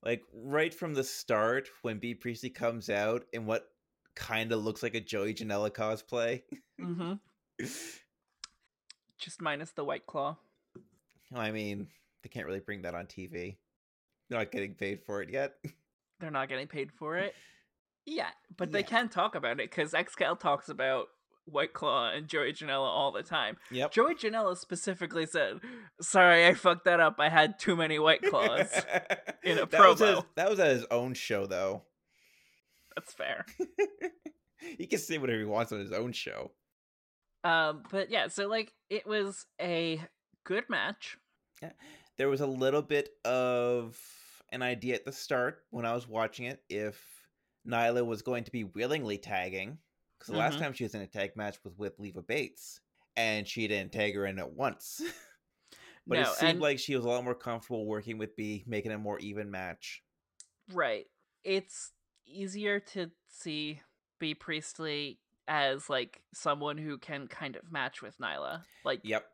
Like 0.03 0.23
right 0.33 0.73
from 0.73 0.93
the 0.93 1.03
start, 1.03 1.69
when 1.81 1.99
Bea 1.99 2.13
Priestley 2.13 2.49
comes 2.49 2.89
out 2.89 3.25
in 3.33 3.45
what 3.45 3.69
kind 4.15 4.51
of 4.51 4.63
looks 4.63 4.83
like 4.83 4.95
a 4.95 5.01
Joey 5.01 5.33
Janela 5.33 5.69
cosplay. 5.69 6.41
hmm 6.79 7.13
Just 9.17 9.41
minus 9.41 9.71
the 9.71 9.83
white 9.83 10.05
claw. 10.05 10.37
I 11.35 11.51
mean, 11.51 11.87
they 12.23 12.29
can't 12.29 12.45
really 12.45 12.61
bring 12.61 12.83
that 12.83 12.95
on 12.95 13.05
TV. 13.05 13.57
They're 14.29 14.39
not 14.39 14.51
getting 14.51 14.75
paid 14.75 15.01
for 15.05 15.21
it 15.21 15.29
yet. 15.29 15.55
They're 16.19 16.31
not 16.31 16.47
getting 16.47 16.67
paid 16.67 16.91
for 16.93 17.17
it. 17.17 17.35
yet, 18.09 18.33
but 18.57 18.71
they 18.71 18.83
can 18.83 19.09
talk 19.09 19.35
about 19.35 19.59
it 19.59 19.69
because 19.69 19.93
Excal 19.93 20.39
talks 20.39 20.69
about 20.69 21.07
White 21.51 21.73
Claw 21.73 22.11
and 22.11 22.27
Joey 22.27 22.53
Janela 22.53 22.87
all 22.87 23.11
the 23.11 23.23
time. 23.23 23.57
Yep. 23.71 23.91
Joey 23.91 24.15
Janela 24.15 24.57
specifically 24.57 25.25
said, 25.25 25.59
"Sorry, 26.01 26.47
I 26.47 26.53
fucked 26.53 26.85
that 26.85 26.99
up. 26.99 27.15
I 27.19 27.29
had 27.29 27.59
too 27.59 27.75
many 27.75 27.99
White 27.99 28.21
Claws." 28.21 28.71
in 29.43 29.57
a 29.57 29.65
that 29.65 29.79
was, 29.79 29.99
his, 29.99 30.09
promo. 30.09 30.25
that 30.35 30.49
was 30.49 30.59
at 30.59 30.67
his 30.71 30.85
own 30.91 31.13
show, 31.13 31.45
though. 31.45 31.83
That's 32.95 33.13
fair. 33.13 33.45
he 34.77 34.85
can 34.85 34.99
say 34.99 35.17
whatever 35.17 35.39
he 35.39 35.45
wants 35.45 35.71
on 35.71 35.79
his 35.79 35.91
own 35.91 36.11
show. 36.11 36.51
Um, 37.43 37.83
but 37.91 38.09
yeah, 38.09 38.27
so 38.27 38.47
like 38.47 38.73
it 38.89 39.07
was 39.07 39.45
a 39.61 40.01
good 40.43 40.65
match. 40.69 41.17
Yeah. 41.61 41.71
There 42.17 42.29
was 42.29 42.41
a 42.41 42.47
little 42.47 42.81
bit 42.81 43.09
of 43.23 43.97
an 44.51 44.61
idea 44.61 44.95
at 44.95 45.05
the 45.05 45.11
start 45.11 45.63
when 45.69 45.85
I 45.85 45.93
was 45.93 46.07
watching 46.07 46.45
it 46.45 46.61
if 46.69 47.01
Nyla 47.67 48.05
was 48.05 48.21
going 48.21 48.43
to 48.45 48.51
be 48.51 48.63
willingly 48.63 49.17
tagging. 49.17 49.77
Because 50.19 50.33
the 50.33 50.37
last 50.37 50.57
Mhm. 50.57 50.59
time 50.59 50.73
she 50.73 50.83
was 50.83 50.93
in 50.95 51.01
a 51.01 51.07
tag 51.07 51.35
match 51.37 51.57
was 51.63 51.73
with 51.77 51.97
Leva 51.97 52.21
Bates, 52.21 52.81
and 53.15 53.47
she 53.47 53.67
didn't 53.67 53.93
tag 53.93 54.15
her 54.15 54.25
in 54.25 54.37
at 54.37 54.51
once. 54.51 55.01
but 56.07 56.19
it 56.19 56.27
seemed 56.27 56.51
and- 56.51 56.61
like 56.61 56.77
she 56.79 56.95
was 56.95 57.05
a 57.05 57.07
lot 57.07 57.23
more 57.23 57.35
comfortable 57.35 57.85
working 57.85 58.17
with 58.17 58.35
Bea, 58.35 58.63
making 58.67 58.91
a 58.91 58.97
more 58.97 59.17
even 59.19 59.49
match. 59.49 60.03
Right. 60.73 61.07
It's 61.43 61.91
easier 62.25 62.79
to 62.81 63.11
see 63.29 63.81
Bea 64.19 64.33
Priestley 64.35 65.19
as 65.47 65.89
like 65.89 66.21
someone 66.33 66.77
who 66.77 66.97
can 66.97 67.27
kind 67.27 67.55
of 67.55 67.71
match 67.71 68.01
with 68.01 68.17
Nyla. 68.19 68.63
Like 68.83 68.99
Yep. 69.03 69.25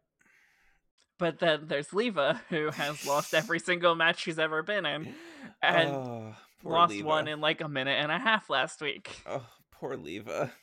but 1.18 1.40
then 1.40 1.68
there's 1.68 1.94
Leva 1.94 2.42
who 2.50 2.70
has 2.72 3.06
lost 3.06 3.34
every 3.34 3.60
single 3.72 3.96
match 3.96 4.20
she's 4.22 4.40
ever 4.40 4.62
been 4.64 4.86
in 4.86 5.16
and 5.62 5.90
oh, 5.90 6.36
lost 6.64 6.92
Leva. 6.92 7.08
one 7.08 7.28
in 7.28 7.42
like 7.42 7.60
a 7.62 7.68
minute 7.68 7.98
and 8.02 8.12
a 8.12 8.20
half 8.20 8.50
last 8.50 8.82
week. 8.82 9.22
Oh, 9.26 9.46
poor 9.72 9.98
Leva. 9.98 10.54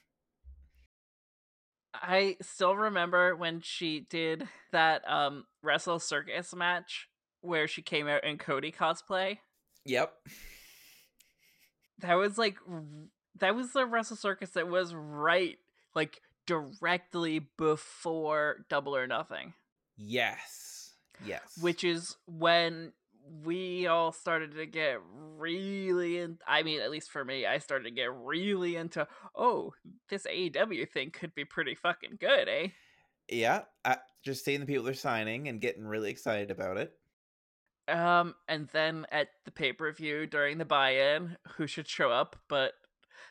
I 2.02 2.36
still 2.42 2.74
remember 2.76 3.36
when 3.36 3.60
she 3.60 4.00
did 4.00 4.48
that 4.72 5.02
um 5.08 5.44
Wrestle 5.62 6.00
Circus 6.00 6.54
match 6.54 7.08
where 7.40 7.68
she 7.68 7.80
came 7.82 8.08
out 8.08 8.24
in 8.24 8.38
Cody 8.38 8.72
cosplay. 8.72 9.38
Yep. 9.84 10.12
That 12.00 12.14
was 12.14 12.36
like 12.38 12.56
that 13.38 13.54
was 13.54 13.72
the 13.72 13.86
Wrestle 13.86 14.16
Circus 14.16 14.50
that 14.50 14.68
was 14.68 14.94
right 14.94 15.58
like 15.94 16.20
directly 16.46 17.46
before 17.56 18.64
Double 18.68 18.96
or 18.96 19.06
Nothing, 19.06 19.54
Yes. 19.96 20.94
Yes. 21.24 21.56
which 21.60 21.84
is 21.84 22.16
when 22.26 22.92
we 23.44 23.86
all 23.86 24.12
started 24.12 24.54
to 24.54 24.66
get 24.66 24.98
really 25.38 26.18
in 26.18 26.38
I 26.46 26.62
mean 26.62 26.80
at 26.80 26.90
least 26.90 27.10
for 27.10 27.24
me 27.24 27.46
I 27.46 27.58
started 27.58 27.84
to 27.84 27.90
get 27.90 28.10
really 28.14 28.76
into 28.76 29.06
oh 29.34 29.72
this 30.08 30.26
AEW 30.26 30.88
thing 30.88 31.10
could 31.10 31.34
be 31.34 31.44
pretty 31.44 31.74
fucking 31.74 32.18
good, 32.20 32.48
eh? 32.48 32.68
yeah, 33.28 33.62
uh, 33.84 33.96
just 34.24 34.44
seeing 34.44 34.60
the 34.60 34.66
people 34.66 34.84
they're 34.84 34.94
signing 34.94 35.48
and 35.48 35.60
getting 35.60 35.84
really 35.84 36.10
excited 36.10 36.50
about 36.50 36.76
it. 36.76 36.92
Um, 37.88 38.34
and 38.48 38.68
then 38.72 39.06
at 39.10 39.28
the 39.44 39.50
pay 39.50 39.72
per 39.72 39.92
view 39.92 40.26
during 40.26 40.58
the 40.58 40.64
buy 40.64 40.90
in, 40.90 41.36
who 41.56 41.66
should 41.66 41.88
show 41.88 42.10
up 42.10 42.36
but 42.48 42.72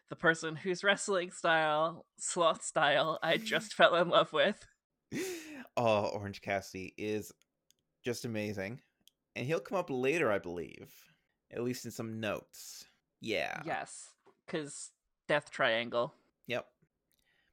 the 0.09 0.15
person 0.15 0.55
whose 0.57 0.83
wrestling 0.83 1.31
style, 1.31 2.05
sloth 2.17 2.63
style, 2.63 3.17
I 3.23 3.37
just 3.43 3.73
fell 3.73 3.95
in 3.95 4.09
love 4.09 4.33
with. 4.33 4.65
oh, 5.77 6.05
Orange 6.13 6.41
Cassidy 6.41 6.93
is 6.97 7.31
just 8.03 8.25
amazing. 8.25 8.81
And 9.35 9.45
he'll 9.45 9.59
come 9.59 9.77
up 9.77 9.89
later, 9.89 10.31
I 10.31 10.39
believe. 10.39 10.89
At 11.51 11.63
least 11.63 11.85
in 11.85 11.91
some 11.91 12.19
notes. 12.19 12.85
Yeah. 13.19 13.61
Yes, 13.65 14.09
because 14.45 14.91
Death 15.27 15.51
Triangle. 15.51 16.13
Yep. 16.47 16.65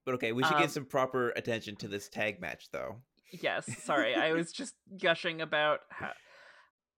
But 0.05 0.15
okay, 0.15 0.33
we 0.33 0.43
should 0.43 0.55
Um, 0.55 0.63
give 0.63 0.71
some 0.71 0.87
proper 0.87 1.31
attention 1.31 1.77
to 1.77 1.89
this 1.89 2.09
tag 2.09 2.41
match, 2.41 2.69
though. 2.73 2.97
Yes, 3.31 3.67
sorry, 3.83 4.15
I 4.15 4.33
was 4.35 4.53
just 4.53 4.75
gushing 5.01 5.41
about 5.41 5.81
how. 5.91 6.13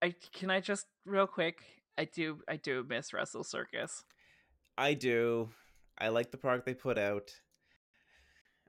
I 0.03 0.14
can 0.33 0.51
I 0.51 0.61
just 0.61 0.87
real 1.05 1.26
quick. 1.26 1.62
I 1.99 2.05
do 2.05 2.41
I 2.49 2.57
do 2.57 2.85
miss 2.89 3.12
Wrestle 3.12 3.45
Circus. 3.45 4.05
I 4.78 4.95
do. 4.95 5.51
I 5.99 6.09
like 6.09 6.31
the 6.31 6.39
product 6.39 6.64
they 6.66 6.74
put 6.74 6.97
out. 6.99 7.33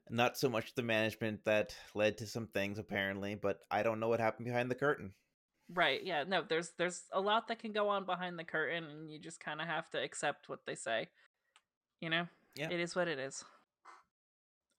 Not 0.09 0.37
so 0.37 0.49
much 0.49 0.73
the 0.75 0.81
management 0.83 1.45
that 1.45 1.73
led 1.95 2.17
to 2.17 2.25
some 2.27 2.47
things, 2.47 2.79
apparently, 2.79 3.35
but 3.35 3.59
I 3.69 3.83
don't 3.83 3.99
know 4.01 4.09
what 4.09 4.19
happened 4.19 4.45
behind 4.45 4.69
the 4.69 4.75
curtain. 4.75 5.13
Right, 5.73 6.03
yeah, 6.03 6.23
no, 6.27 6.43
there's 6.47 6.71
there's 6.77 7.03
a 7.13 7.21
lot 7.21 7.47
that 7.47 7.59
can 7.59 7.71
go 7.71 7.87
on 7.89 8.05
behind 8.05 8.37
the 8.37 8.43
curtain 8.43 8.83
and 8.83 9.09
you 9.11 9.19
just 9.19 9.39
kind 9.39 9.61
of 9.61 9.67
have 9.67 9.89
to 9.91 10.01
accept 10.03 10.49
what 10.49 10.65
they 10.65 10.75
say. 10.75 11.07
You 12.01 12.09
know? 12.09 12.27
Yeah. 12.55 12.69
It 12.69 12.79
is 12.79 12.95
what 12.95 13.07
it 13.07 13.19
is. 13.19 13.45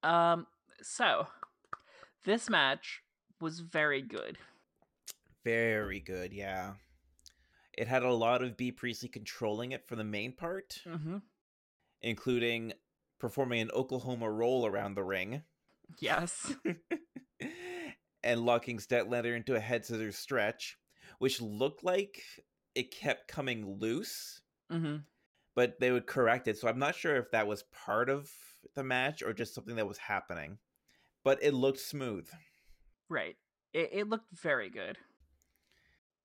Um 0.03 0.47
so 0.83 1.29
this 2.25 2.51
match 2.51 3.03
was 3.41 3.61
very 3.61 4.03
good. 4.03 4.39
Very 5.45 6.01
good, 6.01 6.33
yeah. 6.33 6.75
It 7.73 7.89
had 7.89 8.03
a 8.03 8.13
lot 8.13 8.43
of 8.43 8.57
Bea 8.57 8.73
Priestley 8.73 9.09
controlling 9.09 9.73
it 9.73 9.87
for 9.89 9.97
the 9.97 10.05
main 10.05 10.33
part, 10.33 10.83
Mhm. 10.87 11.23
including 12.03 12.75
performing 13.19 13.61
an 13.63 13.71
Oklahoma 13.71 14.31
roll 14.31 14.67
around 14.67 14.95
the 14.95 15.05
ring 15.05 15.43
Yes. 15.99 16.55
and 18.23 18.45
locking 18.45 18.79
Statlander 18.79 19.35
into 19.37 19.55
a 19.55 19.61
head 19.61 19.85
scissors 19.87 20.17
stretch, 20.19 20.79
which 21.23 21.41
looked 21.41 21.85
like 21.85 22.21
it 22.75 22.91
kept 22.91 23.29
coming 23.29 23.79
loose, 23.79 24.41
mhm. 24.69 25.05
but 25.55 25.79
they 25.79 25.93
would 25.93 26.09
correct 26.09 26.49
it. 26.49 26.59
So 26.59 26.67
I'm 26.67 26.81
not 26.81 26.97
sure 26.97 27.15
if 27.15 27.31
that 27.31 27.47
was 27.47 27.63
part 27.63 28.11
of 28.11 28.29
the 28.75 28.83
match 28.83 29.23
or 29.23 29.33
just 29.33 29.55
something 29.55 29.77
that 29.77 29.87
was 29.87 29.99
happening. 29.99 30.59
But 31.23 31.41
it 31.41 31.55
looked 31.55 31.79
smooth. 31.79 32.29
Right. 33.09 33.37
It 33.73 33.91
it 33.93 34.09
looked 34.09 34.37
very 34.37 34.69
good. 34.69 34.99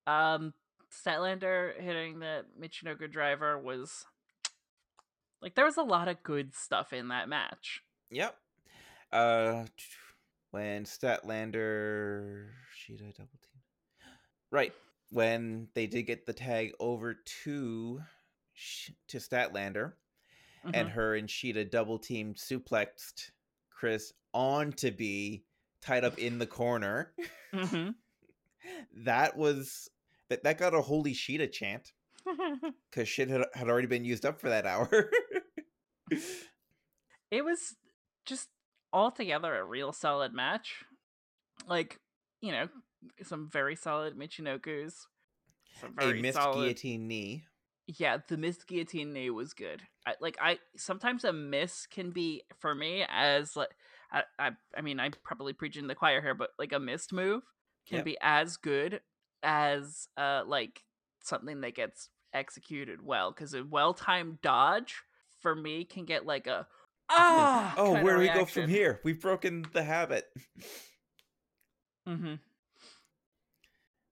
Um 0.07 0.55
Statlander 0.91 1.79
hitting 1.79 2.17
the 2.17 2.45
Michinoku 2.59 3.11
driver 3.11 3.59
was 3.59 4.03
like 5.43 5.53
there 5.53 5.65
was 5.65 5.77
a 5.77 5.83
lot 5.83 6.07
of 6.07 6.23
good 6.23 6.55
stuff 6.55 6.91
in 6.91 7.09
that 7.09 7.29
match. 7.29 7.83
Yep. 8.09 8.35
Uh, 9.11 9.65
when 10.49 10.85
Statlander, 10.85 12.47
Shida 12.75 13.15
double 13.15 13.37
team. 13.43 13.61
Right 14.49 14.73
when 15.09 15.67
they 15.73 15.87
did 15.87 16.03
get 16.03 16.25
the 16.25 16.33
tag 16.33 16.73
over 16.79 17.13
to 17.43 18.01
to 19.07 19.17
Statlander, 19.17 19.93
and 20.73 20.87
Mhm. 20.89 20.91
her 20.91 21.15
and 21.15 21.27
Shida 21.29 21.69
double 21.69 21.99
team 21.99 22.33
suplexed 22.33 23.31
Chris 23.69 24.13
on 24.33 24.71
to 24.73 24.89
be 24.91 25.45
tied 25.81 26.03
up 26.03 26.17
in 26.17 26.39
the 26.39 26.47
corner. 26.47 27.13
Mhm. 27.53 27.95
that 29.05 29.37
was 29.37 29.89
that 30.29 30.43
that 30.43 30.57
got 30.57 30.73
a 30.73 30.81
holy 30.81 31.13
Shida 31.13 31.51
chant 31.51 31.93
because 32.91 33.07
shit 33.07 33.29
had, 33.29 33.45
had 33.53 33.69
already 33.69 33.87
been 33.87 34.03
used 34.03 34.25
up 34.25 34.41
for 34.41 34.49
that 34.49 34.65
hour. 34.65 35.09
it 37.31 37.43
was 37.45 37.75
just 38.25 38.49
altogether 38.91 39.55
a 39.55 39.63
real 39.63 39.93
solid 39.93 40.33
match. 40.33 40.83
Like, 41.67 41.99
you 42.41 42.51
know, 42.51 42.67
some 43.23 43.49
very 43.51 43.75
solid 43.75 44.17
Michinokus. 44.17 44.93
Some 45.79 45.93
a 45.97 46.05
very 46.05 46.21
missed 46.21 46.37
solid. 46.37 46.55
guillotine 46.55 47.07
knee. 47.07 47.43
Yeah, 47.87 48.17
the 48.27 48.37
missed 48.37 48.67
guillotine 48.67 49.13
knee 49.13 49.29
was 49.29 49.53
good. 49.53 49.81
I, 50.05 50.15
like 50.19 50.37
I 50.41 50.59
sometimes 50.75 51.23
a 51.23 51.31
miss 51.33 51.85
can 51.87 52.11
be 52.11 52.43
for 52.59 52.75
me 52.75 53.05
as 53.09 53.55
like 53.55 53.69
I 54.11 54.23
I, 54.39 54.51
I 54.75 54.81
mean 54.81 54.99
I'm 54.99 55.13
probably 55.23 55.53
preaching 55.53 55.87
the 55.87 55.95
choir 55.95 56.21
here, 56.21 56.35
but 56.35 56.49
like 56.59 56.73
a 56.73 56.79
missed 56.79 57.13
move 57.13 57.43
can 57.87 57.97
Yep. 57.97 58.05
be 58.05 58.17
as 58.21 58.57
good 58.57 59.01
as 59.43 60.07
uh 60.17 60.43
like 60.45 60.83
something 61.23 61.61
that 61.61 61.75
gets 61.75 62.09
executed 62.33 63.01
well 63.01 63.31
because 63.31 63.53
a 63.53 63.63
well 63.63 63.93
timed 63.93 64.41
dodge 64.41 64.95
for 65.41 65.55
me 65.55 65.85
can 65.85 66.05
get 66.05 66.25
like 66.25 66.47
a 66.47 66.67
ah 67.09 67.73
oh, 67.77 68.03
where 68.03 68.15
do 68.15 68.21
we 68.21 68.27
go 68.27 68.45
from 68.45 68.67
here? 68.67 68.99
We've 69.03 69.21
broken 69.21 69.65
the 69.71 69.83
habit. 69.83 70.25
Mm-hmm. 72.07 72.35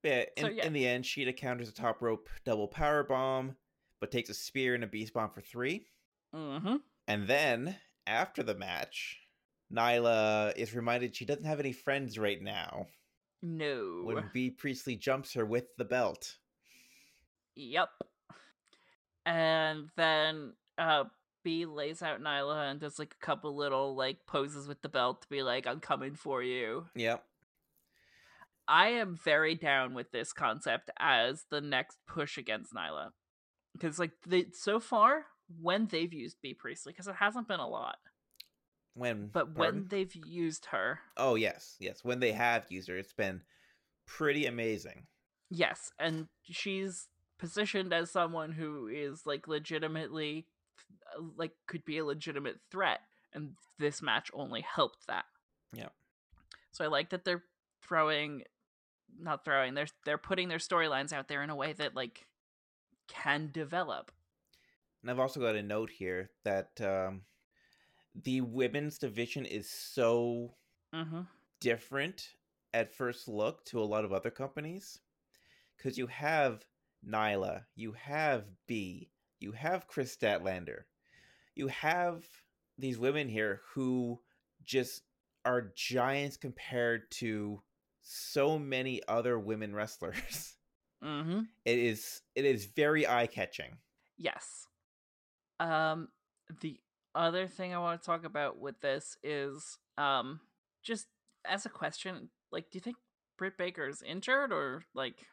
Yeah, 0.05 0.23
in, 0.37 0.43
So, 0.43 0.49
yeah. 0.49 0.65
in 0.65 0.73
the 0.73 0.87
end, 0.87 1.03
Shida 1.03 1.35
counters 1.35 1.67
a 1.69 1.73
top 1.73 2.01
rope 2.01 2.29
double 2.45 2.67
power 2.67 3.03
bomb, 3.03 3.55
but 3.99 4.11
takes 4.11 4.29
a 4.29 4.33
spear 4.33 4.75
and 4.75 4.83
a 4.83 4.87
beast 4.87 5.13
bomb 5.13 5.31
for 5.31 5.41
three. 5.41 5.87
Mm-hmm. 6.33 6.75
And 7.07 7.27
then, 7.27 7.75
after 8.07 8.43
the 8.43 8.55
match, 8.55 9.19
Nyla 9.73 10.55
is 10.55 10.75
reminded 10.75 11.15
she 11.15 11.25
doesn't 11.25 11.45
have 11.45 11.59
any 11.59 11.71
friends 11.71 12.19
right 12.19 12.41
now 12.41 12.87
No. 13.41 14.01
when 14.03 14.29
Bea 14.33 14.51
Priestley 14.51 14.95
jumps 14.95 15.33
her 15.33 15.45
with 15.45 15.65
the 15.77 15.85
belt. 15.85 16.35
Yep. 17.55 17.89
And 19.25 19.89
then 19.95 20.53
uh 20.77 21.05
Bea 21.43 21.65
lays 21.65 22.01
out 22.01 22.21
Nyla 22.21 22.69
and 22.71 22.79
does 22.79 22.99
like 22.99 23.15
a 23.19 23.25
couple 23.25 23.55
little 23.55 23.95
like 23.95 24.25
poses 24.27 24.67
with 24.67 24.81
the 24.81 24.89
belt 24.89 25.21
to 25.21 25.29
be 25.29 25.41
like, 25.41 25.65
I'm 25.67 25.79
coming 25.79 26.15
for 26.15 26.43
you. 26.43 26.85
Yep. 26.95 27.23
I 28.67 28.87
am 28.89 29.15
very 29.15 29.55
down 29.55 29.93
with 29.93 30.11
this 30.11 30.33
concept 30.33 30.89
as 30.99 31.45
the 31.49 31.61
next 31.61 31.97
push 32.07 32.37
against 32.37 32.73
Nyla. 32.73 33.11
Because 33.73 33.99
like 33.99 34.11
they 34.25 34.47
so 34.53 34.79
far, 34.79 35.25
when 35.61 35.87
they've 35.87 36.13
used 36.13 36.37
Bea 36.41 36.53
Priestley, 36.53 36.93
because 36.93 37.07
it 37.07 37.15
hasn't 37.15 37.47
been 37.47 37.59
a 37.59 37.67
lot. 37.67 37.97
When 38.93 39.27
But 39.27 39.53
pardon? 39.53 39.75
when 39.81 39.87
they've 39.89 40.15
used 40.15 40.67
her, 40.67 40.99
Oh 41.17 41.35
yes, 41.35 41.75
yes. 41.79 42.03
When 42.03 42.19
they 42.21 42.31
have 42.31 42.65
used 42.69 42.87
her, 42.89 42.97
it's 42.97 43.13
been 43.13 43.41
pretty 44.07 44.45
amazing. 44.45 45.07
yes, 45.49 45.91
and 45.99 46.27
she's 46.43 47.07
positioned 47.37 47.93
as 47.93 48.09
someone 48.11 48.53
who 48.53 48.87
is 48.87 49.25
like 49.25 49.47
legitimately 49.47 50.47
uh, 51.17 51.21
like 51.35 51.51
could 51.67 51.83
be 51.83 51.97
a 51.97 52.05
legitimate 52.05 52.59
threat 52.71 53.01
and 53.33 53.51
this 53.77 54.01
match 54.01 54.31
only 54.33 54.61
helped 54.61 55.05
that 55.07 55.25
Yeah. 55.73 55.89
so 56.71 56.85
i 56.85 56.87
like 56.87 57.09
that 57.09 57.25
they're 57.25 57.43
throwing 57.83 58.43
not 59.19 59.45
throwing 59.45 59.73
they're 59.73 59.87
they're 60.05 60.17
putting 60.17 60.49
their 60.49 60.57
storylines 60.57 61.13
out 61.13 61.27
there 61.27 61.43
in 61.43 61.49
a 61.49 61.55
way 61.55 61.73
that 61.73 61.95
like 61.95 62.25
can 63.07 63.49
develop. 63.53 64.11
And 65.01 65.11
I've 65.11 65.19
also 65.19 65.39
got 65.39 65.55
a 65.55 65.61
note 65.61 65.91
here 65.91 66.31
that 66.43 66.81
um, 66.81 67.21
the 68.23 68.41
women's 68.41 68.97
division 68.97 69.45
is 69.45 69.69
so 69.69 70.55
mm-hmm. 70.93 71.21
different 71.59 72.33
at 72.73 72.93
first 72.93 73.27
look 73.27 73.63
to 73.65 73.79
a 73.79 73.85
lot 73.85 74.03
of 74.03 74.13
other 74.13 74.31
companies 74.31 74.99
because 75.77 75.97
you 75.97 76.07
have 76.07 76.65
Nyla, 77.07 77.63
you 77.75 77.93
have 77.93 78.45
Bea, 78.67 79.09
you 79.39 79.51
have 79.51 79.87
Kris 79.87 80.15
Statlander, 80.15 80.81
you 81.55 81.67
have 81.67 82.25
these 82.77 82.97
women 82.97 83.29
here 83.29 83.61
who 83.73 84.19
just 84.63 85.03
are 85.45 85.71
giants 85.75 86.35
compared 86.35 87.09
to 87.11 87.61
so 88.07 88.57
many 88.59 89.01
other 89.07 89.37
women 89.37 89.73
wrestlers. 89.75 90.53
Mm-hmm. 91.03 91.41
It 91.65 91.77
is 91.77 92.21
it 92.33 92.45
is 92.45 92.65
very 92.65 93.05
eye 93.07 93.27
catching. 93.27 93.77
Yes. 94.17 94.65
Um, 95.59 96.07
the 96.61 96.79
other 97.13 97.47
thing 97.47 97.75
I 97.75 97.79
want 97.79 98.01
to 98.01 98.05
talk 98.05 98.25
about 98.25 98.59
with 98.59 98.79
this 98.81 99.15
is 99.21 99.77
um, 99.99 100.39
just 100.81 101.05
as 101.47 101.65
a 101.65 101.69
question, 101.69 102.29
like, 102.51 102.71
do 102.71 102.77
you 102.77 102.81
think 102.81 102.95
Britt 103.37 103.57
Baker's 103.57 104.01
injured 104.01 104.51
or 104.51 104.85
like 104.95 105.27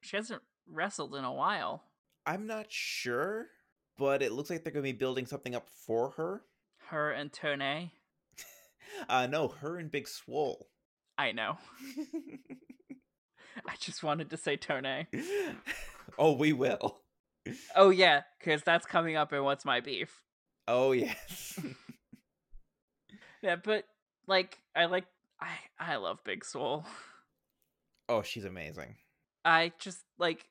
she 0.00 0.16
hasn't 0.16 0.42
wrestled 0.70 1.16
in 1.16 1.24
a 1.24 1.32
while? 1.32 1.82
I'm 2.26 2.46
not 2.46 2.66
sure, 2.68 3.46
but 3.98 4.22
it 4.22 4.32
looks 4.32 4.50
like 4.50 4.62
they're 4.62 4.72
going 4.72 4.84
to 4.84 4.92
be 4.92 4.98
building 4.98 5.26
something 5.26 5.54
up 5.54 5.68
for 5.86 6.10
her. 6.10 6.42
Her 6.88 7.10
and 7.10 7.32
Tone. 7.32 7.90
Uh, 9.08 9.26
no, 9.26 9.48
her 9.48 9.78
and 9.78 9.90
Big 9.90 10.06
Swole. 10.06 10.68
I 11.16 11.32
know. 11.32 11.58
I 13.66 13.76
just 13.78 14.02
wanted 14.02 14.30
to 14.30 14.36
say 14.36 14.56
Tone. 14.56 15.06
oh, 16.18 16.32
we 16.32 16.52
will. 16.52 17.00
Oh 17.76 17.90
yeah, 17.90 18.22
because 18.38 18.62
that's 18.62 18.86
coming 18.86 19.16
up 19.16 19.32
in 19.32 19.44
What's 19.44 19.64
My 19.64 19.80
Beef. 19.80 20.22
Oh 20.66 20.92
yes. 20.92 21.58
Yeah, 23.44 23.56
but 23.56 23.84
like 24.26 24.58
I 24.74 24.86
like 24.86 25.04
I 25.38 25.50
I 25.78 25.96
love 25.96 26.24
Big 26.24 26.46
Swole. 26.46 26.86
oh, 28.08 28.22
she's 28.22 28.46
amazing. 28.46 28.96
I 29.44 29.72
just 29.78 30.00
like 30.18 30.46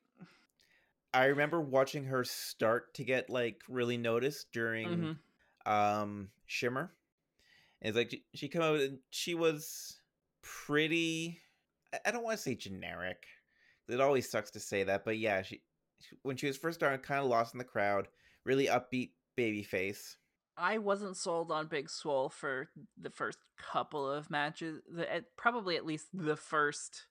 I 1.11 1.25
remember 1.25 1.59
watching 1.59 2.05
her 2.05 2.23
start 2.23 2.93
to 2.95 3.03
get 3.03 3.31
like 3.31 3.61
really 3.67 3.97
noticed 3.97 4.51
during 4.53 5.17
mhm. 5.65 5.71
um 5.71 6.29
Shimmer. 6.45 6.91
And 7.81 7.89
it's 7.89 7.97
like 7.97 8.11
she, 8.11 8.23
she 8.35 8.47
came 8.47 8.61
out 8.61 8.79
and 8.79 8.99
she 9.09 9.33
was 9.33 9.97
pretty 10.43 11.39
I- 12.05 12.11
don't 12.11 12.23
want 12.23 12.37
to 12.37 12.43
say 12.43 12.55
generic. 12.55 13.25
It 13.87 13.99
always 14.01 14.29
sucks 14.29 14.51
to 14.51 14.59
say 14.59 14.83
that, 14.83 15.03
but 15.05 15.17
yeah, 15.17 15.41
she 15.41 15.61
when 16.21 16.37
she 16.37 16.47
was 16.47 16.57
first 16.57 16.79
starting 16.79 16.99
kind 17.01 17.21
of 17.21 17.27
lost 17.27 17.53
in 17.53 17.57
the 17.57 17.63
crowd, 17.63 18.07
really 18.45 18.67
upbeat 18.67 19.11
baby 19.35 19.63
face. 19.63 20.17
I 20.57 20.77
wasn't 20.77 21.17
sold 21.17 21.51
on 21.51 21.67
Big 21.67 21.89
Swole 21.89 22.29
for 22.29 22.69
the 22.99 23.09
first 23.09 23.39
couple 23.57 24.07
of 24.09 24.29
matches. 24.29 24.81
The, 24.87 25.25
probably 25.37 25.75
at 25.77 25.85
least 25.85 26.07
the 26.13 26.35
first 26.35 27.07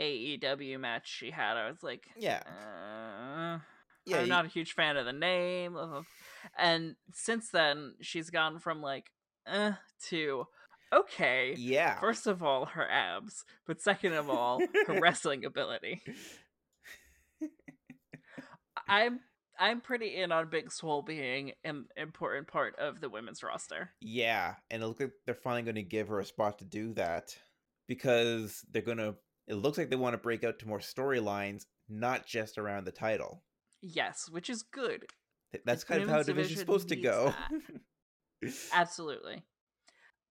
AEW 0.00 0.78
match 0.78 1.08
she 1.10 1.30
had. 1.30 1.56
I 1.56 1.68
was 1.70 1.82
like, 1.82 2.04
Yeah. 2.16 2.42
uh, 2.46 3.60
Yeah, 4.04 4.18
I'm 4.18 4.24
you- 4.24 4.28
not 4.28 4.44
a 4.44 4.48
huge 4.48 4.74
fan 4.74 4.96
of 4.96 5.06
the 5.06 5.12
name. 5.12 5.76
And 6.58 6.96
since 7.12 7.48
then, 7.50 7.94
she's 8.02 8.28
gone 8.30 8.58
from 8.58 8.82
like, 8.82 9.10
eh, 9.46 9.72
to 10.08 10.46
okay. 10.92 11.54
Yeah. 11.56 11.98
First 12.00 12.26
of 12.26 12.42
all, 12.42 12.66
her 12.66 12.88
abs, 12.88 13.44
but 13.66 13.80
second 13.80 14.12
of 14.12 14.30
all, 14.30 14.60
her 14.86 14.98
wrestling 15.00 15.44
ability. 15.44 16.02
I'm 18.88 19.20
I'm 19.58 19.80
pretty 19.80 20.16
in 20.16 20.32
on 20.32 20.48
Big 20.48 20.70
Swole 20.70 21.02
being 21.02 21.52
an 21.64 21.86
important 21.96 22.46
part 22.46 22.76
of 22.78 23.00
the 23.00 23.08
women's 23.08 23.42
roster. 23.42 23.90
Yeah, 24.00 24.54
and 24.70 24.82
it 24.82 24.86
looks 24.86 25.00
like 25.00 25.12
they're 25.24 25.34
finally 25.34 25.62
going 25.62 25.76
to 25.76 25.82
give 25.82 26.08
her 26.08 26.20
a 26.20 26.24
spot 26.24 26.58
to 26.58 26.64
do 26.64 26.92
that 26.94 27.36
because 27.88 28.64
they're 28.70 28.82
going 28.82 28.98
to. 28.98 29.14
It 29.46 29.54
looks 29.54 29.78
like 29.78 29.90
they 29.90 29.96
want 29.96 30.14
to 30.14 30.18
break 30.18 30.44
out 30.44 30.58
to 30.58 30.68
more 30.68 30.80
storylines, 30.80 31.66
not 31.88 32.26
just 32.26 32.58
around 32.58 32.84
the 32.84 32.92
title. 32.92 33.42
Yes, 33.80 34.28
which 34.30 34.50
is 34.50 34.62
good. 34.62 35.04
That's 35.64 35.84
The 35.84 35.92
kind 35.92 36.02
of 36.02 36.08
how 36.08 36.22
division's 36.22 36.36
division 36.36 36.58
supposed 36.58 36.88
to 36.88 36.96
go. 36.96 37.34
Absolutely. 38.72 39.44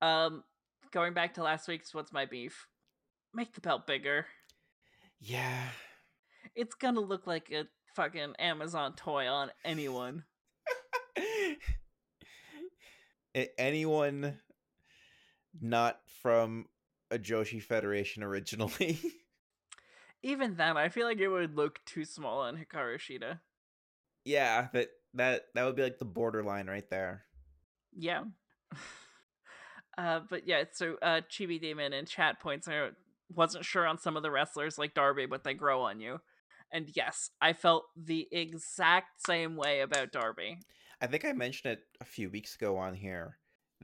Um, 0.02 0.44
going 0.92 1.14
back 1.14 1.34
to 1.36 1.44
last 1.44 1.68
week's 1.68 1.94
"What's 1.94 2.12
My 2.14 2.26
Beef," 2.26 2.68
make 3.34 3.54
the 3.54 3.62
belt 3.62 3.88
bigger. 3.88 4.26
yeah, 5.20 5.70
It's 6.56 6.76
gonna 6.76 7.00
look 7.02 7.26
like 7.28 7.52
a 7.52 7.66
fucking 7.96 8.36
Amazon 8.40 8.94
toy 8.96 9.28
on 9.28 9.52
anyone. 9.64 10.24
Anyone 13.58 14.40
not 15.60 16.00
from 16.22 16.68
a 17.12 17.18
Joshi 17.20 17.62
Federation 17.62 18.24
originally. 18.24 18.98
Even 20.24 20.56
then, 20.56 20.78
I 20.78 20.88
feel 20.90 21.06
like 21.06 21.20
it 21.20 21.28
would 21.28 21.56
look 21.56 21.80
too 21.86 22.06
small 22.06 22.40
on 22.42 22.56
Hikaru 22.58 22.98
Shida. 22.98 23.40
yeah, 24.24 24.70
that 24.74 24.90
that 25.14 25.46
that 25.54 25.66
would 25.66 25.76
be 25.76 25.84
like 25.84 26.00
the 26.00 26.06
borderline 26.06 26.68
right 26.68 26.90
there. 26.90 27.26
Yeah. 27.96 28.24
uh, 29.98 30.22
but 30.30 30.48
yeah, 30.48 30.64
so 30.72 30.98
uh, 31.02 31.22
Chibi 31.30 31.60
Demon 31.60 31.94
and 31.94 32.08
chat 32.08 32.40
points 32.40 32.68
I 32.68 32.90
wasn't 33.34 33.66
sure 33.66 33.88
on 33.88 33.98
some 33.98 34.18
of 34.18 34.24
the 34.24 34.32
wrestlers 34.32 34.78
like 34.78 34.94
Darby, 34.94 35.26
but 35.26 35.44
they 35.44 35.54
grow 35.54 35.82
on 35.82 36.00
you. 36.00 36.20
And 36.72 36.90
yes, 36.96 37.30
I 37.42 37.54
felt 37.54 37.86
the 37.96 38.28
exact 38.32 39.26
same 39.26 39.56
way 39.56 39.82
about 39.82 40.12
Darby. 40.12 40.60
I 41.02 41.08
think 41.08 41.26
I 41.26 41.34
mentioned 41.34 41.74
it 41.74 41.80
a 42.02 42.06
few 42.06 42.30
weeks 42.30 42.56
ago 42.56 42.78
on 42.78 42.94
here 42.94 43.38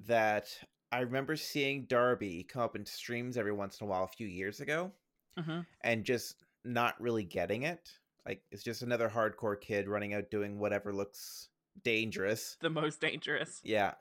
that 0.07 0.47
I 0.91 0.99
remember 0.99 1.36
seeing 1.36 1.86
Darby 1.86 2.43
come 2.43 2.64
up 2.64 2.76
in 2.76 2.86
streams 2.86 3.38
every 3.38 3.53
once 3.53 3.80
in 3.80 3.88
a 3.88 3.89
while 3.89 4.03
a 4.03 4.07
few 4.07 4.28
years 4.28 4.59
ago 4.59 4.91
hmm 5.38 5.62
and 5.82 6.03
just 6.03 6.36
not 6.66 6.99
really 6.99 7.24
getting 7.24 7.64
it. 7.64 7.89
Like 8.26 8.43
it's 8.51 8.64
just 8.64 8.82
another 8.82 9.09
hardcore 9.09 9.59
kid 9.59 9.88
running 9.88 10.14
out 10.14 10.30
doing 10.30 10.59
whatever 10.59 10.93
looks 10.93 11.49
dangerous. 11.84 12.57
The 12.62 12.70
most 12.70 13.01
dangerous. 13.01 13.62
Yeah. 13.64 13.93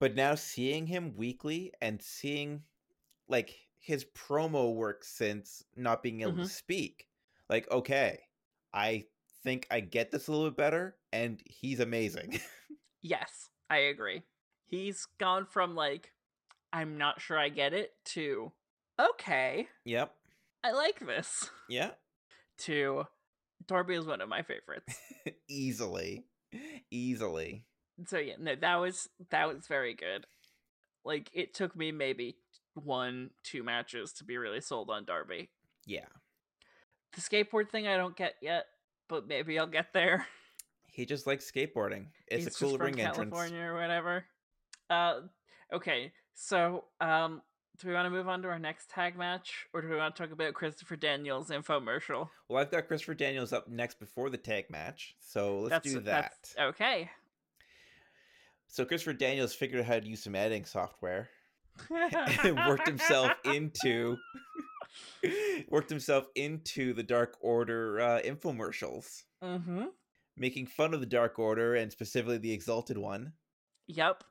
But 0.00 0.14
now 0.16 0.34
seeing 0.34 0.86
him 0.86 1.14
weekly 1.14 1.72
and 1.80 2.02
seeing 2.02 2.64
like 3.28 3.68
his 3.78 4.04
promo 4.06 4.74
work 4.74 5.04
since 5.04 5.64
not 5.76 6.02
being 6.02 6.22
able 6.22 6.38
to 6.38 6.44
Mhm. 6.44 6.48
speak, 6.48 7.08
like, 7.48 7.70
okay, 7.70 8.24
I 8.72 9.08
think 9.44 9.66
I 9.70 9.80
get 9.80 10.10
this 10.10 10.28
a 10.28 10.32
little 10.32 10.50
bit 10.50 10.56
better, 10.56 10.98
and 11.12 11.42
he's 11.46 11.80
amazing. 11.80 12.40
Yes, 13.02 13.50
I 13.70 13.78
agree. 13.78 14.24
He's 14.66 15.06
gone 15.18 15.46
from 15.46 15.74
like, 15.74 16.12
I'm 16.72 16.98
not 16.98 17.20
sure 17.20 17.38
I 17.38 17.48
get 17.48 17.72
it 17.72 17.94
to, 18.06 18.52
okay, 18.98 19.68
yep. 19.84 20.14
I 20.62 20.72
like 20.72 21.00
this, 21.00 21.50
Yeah. 21.68 21.92
to 22.58 23.06
Darby 23.66 23.94
is 23.96 24.06
one 24.06 24.20
of 24.20 24.28
my 24.28 24.42
favorites. 24.42 24.98
Easily. 25.48 26.26
Easily. 26.90 27.64
So 28.06 28.18
yeah, 28.18 28.34
no, 28.38 28.54
that 28.60 28.76
was 28.76 29.08
that 29.30 29.48
was 29.48 29.66
very 29.66 29.94
good. 29.94 30.26
Like 31.04 31.30
it 31.32 31.54
took 31.54 31.76
me 31.76 31.92
maybe 31.92 32.36
one, 32.74 33.30
two 33.42 33.62
matches 33.62 34.12
to 34.14 34.24
be 34.24 34.36
really 34.36 34.60
sold 34.60 34.90
on 34.90 35.04
Darby. 35.04 35.50
Yeah. 35.86 36.06
The 37.14 37.20
skateboard 37.20 37.70
thing 37.70 37.88
I 37.88 37.96
don't 37.96 38.16
get 38.16 38.34
yet, 38.40 38.66
but 39.08 39.26
maybe 39.26 39.58
I'll 39.58 39.66
get 39.66 39.92
there. 39.92 40.26
He 40.92 41.06
just 41.06 41.24
likes 41.24 41.48
skateboarding. 41.48 42.06
It's 42.26 42.44
He's 42.44 42.56
a 42.56 42.58
cool 42.58 42.76
ring 42.76 43.00
entrance. 43.00 43.32
California 43.32 43.64
or 43.64 43.74
whatever. 43.74 44.24
Uh, 44.90 45.20
okay, 45.72 46.12
so 46.34 46.84
um, 47.00 47.42
do 47.78 47.86
we 47.88 47.94
want 47.94 48.06
to 48.06 48.10
move 48.10 48.28
on 48.28 48.42
to 48.42 48.48
our 48.48 48.58
next 48.58 48.90
tag 48.90 49.16
match, 49.16 49.66
or 49.72 49.82
do 49.82 49.88
we 49.88 49.96
want 49.96 50.16
to 50.16 50.22
talk 50.22 50.32
about 50.32 50.52
Christopher 50.52 50.96
Daniels 50.96 51.48
infomercial? 51.50 52.28
Well, 52.48 52.60
I've 52.60 52.72
got 52.72 52.88
Christopher 52.88 53.14
Daniels 53.14 53.52
up 53.52 53.68
next 53.68 54.00
before 54.00 54.30
the 54.30 54.36
tag 54.36 54.68
match, 54.68 55.14
so 55.20 55.60
let's 55.60 55.70
That's 55.70 55.92
do 55.92 56.00
that. 56.00 56.04
that's- 56.04 56.54
okay. 56.58 57.08
So 58.70 58.84
Christopher 58.84 59.14
Daniels 59.14 59.52
figured 59.52 59.80
out 59.80 59.86
how 59.86 59.98
to 59.98 60.06
use 60.06 60.22
some 60.22 60.36
editing 60.36 60.64
software 60.64 61.28
and 61.90 62.56
worked 62.68 62.86
himself 62.86 63.32
into 63.44 64.16
worked 65.68 65.90
himself 65.90 66.26
into 66.36 66.94
the 66.94 67.02
Dark 67.02 67.36
Order 67.40 68.00
uh, 68.00 68.20
infomercials, 68.24 69.24
mm-hmm. 69.42 69.86
making 70.36 70.66
fun 70.66 70.94
of 70.94 71.00
the 71.00 71.06
Dark 71.06 71.38
Order 71.40 71.74
and 71.74 71.90
specifically 71.90 72.38
the 72.38 72.52
Exalted 72.52 72.96
One, 72.96 73.32
Yep. 73.88 74.22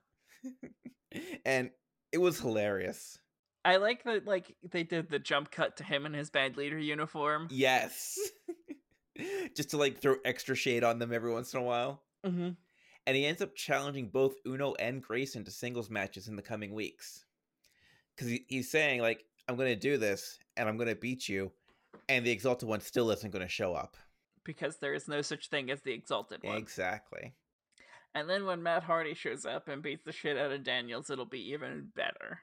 and 1.46 1.70
it 2.14 2.18
was 2.18 2.40
hilarious. 2.40 3.20
I 3.66 3.76
like 3.76 4.04
that. 4.06 4.26
Like 4.26 4.56
they 4.72 4.84
did 4.84 5.10
the 5.10 5.20
jump 5.20 5.52
cut 5.52 5.78
to 5.78 5.84
him 5.84 6.06
in 6.06 6.14
his 6.14 6.30
band 6.30 6.56
leader 6.56 6.80
uniform. 6.80 7.50
Yes, 7.52 8.18
just 9.56 9.72
to 9.72 9.78
like 9.78 10.00
throw 10.00 10.16
extra 10.24 10.56
shade 10.56 10.86
on 10.86 10.98
them 10.98 11.12
every 11.12 11.34
once 11.34 11.54
in 11.54 11.60
a 11.60 11.64
while. 11.64 12.02
Mm-hmm. 12.26 12.52
And 13.10 13.18
he 13.18 13.26
ends 13.26 13.42
up 13.42 13.56
challenging 13.56 14.08
both 14.08 14.36
Uno 14.46 14.76
and 14.76 15.02
Grayson 15.02 15.44
to 15.46 15.50
singles 15.50 15.90
matches 15.90 16.28
in 16.28 16.36
the 16.36 16.44
coming 16.44 16.76
weeks. 16.76 17.26
Because 18.16 18.30
he, 18.30 18.46
he's 18.48 18.70
saying, 18.70 19.02
like, 19.02 19.26
I'm 19.48 19.56
going 19.56 19.74
to 19.74 19.76
do 19.76 19.98
this 19.98 20.38
and 20.56 20.70
I'm 20.70 20.78
going 20.78 20.90
to 20.90 20.96
beat 20.96 21.28
you, 21.28 21.52
and 22.08 22.24
the 22.24 22.30
Exalted 22.30 22.70
One 22.70 22.82
still 22.82 23.10
isn't 23.10 23.32
going 23.32 23.42
to 23.42 23.50
show 23.50 23.74
up. 23.74 23.98
Because 24.44 24.78
there 24.78 24.94
is 24.94 25.08
no 25.08 25.24
such 25.24 25.50
thing 25.50 25.72
as 25.72 25.82
the 25.82 25.92
exalted 25.92 26.44
one. 26.44 26.58
Exactly. 26.58 27.34
And 28.14 28.30
then 28.30 28.46
when 28.46 28.62
Matt 28.62 28.84
Hardy 28.84 29.16
shows 29.16 29.44
up 29.44 29.70
and 29.70 29.82
beats 29.82 30.06
the 30.06 30.12
shit 30.12 30.38
out 30.38 30.52
of 30.52 30.64
Daniels, 30.64 31.10
it'll 31.10 31.26
be 31.26 31.50
even 31.52 31.88
better. 31.96 32.42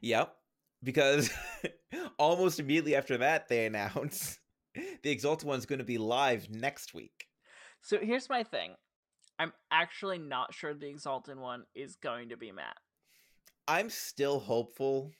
Yep. 0.00 0.34
Because 0.82 1.30
almost 2.18 2.58
immediately 2.58 2.96
after 2.96 3.18
that, 3.18 3.48
they 3.48 3.66
announce 3.66 4.40
the 4.74 5.10
Exalted 5.10 5.46
One's 5.46 5.66
going 5.66 5.80
to 5.80 5.84
be 5.84 5.98
live 5.98 6.48
next 6.48 6.94
week. 6.94 7.26
So 7.82 7.98
here's 7.98 8.30
my 8.30 8.42
thing. 8.42 8.74
I'm 9.42 9.52
actually 9.72 10.18
not 10.18 10.54
sure 10.54 10.72
the 10.72 10.88
Exalted 10.88 11.36
one 11.36 11.64
is 11.74 11.96
going 11.96 12.28
to 12.28 12.36
be 12.36 12.52
Matt. 12.52 12.76
I'm 13.66 13.90
still 13.90 14.38
hopeful 14.38 15.10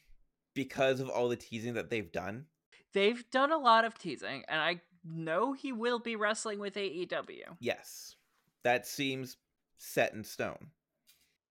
because 0.55 1.01
of 1.01 1.09
all 1.09 1.29
the 1.29 1.35
teasing 1.35 1.75
that 1.75 1.91
they've 1.91 2.12
done. 2.12 2.47
They've 2.95 3.29
done 3.33 3.51
a 3.51 3.59
lot 3.59 3.85
of 3.85 3.99
teasing, 3.99 4.45
and 4.47 4.61
I 4.61 4.81
know 5.05 5.55
he 5.55 5.73
will 5.73 5.99
be 5.99 6.14
wrestling 6.14 6.61
with 6.61 6.77
AEW. 6.77 7.57
Yes. 7.59 8.14
That 8.62 8.87
seems 8.87 9.39
set 9.79 10.14
in 10.14 10.23
stone. 10.23 10.68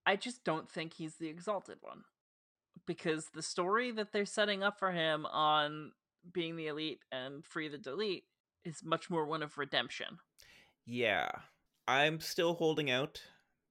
I 0.06 0.16
just 0.16 0.46
don't 0.46 0.72
think 0.72 0.94
he's 0.94 1.16
the 1.16 1.28
Exalted 1.28 1.80
one. 1.82 2.04
Because 2.86 3.32
the 3.34 3.42
story 3.42 3.92
that 3.92 4.14
they're 4.14 4.26
setting 4.26 4.64
up 4.64 4.80
for 4.80 4.94
him 4.94 5.26
on 5.26 5.92
being 6.32 6.56
the 6.56 6.68
elite 6.68 7.02
and 7.12 7.46
free 7.46 7.68
the 7.68 7.78
delete 7.78 8.24
is 8.64 8.82
much 8.82 9.10
more 9.10 9.26
one 9.26 9.44
of 9.44 9.58
redemption. 9.58 10.20
Yeah. 10.86 11.32
I'm 11.88 12.20
still 12.20 12.54
holding 12.54 12.90
out 12.90 13.22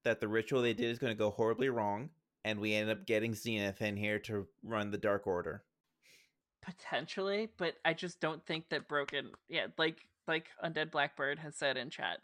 that 0.04 0.20
the 0.20 0.28
ritual 0.28 0.62
they 0.62 0.74
did 0.74 0.90
is 0.90 0.98
going 0.98 1.12
to 1.12 1.18
go 1.18 1.30
horribly 1.30 1.68
wrong, 1.68 2.10
and 2.44 2.60
we 2.60 2.74
end 2.74 2.90
up 2.90 3.06
getting 3.06 3.34
Zenith 3.34 3.82
in 3.82 3.96
here 3.96 4.18
to 4.20 4.46
run 4.62 4.90
the 4.90 4.98
Dark 4.98 5.26
Order. 5.26 5.62
Potentially, 6.62 7.48
but 7.56 7.74
I 7.84 7.94
just 7.94 8.20
don't 8.20 8.44
think 8.46 8.68
that 8.68 8.88
Broken, 8.88 9.30
yeah, 9.48 9.66
like 9.78 9.98
like 10.28 10.48
Undead 10.62 10.90
Blackbird 10.90 11.38
has 11.38 11.56
said 11.56 11.76
in 11.76 11.90
chat, 11.90 12.18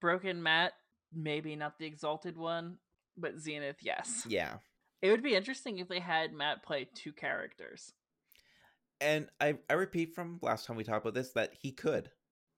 Broken 0.00 0.42
Matt 0.42 0.74
maybe 1.12 1.56
not 1.56 1.78
the 1.78 1.86
Exalted 1.86 2.36
one, 2.36 2.78
but 3.16 3.38
Zenith, 3.38 3.78
yes. 3.80 4.26
Yeah. 4.28 4.54
It 5.00 5.10
would 5.10 5.22
be 5.22 5.34
interesting 5.34 5.78
if 5.78 5.88
they 5.88 6.00
had 6.00 6.32
Matt 6.32 6.62
play 6.62 6.88
two 6.94 7.12
characters. 7.12 7.92
And 9.00 9.28
I, 9.40 9.56
I 9.70 9.74
repeat 9.74 10.14
from 10.14 10.38
last 10.42 10.66
time 10.66 10.76
we 10.76 10.84
talked 10.84 11.04
about 11.04 11.14
this 11.14 11.30
that 11.32 11.54
he 11.60 11.70
could. 11.70 12.10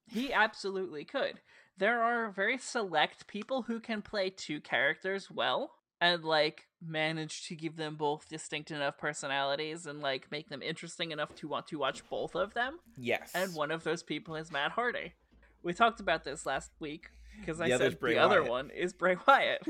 He 0.07 0.33
absolutely 0.33 1.05
could. 1.05 1.41
There 1.81 2.03
are 2.03 2.31
very 2.31 2.59
select 2.59 3.27
people 3.27 3.63
who 3.63 3.81
can 3.81 4.03
play 4.03 4.29
two 4.29 4.61
characters 4.61 5.31
well 5.31 5.71
and 5.99 6.23
like 6.23 6.67
manage 6.87 7.47
to 7.49 7.57
give 7.57 7.77
them 7.77 7.97
both 7.97 8.29
distinct 8.29 8.71
enough 8.71 8.99
personalities 8.99 9.87
and 9.87 10.01
like 10.01 10.31
make 10.31 10.51
them 10.51 10.61
interesting 10.61 11.11
enough 11.11 11.35
to 11.37 11.49
want 11.49 11.69
to 11.69 11.79
watch 11.79 12.07
both 12.11 12.37
of 12.37 12.53
them. 12.53 12.81
Yes. 12.99 13.33
And 13.35 13.55
one 13.55 13.71
of 13.71 13.83
those 13.83 14.03
people 14.03 14.37
is 14.37 14.53
Matt 14.53 14.73
Hardy. 14.73 15.15
We 15.63 15.73
talked 15.73 16.01
about 16.01 16.23
this 16.23 16.45
last 16.45 16.71
week 16.81 17.09
because 17.41 17.63
I 17.63 17.71
The 17.71 17.79
said 17.79 17.99
the 17.99 18.19
other 18.19 18.45
one 18.45 18.69
is 18.69 18.93
Bray 18.93 19.17
Wyatt. 19.27 19.67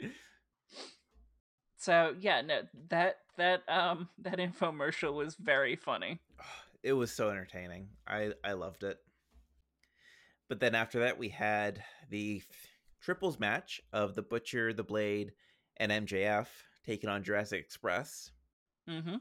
so 1.76 2.14
yeah, 2.20 2.42
no, 2.42 2.60
that 2.90 3.16
that 3.38 3.68
um 3.68 4.08
that 4.18 4.38
infomercial 4.38 5.14
was 5.14 5.34
very 5.34 5.74
funny. 5.74 6.20
it 6.84 6.92
was 6.92 7.10
so 7.12 7.30
entertaining. 7.30 7.88
I 8.06 8.34
I 8.44 8.52
loved 8.52 8.84
it. 8.84 8.98
But 10.48 10.60
then 10.60 10.74
after 10.74 11.00
that, 11.00 11.18
we 11.18 11.28
had 11.28 11.82
the 12.10 12.42
triples 13.00 13.38
match 13.38 13.80
of 13.92 14.14
the 14.14 14.22
Butcher, 14.22 14.72
the 14.72 14.82
Blade, 14.84 15.32
and 15.78 15.90
MJF 15.90 16.46
taking 16.86 17.08
on 17.10 17.22
Jurassic 17.24 17.60
Express. 17.60 18.30
Mm-hmm. 18.88 19.16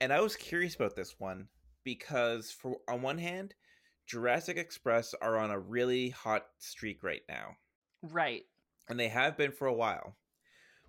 And 0.00 0.12
I 0.12 0.20
was 0.20 0.36
curious 0.36 0.74
about 0.74 0.94
this 0.94 1.16
one 1.18 1.48
because, 1.84 2.50
for 2.50 2.76
on 2.88 3.02
one 3.02 3.18
hand, 3.18 3.54
Jurassic 4.06 4.56
Express 4.56 5.14
are 5.20 5.38
on 5.38 5.50
a 5.50 5.58
really 5.58 6.10
hot 6.10 6.46
streak 6.58 7.02
right 7.02 7.22
now, 7.28 7.56
Right. 8.02 8.44
and 8.88 8.98
they 8.98 9.08
have 9.08 9.36
been 9.36 9.52
for 9.52 9.66
a 9.66 9.74
while. 9.74 10.16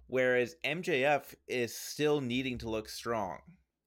Whereas 0.08 0.56
MJF 0.66 1.36
is 1.48 1.76
still 1.76 2.22
needing 2.22 2.58
to 2.60 2.70
look 2.70 2.90
strong, 2.90 3.40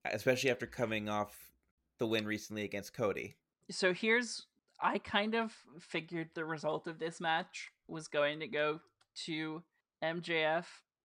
especially 0.05 0.51
after 0.51 0.66
coming 0.66 1.09
off 1.09 1.53
the 1.99 2.07
win 2.07 2.26
recently 2.26 2.62
against 2.64 2.95
Cody. 2.95 3.36
So 3.70 3.93
here's 3.93 4.47
I 4.83 4.99
kind 4.99 5.35
of 5.35 5.55
figured 5.80 6.30
the 6.35 6.45
result 6.45 6.87
of 6.87 6.99
this 6.99 7.20
match 7.20 7.70
was 7.87 8.09
going 8.09 8.41
to 8.41 8.49
go 8.49 8.80
to 9.26 9.62
MJF 10.03 10.64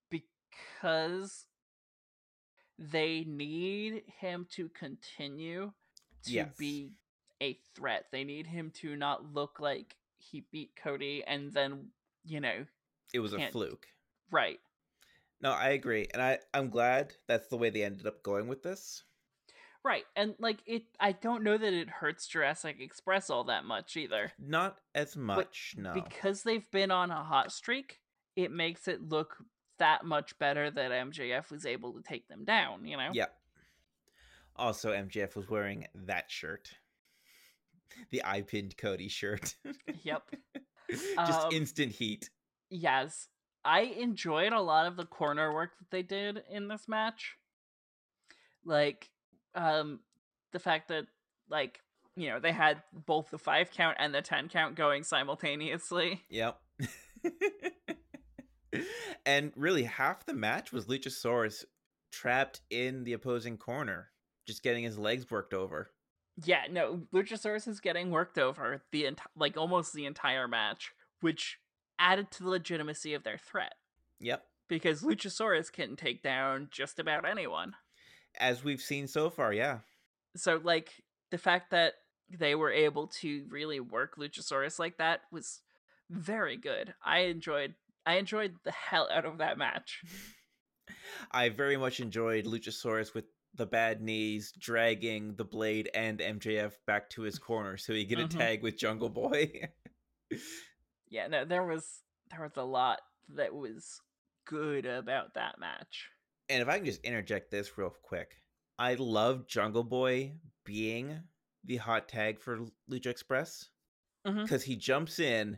because 0.10 1.46
they 2.80 3.24
need 3.28 4.04
him 4.20 4.48
to 4.52 4.70
continue 4.70 5.72
to 6.24 6.32
Yes. 6.32 6.56
be 6.58 6.92
a 7.42 7.54
threat. 7.76 8.06
They 8.12 8.24
need 8.24 8.48
him 8.48 8.72
to 8.82 8.96
not 8.96 9.34
look 9.34 9.60
like 9.60 9.96
he 10.18 10.42
beat 10.52 10.76
Cody 10.76 11.24
and 11.26 11.54
then, 11.54 11.92
you 12.26 12.40
know, 12.40 12.66
It 13.14 13.20
was 13.20 13.34
a 13.34 13.50
fluke. 13.52 13.88
right. 14.32 14.60
No, 15.40 15.52
I 15.52 15.70
agree, 15.70 16.08
and 16.14 16.22
I 16.22 16.40
I'm 16.52 16.70
glad 16.72 17.14
that's 17.28 17.48
the 17.48 17.58
way 17.58 17.70
they 17.70 17.84
ended 17.84 18.08
up 18.08 18.24
going 18.24 18.48
with 18.48 18.64
this. 18.64 19.04
Right. 19.88 20.04
And 20.18 20.36
like 20.38 20.58
it 20.66 20.84
I 21.00 21.14
don't 21.14 21.46
know 21.46 21.58
that 21.58 21.74
it 21.74 21.90
hurts 21.90 22.28
Jurassic 22.28 22.76
Express 22.82 23.30
all 23.30 23.46
that 23.46 23.64
much 23.64 23.96
either. 23.96 24.34
Not 24.38 24.76
as 24.94 25.16
much, 25.16 25.76
no. 25.78 25.94
because 25.94 26.44
they've 26.44 26.70
been 26.72 26.92
on 26.92 27.10
a 27.10 27.24
hot 27.24 27.54
streak, 27.54 28.02
it 28.36 28.52
makes 28.52 28.90
it 28.90 29.02
look 29.08 29.38
that 29.80 30.04
much 30.04 30.38
better 30.40 30.70
that 30.70 30.92
MJF 30.92 31.50
was 31.52 31.66
able 31.66 31.94
to 31.94 32.02
take 32.02 32.28
them 32.28 32.44
down, 32.44 32.86
you 32.86 32.98
know? 32.98 33.12
Yep. 33.14 33.34
Also, 34.58 34.92
MJF 34.92 35.38
was 35.38 35.50
wearing 35.50 35.86
that 36.06 36.30
shirt, 36.30 36.70
the 38.10 38.22
I 38.26 38.42
pinned 38.42 38.76
Cody 38.76 39.08
shirt. 39.08 39.56
Yep. 40.04 40.24
Just 40.90 41.18
Um, 41.18 41.52
instant 41.54 41.94
heat. 41.94 42.30
Yes. 42.70 43.30
I 43.64 43.82
enjoyed 43.82 44.52
a 44.52 44.62
lot 44.62 44.86
of 44.86 44.98
the 44.98 45.06
corner 45.06 45.54
work 45.54 45.78
that 45.80 45.92
they 45.92 46.02
did 46.02 46.44
in 46.50 46.68
this 46.68 46.90
match. 46.90 47.38
Like, 48.66 49.10
um, 49.56 50.00
the 50.52 50.60
fact 50.60 50.88
that, 50.90 51.06
like, 51.50 51.80
you 52.16 52.30
know, 52.30 52.40
they 52.40 52.52
had 52.52 52.82
both 52.94 53.30
the 53.30 53.38
five 53.38 53.72
count 53.72 53.98
and 54.00 54.14
the 54.14 54.22
10 54.22 54.50
count 54.50 54.76
going 54.76 55.04
simultaneously. 55.04 56.24
Yep. 56.30 56.60
and 59.26 59.52
really, 59.56 59.84
half 59.84 60.26
the 60.26 60.34
match 60.34 60.72
was 60.72 60.86
Luchasaurus 60.86 61.64
trapped 62.12 62.62
in 62.70 63.04
the 63.04 63.14
opposing 63.14 63.58
corner, 63.58 64.10
just 64.48 64.64
getting 64.64 64.84
his 64.84 64.98
legs 64.98 65.30
worked 65.30 65.54
over. 65.54 65.92
Yeah, 66.44 66.64
no, 66.70 67.02
Luchasaurus 67.14 67.68
is 67.68 67.80
getting 67.80 68.12
worked 68.12 68.38
over 68.38 68.84
the 68.92 69.04
enti- 69.04 69.26
like 69.36 69.58
almost 69.58 69.94
the 69.94 70.06
entire 70.06 70.48
match, 70.48 70.92
which 71.22 71.60
added 72.00 72.30
to 72.32 72.44
the 72.44 72.50
legitimacy 72.50 73.14
of 73.16 73.24
their 73.24 73.40
threat 73.40 73.74
Yep. 74.20 74.44
because 74.70 75.02
Luchasaurus 75.02 75.72
can 75.72 75.96
take 75.96 76.22
down 76.22 76.70
just 76.72 77.00
about 77.00 77.28
anyone. 77.28 77.74
As 78.40 78.64
we've 78.64 78.82
seen 78.82 79.08
so 79.08 79.30
far, 79.30 79.54
yeah. 79.54 79.80
So 80.36 80.60
like 80.64 81.04
the 81.32 81.38
fact 81.38 81.72
that 81.72 81.94
they 82.30 82.56
were 82.56 82.72
able 82.72 83.08
to 83.08 83.46
really 83.50 83.80
work 83.80 84.18
Luchasaurus 84.18 84.80
like 84.80 84.98
that 84.98 85.22
was 85.32 85.62
very 86.10 86.58
good. 86.58 86.94
I 87.04 87.20
enjoyed 87.20 87.76
I 88.06 88.16
enjoyed 88.18 88.56
the 88.64 88.72
hell 88.72 89.10
out 89.12 89.26
of 89.26 89.40
that 89.40 89.58
match. 89.58 90.02
I 91.32 91.50
very 91.50 91.76
much 91.78 92.00
enjoyed 92.00 92.46
Luchasaurus 92.46 93.14
with 93.14 93.26
the 93.56 93.66
bad 93.66 94.02
knees 94.02 94.54
dragging 94.58 95.36
the 95.36 95.44
blade 95.44 95.90
and 95.94 96.20
MJF 96.20 96.74
back 96.86 97.10
to 97.12 97.24
his 97.24 97.40
corner 97.40 97.76
so 97.76 97.94
he 97.94 98.06
get 98.06 98.20
a 98.20 98.24
Mhm. 98.24 98.38
tag 98.38 98.64
with 98.64 98.78
Jungle 98.78 99.10
Boy. 99.10 99.70
Yeah, 101.10 101.28
no, 101.28 101.46
there 101.46 101.64
was 101.64 102.02
there 102.30 102.42
was 102.42 102.58
a 102.58 102.64
lot 102.64 103.00
that 103.30 103.54
was 103.56 104.02
good 104.46 104.86
about 104.86 105.36
that 105.36 105.58
match. 105.60 106.10
And 106.50 106.62
if 106.62 106.68
I 106.68 106.78
can 106.78 106.86
just 106.86 107.04
interject 107.04 107.52
this 107.52 107.78
real 107.78 107.94
quick, 108.02 108.36
I 108.80 108.96
love 108.96 109.48
Jungle 109.48 109.84
Boy 109.84 110.34
being 110.64 111.20
the 111.64 111.78
hot 111.78 112.08
tag 112.08 112.40
for 112.40 112.60
Lucha 112.90 113.08
Express 113.08 113.70
because 114.24 114.64
he 114.64 114.76
jumps 114.76 115.20
in 115.20 115.58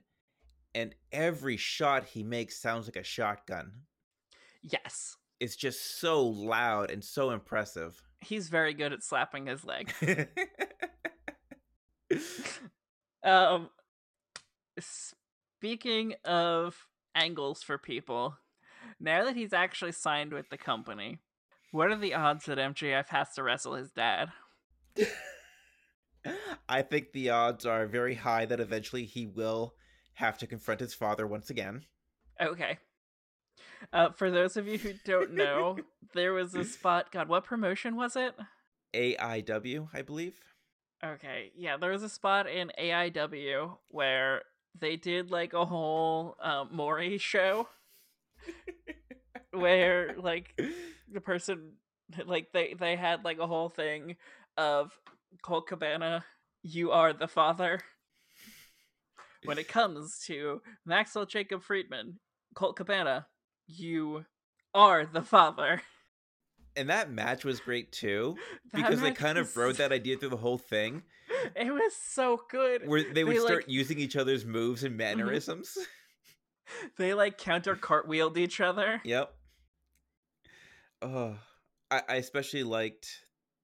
and 0.75 0.93
every 1.11 1.57
shot 1.57 2.05
he 2.05 2.23
makes 2.23 2.57
sounds 2.57 2.85
like 2.85 2.97
a 2.97 3.03
shotgun. 3.03 3.71
Yes. 4.61 5.17
It's 5.39 5.55
just 5.55 5.99
so 5.99 6.23
loud 6.23 6.91
and 6.91 7.03
so 7.03 7.31
impressive. 7.31 8.03
He's 8.21 8.49
very 8.49 8.73
good 8.73 8.93
at 8.93 9.03
slapping 9.03 9.47
his 9.47 9.65
leg. 9.65 9.91
Um, 13.23 13.69
speaking 14.79 16.15
of 16.23 16.87
angles 17.15 17.61
for 17.61 17.77
people, 17.77 18.37
now 18.99 19.23
that 19.23 19.35
he's 19.35 19.53
actually 19.53 19.91
signed 19.91 20.33
with 20.33 20.49
the 20.49 20.57
company, 20.57 21.19
what 21.71 21.91
are 21.91 21.97
the 21.97 22.13
odds 22.13 22.45
that 22.45 22.57
MJF 22.57 23.09
has 23.09 23.33
to 23.35 23.43
wrestle 23.43 23.75
his 23.75 23.91
dad? 23.91 24.29
I 26.67 26.81
think 26.81 27.13
the 27.13 27.29
odds 27.29 27.65
are 27.65 27.87
very 27.87 28.15
high 28.15 28.45
that 28.45 28.59
eventually 28.59 29.05
he 29.05 29.25
will 29.25 29.75
have 30.13 30.37
to 30.39 30.47
confront 30.47 30.81
his 30.81 30.93
father 30.93 31.25
once 31.25 31.49
again. 31.49 31.85
Okay. 32.41 32.77
Uh, 33.93 34.09
for 34.11 34.29
those 34.29 34.57
of 34.57 34.67
you 34.67 34.77
who 34.77 34.93
don't 35.05 35.33
know, 35.33 35.77
there 36.13 36.33
was 36.33 36.53
a 36.55 36.65
spot. 36.65 37.11
God, 37.11 37.29
what 37.29 37.45
promotion 37.45 37.95
was 37.95 38.15
it? 38.15 38.35
AIW, 38.93 39.87
I 39.93 40.01
believe. 40.01 40.39
Okay, 41.03 41.51
yeah, 41.55 41.77
there 41.77 41.91
was 41.91 42.03
a 42.03 42.09
spot 42.09 42.49
in 42.49 42.71
AIW 42.77 43.77
where 43.87 44.41
they 44.77 44.97
did 44.97 45.31
like 45.31 45.53
a 45.53 45.63
whole 45.63 46.35
um, 46.41 46.69
Maury 46.73 47.17
show 47.17 47.69
where 49.51 50.15
like 50.17 50.59
the 51.11 51.21
person 51.21 51.73
like 52.25 52.47
they 52.53 52.75
they 52.79 52.95
had 52.95 53.23
like 53.23 53.39
a 53.39 53.47
whole 53.47 53.69
thing 53.69 54.15
of 54.57 54.91
Colt 55.43 55.67
Cabana, 55.67 56.23
you 56.63 56.91
are 56.91 57.13
the 57.13 57.27
father, 57.27 57.79
when 59.45 59.57
it 59.57 59.67
comes 59.67 60.19
to 60.27 60.61
Maxwell 60.85 61.25
Jacob 61.25 61.63
Friedman, 61.63 62.19
Colt 62.55 62.75
Cabana, 62.75 63.27
you 63.67 64.25
are 64.73 65.05
the 65.05 65.21
father. 65.21 65.81
And 66.75 66.89
that 66.89 67.11
match 67.11 67.43
was 67.45 67.59
great 67.59 67.91
too, 67.91 68.37
because 68.73 69.01
they 69.01 69.11
kind 69.11 69.37
of 69.37 69.47
was- 69.47 69.57
rode 69.57 69.75
that 69.77 69.91
idea 69.91 70.17
through 70.17 70.29
the 70.29 70.37
whole 70.37 70.57
thing, 70.57 71.03
It 71.55 71.71
was 71.71 71.95
so 71.95 72.41
good. 72.49 72.87
where 72.87 73.03
they 73.13 73.23
would 73.23 73.35
They, 73.35 73.39
start 73.39 73.51
like- 73.53 73.61
Mm-hmm. 73.63 73.71
using 73.71 73.99
each 73.99 74.15
other's 74.15 74.45
moves 74.45 74.83
and 74.83 74.97
mannerisms. 74.97 75.77
They 76.97 77.13
like 77.13 77.37
counter 77.37 77.75
cartwheeled 77.75 78.37
each 78.37 78.61
other. 78.61 79.01
Yep. 79.03 79.33
Oh, 81.01 81.37
I, 81.89 82.01
I 82.07 82.15
especially 82.15 82.63
liked 82.63 83.07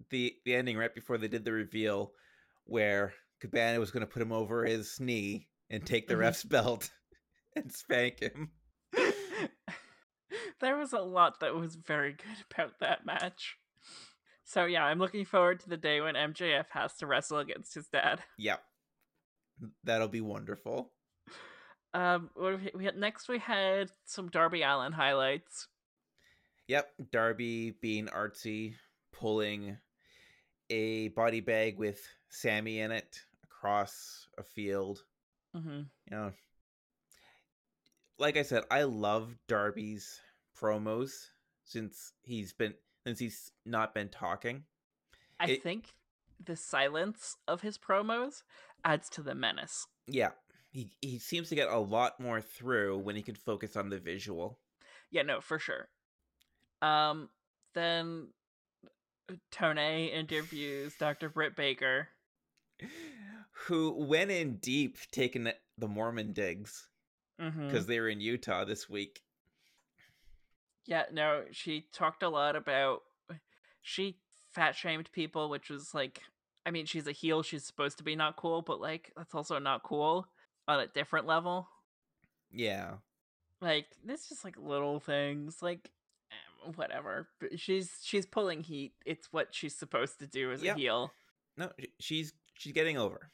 the 0.09 0.33
the 0.45 0.55
ending 0.55 0.77
right 0.77 0.93
before 0.93 1.17
they 1.17 1.27
did 1.27 1.45
the 1.45 1.51
reveal, 1.51 2.11
where 2.65 3.13
Cabana 3.41 3.79
was 3.79 3.91
going 3.91 4.01
to 4.05 4.11
put 4.11 4.21
him 4.21 4.31
over 4.31 4.65
his 4.65 4.99
knee 4.99 5.47
and 5.69 5.85
take 5.85 6.07
the 6.07 6.15
Mhm. 6.15 6.19
ref's 6.19 6.43
belt 6.43 6.89
and 7.55 7.71
spank 7.71 8.19
him. 8.21 8.51
there 10.59 10.77
was 10.77 10.93
a 10.93 10.99
lot 10.99 11.39
that 11.41 11.55
was 11.55 11.75
very 11.75 12.13
good 12.13 12.45
about 12.51 12.79
that 12.79 13.05
match. 13.05 13.57
So 14.43 14.65
yeah, 14.65 14.85
I'm 14.85 14.99
looking 14.99 15.25
forward 15.25 15.59
to 15.61 15.69
the 15.69 15.77
day 15.77 16.01
when 16.01 16.15
MJF 16.15 16.65
has 16.69 16.93
to 16.97 17.07
wrestle 17.07 17.39
against 17.39 17.73
his 17.73 17.87
dad. 17.87 18.21
Yep, 18.37 18.61
that'll 19.83 20.07
be 20.07 20.21
wonderful. 20.21 20.91
Um, 21.95 22.29
what 22.35 22.59
we, 22.59 22.71
we 22.75 22.85
had, 22.85 22.97
next 22.97 23.29
we 23.29 23.39
had 23.39 23.89
some 24.05 24.27
Darby 24.29 24.61
Allin 24.63 24.91
highlights. 24.91 25.67
Yep, 26.67 26.89
Darby 27.11 27.71
being 27.81 28.07
artsy, 28.07 28.73
pulling 29.13 29.77
a 30.69 31.07
body 31.09 31.39
bag 31.39 31.77
with 31.77 32.01
Sammy 32.29 32.79
in 32.81 32.91
it 32.91 33.19
across 33.43 34.27
a 34.37 34.43
field. 34.43 35.03
hmm 35.55 35.81
you 36.11 36.17
know 36.17 36.31
like 38.19 38.37
i 38.37 38.41
said 38.43 38.63
i 38.71 38.83
love 38.83 39.35
darby's 39.47 40.19
promos 40.59 41.11
since 41.63 42.13
he's 42.23 42.53
been 42.53 42.73
since 43.05 43.19
he's 43.19 43.51
not 43.65 43.93
been 43.93 44.09
talking 44.09 44.63
I 45.39 45.51
It- 45.51 45.63
think 45.63 45.95
the 46.43 46.55
silence 46.55 47.37
of 47.47 47.61
his 47.61 47.77
promos 47.77 48.43
adds 48.83 49.09
to 49.11 49.21
the 49.23 49.35
menace. 49.35 49.87
yeah 50.07 50.31
he 50.75 50.91
he 51.01 51.17
seems 51.19 51.47
to 51.49 51.55
get 51.55 51.69
a 51.69 51.77
lot 51.79 52.19
more 52.19 52.41
through 52.41 52.97
when 52.97 53.15
he 53.15 53.21
can 53.21 53.35
focus 53.35 53.77
on 53.77 53.89
the 53.89 53.97
visual 53.97 54.59
Yeah, 55.09 55.21
no, 55.21 55.39
for 55.39 55.57
sure. 55.57 55.87
Um, 56.81 57.29
then 57.73 58.27
Tone 59.51 59.77
interviews 59.77 60.93
Dr. 60.99 61.29
Britt 61.29 61.55
Baker. 61.55 62.09
who 63.67 63.91
went 64.05 64.31
in 64.31 64.57
deep 64.57 64.97
taking 65.11 65.45
the- 65.45 65.87
mormon 65.87 66.33
digs 66.33 66.87
Mm-hmm. 67.41 67.67
because 67.67 67.85
they 67.85 67.99
were 67.99 68.07
in 68.09 68.21
utah 68.21 68.63
this 68.65 68.89
week 68.89 69.21
Yeah, 70.85 71.03
no, 71.11 71.43
she 71.51 71.85
talked 71.93 72.21
a 72.23 72.29
lot 72.29 72.55
about 72.55 73.01
she 73.81 74.17
fat 74.53 74.75
shamed 74.75 75.11
people, 75.11 75.49
which 75.49 75.69
was 75.69 75.93
like 75.93 76.21
I 76.65 76.71
mean, 76.71 76.85
she's 76.85 77.05
a 77.07 77.11
heel, 77.11 77.43
she's 77.43 77.63
supposed 77.65 77.97
to 77.99 78.03
be 78.03 78.15
not 78.15 78.35
cool, 78.37 78.61
but 78.61 78.79
like 78.81 79.11
that's 79.15 79.35
also 79.35 79.59
not 79.59 79.83
cool 79.83 80.27
on 80.67 80.79
a 80.79 80.87
different 80.87 81.27
level. 81.27 81.67
yeah 82.51 82.93
Like 83.61 83.87
this 84.03 84.27
just 84.29 84.43
like 84.43 84.55
little 84.57 84.99
things, 84.99 85.61
like 85.61 85.89
eh, 86.31 86.71
whatever. 86.75 87.27
But 87.39 87.59
she's 87.59 87.91
she's 88.01 88.25
pulling 88.25 88.61
heat. 88.61 88.93
It's 89.05 89.31
what 89.31 89.53
she's 89.53 89.75
supposed 89.75 90.19
to 90.19 90.27
do 90.27 90.51
as 90.51 90.61
Yeah. 90.63 90.73
a 90.73 90.77
heel. 90.77 91.11
no 91.57 91.71
she's 91.99 92.33
she's 92.55 92.73
getting 92.73 92.97
over 92.97 93.29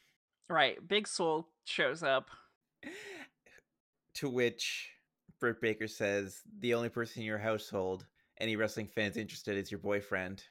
Right. 0.50 0.76
Big 0.86 1.08
Swole 1.08 1.48
shows 1.64 2.02
up. 2.02 2.30
to 4.14 4.28
which 4.28 4.90
Britt 5.40 5.60
Baker 5.60 5.88
says 5.88 6.42
the 6.58 6.74
only 6.74 6.88
person 6.88 7.22
in 7.22 7.26
your 7.26 7.38
household 7.38 8.06
any 8.38 8.56
wrestling 8.56 8.88
fans 8.88 9.16
interested 9.16 9.56
is 9.56 9.70
your 9.70 9.80
boyfriend 9.80 10.44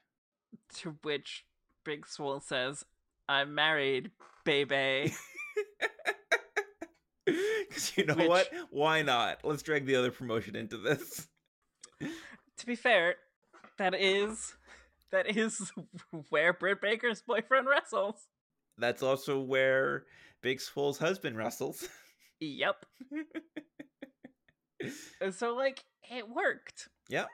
To 0.80 0.98
which 1.04 1.46
Big 1.84 2.08
Swole 2.08 2.40
says, 2.40 2.86
I'm 3.28 3.56
married, 3.56 4.12
baby. 4.46 5.12
You 7.98 8.06
know 8.06 8.16
Which- 8.16 8.28
what? 8.30 8.50
Why 8.70 9.02
not? 9.02 9.40
Let's 9.44 9.64
drag 9.64 9.86
the 9.86 9.96
other 9.96 10.12
promotion 10.12 10.56
into 10.56 10.78
this. 10.78 11.28
to 12.00 12.66
be 12.66 12.76
fair, 12.76 13.16
that 13.78 13.94
is 13.94 14.56
that 15.12 15.36
is 15.36 15.72
where 16.30 16.54
Britt 16.54 16.82
Baker's 16.82 17.22
boyfriend 17.22 17.68
wrestles. 17.68 18.16
That's 18.78 19.04
also 19.04 19.40
where 19.40 20.06
Big 20.42 20.62
Swole's 20.62 20.98
husband 20.98 21.38
wrestles. 21.38 21.88
Yep. 22.40 22.86
And 25.20 25.34
so 25.36 25.54
like 25.56 25.84
it 26.10 26.28
worked. 26.30 26.88
Yep. 27.10 27.28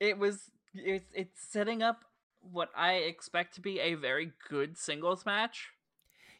It 0.00 0.18
was 0.18 0.50
it's 0.74 1.10
it's 1.12 1.40
setting 1.50 1.82
up 1.82 2.04
what 2.40 2.70
I 2.76 2.94
expect 2.94 3.54
to 3.56 3.60
be 3.60 3.80
a 3.80 3.94
very 3.94 4.32
good 4.48 4.78
singles 4.78 5.26
match. 5.26 5.70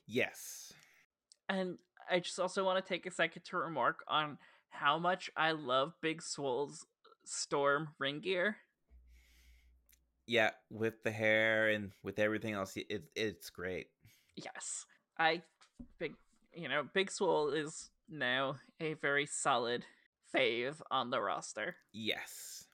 yes. 0.06 0.72
And 1.48 1.78
I 2.10 2.20
just 2.20 2.38
also 2.38 2.64
want 2.64 2.84
to 2.84 2.88
take 2.88 3.06
a 3.06 3.10
second 3.10 3.42
to 3.46 3.56
remark 3.56 4.04
on 4.08 4.38
how 4.70 4.98
much 4.98 5.30
I 5.36 5.52
love 5.52 5.94
Big 6.00 6.22
Swole's 6.22 6.86
Storm 7.24 7.88
ring 7.98 8.20
gear. 8.20 8.56
Yeah, 10.26 10.50
with 10.70 11.02
the 11.02 11.10
hair 11.10 11.68
and 11.68 11.92
with 12.02 12.18
everything 12.18 12.54
else, 12.54 12.76
it, 12.76 13.04
it's 13.14 13.50
great. 13.50 13.86
Yes. 14.36 14.84
I 15.18 15.42
big 15.98 16.14
you 16.54 16.68
know, 16.68 16.84
Big 16.94 17.10
Swole 17.10 17.50
is 17.50 17.90
now 18.08 18.56
a 18.80 18.94
very 18.94 19.26
solid 19.26 19.84
fave 20.34 20.80
on 20.90 21.10
the 21.10 21.20
roster. 21.20 21.76
Yes. 21.92 22.64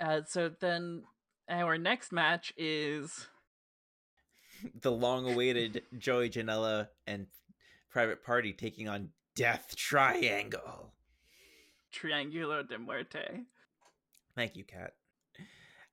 Uh 0.00 0.20
so 0.26 0.50
then 0.60 1.04
our 1.48 1.78
next 1.78 2.12
match 2.12 2.52
is 2.56 3.26
The 4.80 4.92
long 4.92 5.30
awaited 5.30 5.82
Joey 5.98 6.30
Janela 6.30 6.88
and 7.06 7.26
Private 7.94 8.24
Party 8.24 8.52
taking 8.52 8.88
on 8.88 9.10
Death 9.36 9.76
Triangle. 9.76 10.92
Triangulo 11.94 12.68
de 12.68 12.76
Muerte. 12.76 13.44
Thank 14.34 14.56
you, 14.56 14.64
Kat. 14.64 14.94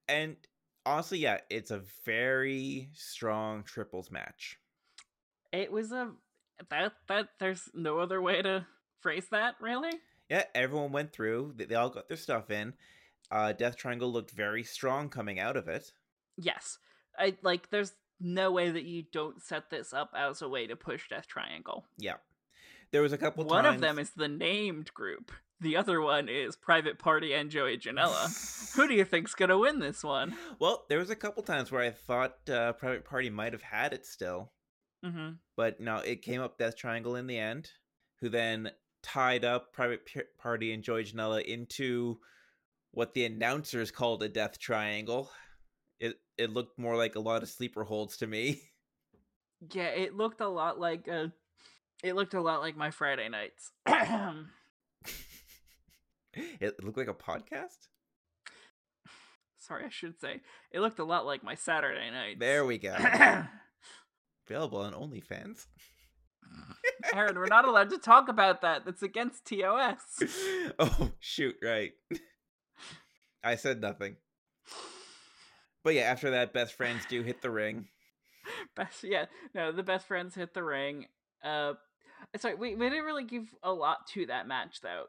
And 0.09 0.35
honestly, 0.83 1.19
yeah, 1.19 1.41
it's 1.51 1.69
a 1.69 1.83
very 2.03 2.89
strong 2.95 3.61
triples 3.61 4.09
match. 4.09 4.57
It 5.53 5.71
was 5.71 5.91
a 5.91 6.09
that 6.71 6.93
that 7.07 7.27
there's 7.39 7.69
no 7.75 7.99
other 7.99 8.19
way 8.19 8.41
to 8.41 8.65
phrase 9.01 9.27
that, 9.29 9.53
really. 9.61 9.91
Yeah, 10.27 10.45
everyone 10.55 10.91
went 10.91 11.13
through. 11.13 11.53
They, 11.55 11.65
they 11.65 11.75
all 11.75 11.91
got 11.91 12.07
their 12.07 12.17
stuff 12.17 12.49
in. 12.49 12.73
Uh, 13.29 13.53
Death 13.53 13.77
Triangle 13.77 14.11
looked 14.11 14.31
very 14.31 14.63
strong 14.63 15.07
coming 15.07 15.39
out 15.39 15.55
of 15.55 15.67
it. 15.67 15.91
Yes. 16.35 16.79
I 17.15 17.35
like 17.43 17.69
there's 17.69 17.93
no 18.21 18.51
way 18.51 18.69
that 18.69 18.83
you 18.83 19.03
don't 19.11 19.41
set 19.41 19.69
this 19.69 19.93
up 19.93 20.13
as 20.15 20.41
a 20.41 20.47
way 20.49 20.67
to 20.67 20.75
push 20.75 21.09
Death 21.09 21.27
Triangle. 21.27 21.85
Yeah, 21.97 22.15
there 22.91 23.01
was 23.01 23.13
a 23.13 23.17
couple. 23.17 23.43
One 23.45 23.63
times... 23.63 23.75
of 23.75 23.81
them 23.81 23.99
is 23.99 24.11
the 24.11 24.27
named 24.27 24.93
group. 24.93 25.31
The 25.59 25.77
other 25.77 26.01
one 26.01 26.27
is 26.27 26.55
Private 26.55 26.97
Party 26.97 27.33
and 27.33 27.51
Joey 27.51 27.77
Janela. 27.77 28.73
Who 28.75 28.87
do 28.87 28.93
you 28.95 29.05
think's 29.05 29.35
gonna 29.35 29.57
win 29.59 29.79
this 29.79 30.03
one? 30.03 30.35
well, 30.59 30.85
there 30.89 30.97
was 30.99 31.09
a 31.09 31.15
couple 31.15 31.43
times 31.43 31.71
where 31.71 31.81
I 31.83 31.91
thought 31.91 32.49
uh, 32.49 32.73
Private 32.73 33.05
Party 33.05 33.29
might 33.29 33.53
have 33.53 33.61
had 33.61 33.93
it 33.93 34.05
still, 34.05 34.51
Mm-hmm. 35.05 35.31
but 35.55 35.79
no, 35.79 35.97
it 35.97 36.21
came 36.21 36.41
up 36.41 36.57
Death 36.57 36.75
Triangle 36.77 37.15
in 37.15 37.27
the 37.27 37.37
end, 37.37 37.69
who 38.21 38.29
then 38.29 38.71
tied 39.03 39.43
up 39.43 39.73
Private 39.73 40.05
P- 40.05 40.21
Party 40.39 40.73
and 40.73 40.83
Joey 40.83 41.03
Janela 41.03 41.43
into 41.43 42.19
what 42.91 43.13
the 43.13 43.25
announcers 43.25 43.89
called 43.89 44.21
a 44.21 44.29
Death 44.29 44.59
Triangle. 44.59 45.31
It 46.41 46.51
looked 46.51 46.79
more 46.79 46.97
like 46.97 47.13
a 47.15 47.19
lot 47.19 47.43
of 47.43 47.49
sleeper 47.49 47.83
holds 47.83 48.17
to 48.17 48.27
me. 48.27 48.61
Yeah, 49.71 49.89
it 49.89 50.15
looked 50.15 50.41
a 50.41 50.47
lot 50.47 50.79
like 50.79 51.07
a 51.07 51.31
it 52.03 52.15
looked 52.15 52.33
a 52.33 52.41
lot 52.41 52.61
like 52.61 52.75
my 52.75 52.89
Friday 52.89 53.29
nights. 53.29 53.71
it 56.59 56.83
looked 56.83 56.97
like 56.97 57.07
a 57.07 57.13
podcast. 57.13 57.77
Sorry, 59.59 59.85
I 59.85 59.89
should 59.89 60.19
say. 60.19 60.41
It 60.71 60.79
looked 60.79 60.97
a 60.97 61.03
lot 61.03 61.27
like 61.27 61.43
my 61.43 61.53
Saturday 61.53 62.09
nights. 62.09 62.39
There 62.39 62.65
we 62.65 62.79
go. 62.79 62.95
Available 64.49 64.79
on 64.79 64.93
OnlyFans. 64.93 65.67
Erin, 67.13 67.35
we're 67.35 67.45
not 67.45 67.67
allowed 67.67 67.91
to 67.91 67.99
talk 67.99 68.29
about 68.29 68.61
that. 68.61 68.83
That's 68.83 69.03
against 69.03 69.45
TOS. 69.45 70.23
oh 70.79 71.11
shoot! 71.19 71.55
Right. 71.63 71.91
I 73.43 73.57
said 73.57 73.79
nothing. 73.79 74.15
But 75.83 75.95
yeah, 75.95 76.03
after 76.03 76.31
that, 76.31 76.53
best 76.53 76.73
friends 76.73 77.05
do 77.09 77.23
hit 77.23 77.41
the 77.41 77.49
ring. 77.51 77.87
Best, 78.75 79.03
yeah, 79.03 79.25
no, 79.53 79.71
the 79.71 79.83
best 79.83 80.07
friends 80.07 80.33
hit 80.33 80.53
the 80.55 80.63
ring. 80.63 81.05
Uh, 81.43 81.73
sorry, 82.37 82.55
we 82.55 82.75
we 82.75 82.89
didn't 82.89 83.05
really 83.05 83.23
give 83.23 83.53
a 83.61 83.71
lot 83.71 84.07
to 84.13 84.25
that 84.25 84.47
match 84.47 84.81
though. 84.81 85.05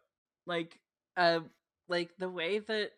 Like, 0.46 0.78
uh, 1.16 1.40
like 1.88 2.10
the 2.18 2.28
way 2.28 2.58
that 2.58 2.90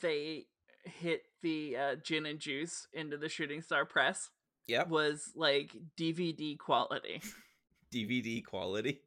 they 0.00 0.46
hit 0.84 1.22
the 1.42 1.76
uh, 1.76 1.94
gin 1.96 2.24
and 2.24 2.38
juice 2.38 2.86
into 2.94 3.18
the 3.18 3.28
shooting 3.28 3.60
star 3.60 3.84
press 3.84 4.30
Yep. 4.66 4.88
was 4.88 5.32
like 5.36 5.76
DVD 5.98 6.58
quality. 6.58 7.20
DVD 7.94 8.42
quality. 8.44 9.00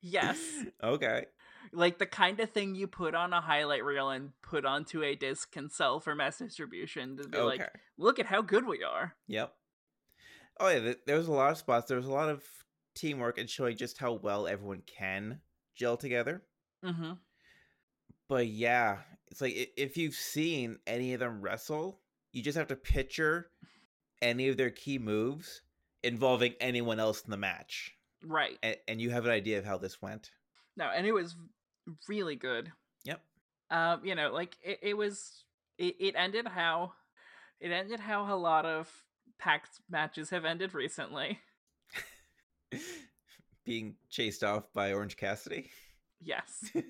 Yes. 0.00 0.38
Okay. 0.82 1.26
like 1.72 1.98
the 1.98 2.06
kind 2.06 2.40
of 2.40 2.50
thing 2.50 2.74
you 2.74 2.86
put 2.86 3.14
on 3.14 3.32
a 3.32 3.40
highlight 3.40 3.84
reel 3.84 4.08
and 4.10 4.30
put 4.42 4.64
onto 4.64 5.02
a 5.02 5.14
disc 5.14 5.54
and 5.56 5.70
sell 5.70 6.00
for 6.00 6.14
mass 6.14 6.38
distribution 6.38 7.16
to 7.18 7.28
be 7.28 7.36
Okay. 7.38 7.58
like, 7.58 7.70
look 7.98 8.18
at 8.18 8.26
how 8.26 8.40
good 8.42 8.66
we 8.66 8.82
are. 8.82 9.14
Yep. 9.28 9.52
Oh 10.58 10.68
yeah, 10.68 10.80
th- 10.80 10.98
there 11.06 11.16
was 11.16 11.28
a 11.28 11.32
lot 11.32 11.52
of 11.52 11.58
spots. 11.58 11.86
There 11.88 11.96
was 11.96 12.06
a 12.06 12.12
lot 12.12 12.28
of 12.28 12.42
teamwork 12.94 13.38
and 13.38 13.48
showing 13.48 13.76
just 13.76 13.98
how 13.98 14.12
well 14.14 14.46
everyone 14.48 14.82
can 14.86 15.40
gel 15.74 15.96
together. 15.96 16.42
Mm-hmm. 16.84 17.12
But 18.28 18.46
yeah, 18.48 18.98
it's 19.30 19.40
like 19.40 19.72
if 19.76 19.96
you've 19.96 20.14
seen 20.14 20.78
any 20.86 21.14
of 21.14 21.20
them 21.20 21.40
wrestle, 21.40 22.00
you 22.32 22.42
just 22.42 22.58
have 22.58 22.68
to 22.68 22.76
picture 22.76 23.50
any 24.22 24.48
of 24.48 24.56
their 24.56 24.70
key 24.70 24.98
moves 24.98 25.62
involving 26.02 26.54
anyone 26.60 27.00
else 27.00 27.22
in 27.22 27.30
the 27.30 27.36
match, 27.36 27.94
Right. 28.24 28.58
and, 28.62 28.76
and 28.88 29.00
you 29.00 29.10
have 29.10 29.24
an 29.24 29.30
idea 29.30 29.58
of 29.58 29.64
how 29.64 29.78
this 29.78 30.00
went. 30.02 30.30
No, 30.76 30.86
and 30.94 31.06
it 31.06 31.12
was 31.12 31.36
really 32.08 32.36
good. 32.36 32.70
Yep. 33.04 33.20
Um, 33.70 34.04
you 34.04 34.14
know, 34.14 34.32
like 34.32 34.56
it, 34.62 34.78
it 34.82 34.96
was 34.96 35.44
it, 35.78 35.96
it 35.98 36.14
ended 36.16 36.46
how 36.46 36.92
it 37.60 37.70
ended 37.70 38.00
how 38.00 38.32
a 38.32 38.36
lot 38.36 38.66
of 38.66 38.90
packed 39.38 39.80
matches 39.88 40.30
have 40.30 40.44
ended 40.44 40.74
recently. 40.74 41.38
Being 43.64 43.96
chased 44.08 44.44
off 44.44 44.72
by 44.72 44.92
Orange 44.92 45.16
Cassidy. 45.16 45.70
Yes. 46.20 46.70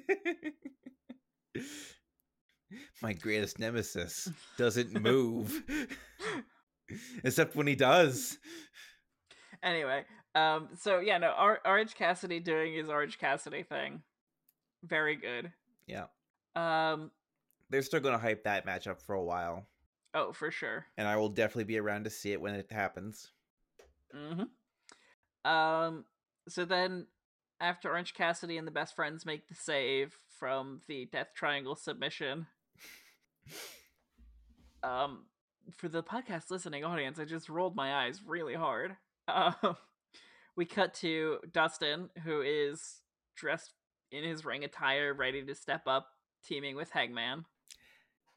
My 3.03 3.13
greatest 3.13 3.59
nemesis 3.59 4.29
doesn't 4.57 5.01
move. 5.01 5.63
Except 7.25 7.57
when 7.57 7.67
he 7.67 7.75
does. 7.75 8.39
anyway, 9.63 10.05
um 10.35 10.69
so 10.79 11.01
yeah, 11.01 11.19
no, 11.19 11.33
Or- 11.39 11.61
Orange 11.67 11.95
Cassidy 11.95 12.41
doing 12.41 12.75
his 12.75 12.89
Orange 12.89 13.19
Cassidy 13.19 13.63
thing. 13.63 14.03
Very 14.85 15.17
good. 15.17 15.53
Yeah. 15.87 16.07
Um 16.57 17.11
They're 17.71 17.83
still 17.83 18.01
going 18.01 18.15
to 18.15 18.21
hype 18.21 18.45
that 18.45 18.67
match 18.67 18.87
up 18.87 19.01
for 19.03 19.15
a 19.15 19.23
while. 19.23 19.67
oh, 20.15 20.33
for 20.33 20.51
sure. 20.51 20.87
And 20.97 21.07
I 21.07 21.17
will 21.17 21.29
definitely 21.29 21.65
be 21.65 21.79
around 21.79 22.05
to 22.05 22.11
see 22.11 22.33
it 22.33 22.41
when 22.41 22.55
it 22.55 22.71
happens. 22.73 23.31
Mm-hmm. 24.15 25.51
Um. 25.51 26.05
So 26.49 26.65
then, 26.65 27.07
after 27.61 27.91
Orange 27.91 28.15
Cassidy 28.15 28.57
and 28.57 28.67
the 28.67 28.73
best 28.73 28.97
friends 28.97 29.25
make 29.25 29.47
the 29.49 29.55
save 29.55 30.17
from 30.39 30.81
the 30.89 31.07
Death 31.13 31.29
Triangle 31.37 31.77
submission, 31.77 32.47
um, 34.83 35.27
for 35.77 35.89
the 35.89 36.03
podcast 36.03 36.51
listening 36.51 36.85
audience, 36.85 37.19
I 37.19 37.25
just 37.25 37.49
rolled 37.49 37.77
my 37.77 38.05
eyes 38.07 38.21
really 38.27 38.55
hard. 38.55 38.97
Um, 39.29 39.77
we 40.61 40.67
cut 40.67 40.93
to 40.93 41.39
Dustin, 41.55 42.11
who 42.23 42.43
is 42.43 43.01
dressed 43.35 43.73
in 44.13 44.25
his 44.25 44.45
ring 44.45 44.63
attire, 44.63 45.15
ready 45.15 45.43
to 45.43 45.55
step 45.55 45.85
up, 45.87 46.09
teaming 46.45 46.77
with 46.77 46.91
Hangman. 46.91 47.47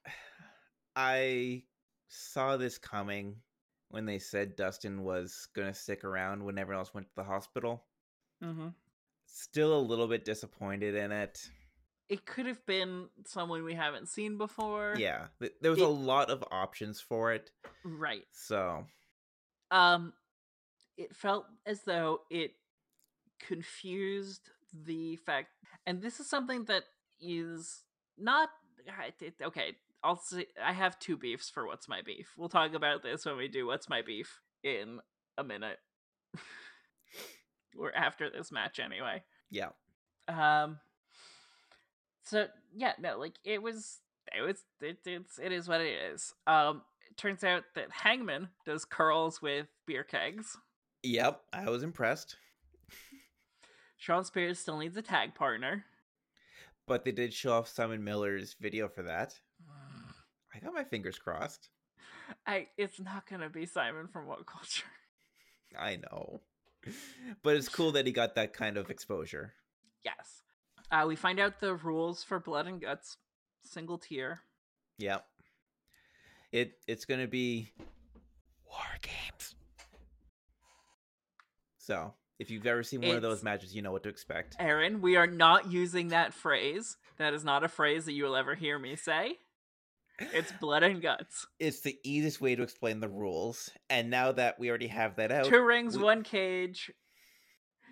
I 0.96 1.64
saw 2.08 2.56
this 2.56 2.78
coming 2.78 3.36
when 3.90 4.06
they 4.06 4.20
said 4.20 4.56
Dustin 4.56 5.04
was 5.04 5.50
going 5.54 5.68
to 5.68 5.74
stick 5.74 6.06
around 6.06 6.46
when 6.46 6.58
everyone 6.58 6.80
else 6.80 6.94
went 6.94 7.08
to 7.08 7.16
the 7.18 7.26
hospital. 7.26 7.84
Mm-hmm. 8.42 8.70
Still 9.26 9.78
a 9.78 9.82
little 9.82 10.08
bit 10.08 10.24
disappointed 10.24 10.96
in 10.96 11.12
it. 11.12 11.42
It 12.08 12.26
could 12.26 12.46
have 12.46 12.66
been 12.66 13.10
someone 13.26 13.66
we 13.66 13.74
haven't 13.74 14.08
seen 14.08 14.38
before. 14.38 14.96
Yeah, 14.98 15.26
there 15.60 15.72
was 15.72 15.80
It- 15.82 15.86
a 15.86 15.90
lot 15.90 16.30
of 16.30 16.42
options 16.52 17.02
for 17.02 17.34
it. 17.34 17.52
Right. 17.84 18.24
So, 18.32 18.86
um 19.72 20.14
it 20.98 21.16
felt 21.16 21.46
as 21.66 21.82
though 21.84 22.20
it 22.30 22.52
confused 23.40 24.50
the 24.86 25.16
fact 25.18 25.50
and 25.86 26.02
this 26.02 26.20
is 26.20 26.30
something 26.30 26.66
that 26.66 26.84
is 27.20 27.84
not 28.18 28.50
okay 29.42 29.76
i'll 30.04 30.16
say 30.18 30.46
i 30.64 30.72
have 30.74 30.98
two 31.00 31.18
beefs 31.18 31.50
for 31.50 31.66
what's 31.66 31.88
my 31.88 32.02
beef. 32.02 32.34
We'll 32.38 32.50
talk 32.50 32.74
about 32.74 33.04
this 33.04 33.26
when 33.26 33.38
we 33.38 33.48
do 33.48 33.66
what's 33.66 33.90
my 33.90 34.02
beef 34.02 34.40
in 34.64 35.00
a 35.38 35.44
minute. 35.44 35.78
Or 37.78 37.96
after 37.96 38.30
this 38.30 38.52
match 38.52 38.80
anyway. 38.80 39.24
Yeah. 39.50 39.70
um 40.28 40.80
so 42.24 42.48
yeah 42.76 42.94
no 43.00 43.18
like 43.18 43.34
it 43.44 43.62
was 43.62 44.00
it 44.34 44.42
was 44.42 44.64
it, 44.82 44.98
it's 45.06 45.40
it 45.40 45.52
is 45.52 45.68
what 45.68 45.82
it 45.82 45.94
is. 46.14 46.34
Um 46.48 46.82
it 47.10 47.18
turns 47.18 47.44
out 47.44 47.64
that 47.76 47.92
hangman 47.92 48.50
does 48.66 48.86
curls 48.86 49.42
with 49.42 49.68
beer 49.86 50.04
kegs 50.04 50.58
Yep, 51.04 51.42
I 51.52 51.70
was 51.70 51.84
impressed. 51.84 52.38
Shawn 53.98 54.26
Spears 54.26 54.60
still 54.60 54.78
needs 54.78 54.98
a 54.98 55.02
tag 55.02 55.36
partner. 55.36 55.86
But 56.88 57.06
they 57.06 57.12
did 57.12 57.34
show 57.34 57.54
off 57.54 57.68
Simon 57.68 58.04
Miller's 58.04 58.56
video 58.60 58.88
for 58.88 59.04
that. 59.04 59.40
I 60.56 60.60
got 60.60 60.74
my 60.74 60.84
fingers 60.84 61.18
crossed. 61.18 61.70
I 62.48 62.68
it's 62.78 63.00
not 63.00 63.30
gonna 63.30 63.50
be 63.50 63.66
Simon 63.66 64.08
from 64.08 64.28
What 64.28 64.46
Culture. 64.46 64.86
I 65.78 65.98
know. 65.98 66.42
But 67.44 67.56
it's 67.56 67.70
cool 67.70 67.94
that 67.94 68.06
he 68.06 68.12
got 68.12 68.36
that 68.36 68.54
kind 68.54 68.78
of 68.78 68.90
exposure. 68.90 69.54
Yes. 70.04 70.42
Uh, 70.92 71.06
we 71.08 71.16
find 71.16 71.40
out 71.40 71.60
the 71.60 71.76
rules 71.76 72.24
for 72.24 72.40
Blood 72.40 72.68
and 72.68 72.82
Guts, 72.82 73.18
single 73.64 73.98
tier. 73.98 74.42
Yep. 75.00 75.26
It 76.52 76.74
it's 76.88 77.06
gonna 77.06 77.28
be 77.28 77.72
war 78.66 78.78
games. 79.02 79.56
So 81.84 82.14
if 82.40 82.50
you've 82.50 82.66
ever 82.66 82.82
seen 82.82 83.02
one 83.02 83.18
of 83.18 83.22
those 83.22 83.44
matches, 83.44 83.76
you 83.76 83.82
know 83.82 83.92
what 83.92 84.04
to 84.04 84.10
expect. 84.10 84.56
Erin, 84.58 85.02
we 85.02 85.18
are 85.18 85.28
not 85.28 85.70
using 85.70 86.08
that 86.10 86.34
phrase. 86.34 86.96
That 87.18 87.34
is 87.34 87.44
not 87.44 87.64
a 87.66 87.68
phrase 87.68 88.06
that 88.06 88.14
you 88.14 88.24
will 88.24 88.38
ever 88.38 88.56
hear 88.56 88.80
me 88.80 88.96
say. 88.96 89.38
It's 90.20 90.52
Blood 90.54 90.84
and 90.84 91.02
Guts. 91.02 91.46
It's 91.60 91.82
the 91.82 91.98
easiest 92.06 92.40
way 92.40 92.56
to 92.56 92.64
explain 92.64 93.02
the 93.02 93.10
rules. 93.10 93.70
And 93.90 94.10
now 94.10 94.32
that 94.32 94.58
we 94.60 94.70
already 94.70 94.88
have 94.88 95.18
that 95.18 95.32
out, 95.32 95.46
Two 95.46 95.62
rings, 95.62 95.98
we- 95.98 96.04
one 96.04 96.24
cage. 96.24 96.90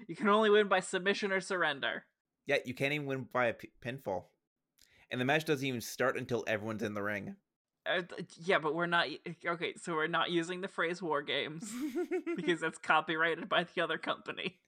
You 0.08 0.16
can 0.16 0.30
only 0.30 0.50
win 0.50 0.68
by 0.70 0.80
submission 0.80 1.32
or 1.32 1.42
surrender. 1.42 2.06
yeah, 2.48 2.58
you 2.66 2.74
can't 2.74 2.94
even 2.94 3.08
win 3.08 3.28
by 3.34 3.48
a 3.48 3.54
p- 3.54 3.72
pinfall. 3.86 4.24
And 5.12 5.20
the 5.20 5.26
match 5.26 5.44
doesn't 5.46 5.68
even 5.68 5.82
start 5.82 6.18
until 6.18 6.44
everyone's 6.48 6.82
in 6.84 6.94
the 6.94 7.04
ring. 7.04 7.36
Uh, 7.86 8.02
yeah, 8.44 8.60
but 8.60 8.76
we're 8.76 8.86
not. 8.86 9.08
Okay, 9.46 9.74
so 9.82 9.94
we're 9.94 10.08
not 10.08 10.30
using 10.30 10.62
the 10.62 10.68
phrase 10.68 11.02
war 11.02 11.22
games 11.22 11.72
because 12.36 12.60
that's 12.62 12.78
copyrighted 12.78 13.50
by 13.50 13.66
the 13.76 13.82
other 13.82 13.98
company. 13.98 14.60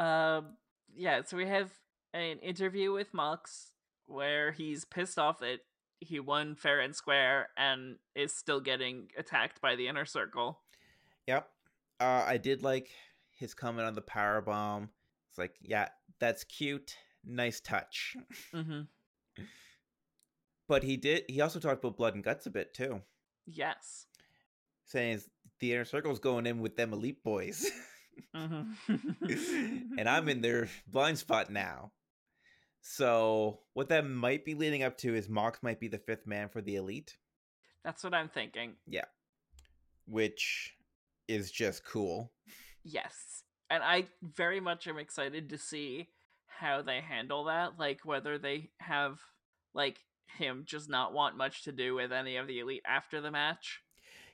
Um, 0.00 0.56
yeah, 0.96 1.20
so 1.26 1.36
we 1.36 1.46
have 1.46 1.70
an 2.14 2.38
interview 2.38 2.90
with 2.92 3.12
Mox 3.12 3.74
where 4.06 4.50
he's 4.50 4.86
pissed 4.86 5.18
off 5.18 5.40
that 5.40 5.58
he 6.00 6.18
won 6.18 6.54
fair 6.54 6.80
and 6.80 6.96
square 6.96 7.48
and 7.58 7.96
is 8.14 8.32
still 8.32 8.60
getting 8.60 9.08
attacked 9.18 9.60
by 9.60 9.76
the 9.76 9.88
inner 9.88 10.06
circle. 10.06 10.60
Yep. 11.26 11.46
Uh, 12.00 12.24
I 12.26 12.38
did 12.38 12.62
like 12.62 12.88
his 13.36 13.52
comment 13.52 13.86
on 13.86 13.94
the 13.94 14.00
power 14.00 14.40
bomb. 14.40 14.88
It's 15.28 15.38
like, 15.38 15.54
yeah, 15.60 15.88
that's 16.18 16.44
cute. 16.44 16.96
Nice 17.24 17.60
touch. 17.60 18.16
Mm-hmm. 18.54 18.80
But 20.70 20.84
he 20.84 20.96
did. 20.96 21.24
He 21.28 21.40
also 21.40 21.58
talked 21.58 21.82
about 21.82 21.96
blood 21.96 22.14
and 22.14 22.22
guts 22.22 22.46
a 22.46 22.50
bit 22.50 22.72
too, 22.72 23.02
Yes. 23.44 24.06
saying 24.84 25.20
the 25.58 25.72
inner 25.72 25.84
circle's 25.84 26.20
going 26.20 26.46
in 26.46 26.60
with 26.60 26.76
them 26.76 26.92
elite 26.92 27.24
boys, 27.24 27.68
Mm-hmm. 28.36 29.98
and 29.98 30.08
I'm 30.08 30.28
in 30.28 30.42
their 30.42 30.68
blind 30.86 31.18
spot 31.18 31.50
now. 31.50 31.90
So 32.82 33.60
what 33.74 33.88
that 33.88 34.06
might 34.06 34.44
be 34.44 34.54
leading 34.54 34.84
up 34.84 34.96
to 34.98 35.12
is 35.14 35.28
Mox 35.28 35.60
might 35.62 35.80
be 35.80 35.88
the 35.88 35.98
fifth 35.98 36.24
man 36.26 36.48
for 36.48 36.60
the 36.62 36.76
elite, 36.76 37.16
That's 37.84 38.04
what 38.04 38.14
I'm 38.14 38.28
thinking. 38.28 38.74
Yeah, 38.86 39.06
which 40.06 40.74
is 41.26 41.50
just 41.50 41.84
cool. 41.84 42.30
Yes. 42.84 43.42
And 43.68 43.82
I 43.82 44.06
very 44.22 44.60
much 44.60 44.86
am 44.86 44.98
excited 44.98 45.50
to 45.50 45.58
see 45.58 46.08
how 46.46 46.80
they 46.82 47.00
handle 47.00 47.44
that. 47.44 47.78
Like, 47.78 48.00
whether 48.04 48.38
they 48.38 48.70
have, 48.78 49.18
like, 49.74 49.98
him 50.38 50.64
just 50.66 50.88
not 50.88 51.12
want 51.12 51.36
much 51.36 51.64
to 51.64 51.72
do 51.72 51.94
with 51.94 52.12
any 52.12 52.36
of 52.36 52.46
the 52.46 52.60
elite 52.60 52.82
after 52.86 53.20
the 53.20 53.30
match. 53.30 53.80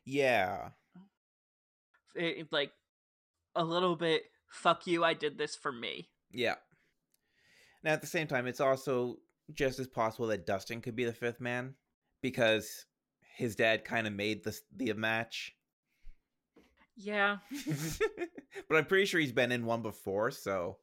Yeah. 0.04 0.70
It, 2.14 2.48
like, 2.52 2.72
a 3.54 3.64
little 3.64 3.96
bit, 3.96 4.22
fuck 4.48 4.86
you, 4.86 5.04
I 5.04 5.14
did 5.14 5.38
this 5.38 5.56
for 5.56 5.72
me. 5.72 6.08
Yeah. 6.30 6.56
Now, 7.82 7.92
at 7.92 8.00
the 8.00 8.06
same 8.06 8.26
time, 8.26 8.46
it's 8.46 8.60
also 8.60 9.16
just 9.52 9.78
as 9.78 9.86
possible 9.86 10.26
that 10.28 10.46
Dustin 10.46 10.80
could 10.80 10.96
be 10.96 11.04
the 11.04 11.12
fifth 11.12 11.40
man 11.40 11.74
because 12.20 12.86
his 13.36 13.54
dad 13.54 13.84
kind 13.84 14.06
of 14.06 14.12
made 14.12 14.42
the 14.44 14.58
the 14.74 14.92
match. 14.94 15.54
Yeah. 16.96 17.38
but 18.68 18.76
I'm 18.76 18.86
pretty 18.86 19.04
sure 19.04 19.20
he's 19.20 19.32
been 19.32 19.52
in 19.52 19.66
one 19.66 19.82
before, 19.82 20.30
so 20.30 20.78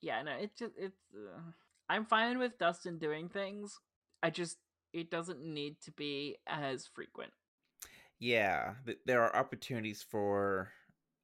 Yeah, 0.00 0.22
no, 0.22 0.32
it 0.32 0.52
just, 0.56 0.72
it's, 0.78 0.96
uh, 1.14 1.40
I'm 1.88 2.06
fine 2.06 2.38
with 2.38 2.58
Dustin 2.58 2.98
doing 2.98 3.28
things. 3.28 3.78
I 4.22 4.30
just, 4.30 4.56
it 4.92 5.10
doesn't 5.10 5.40
need 5.44 5.80
to 5.82 5.90
be 5.92 6.36
as 6.46 6.86
frequent. 6.86 7.32
yeah, 8.18 8.74
th- 8.86 8.98
there 9.06 9.22
are 9.22 9.34
opportunities 9.36 10.02
for 10.02 10.70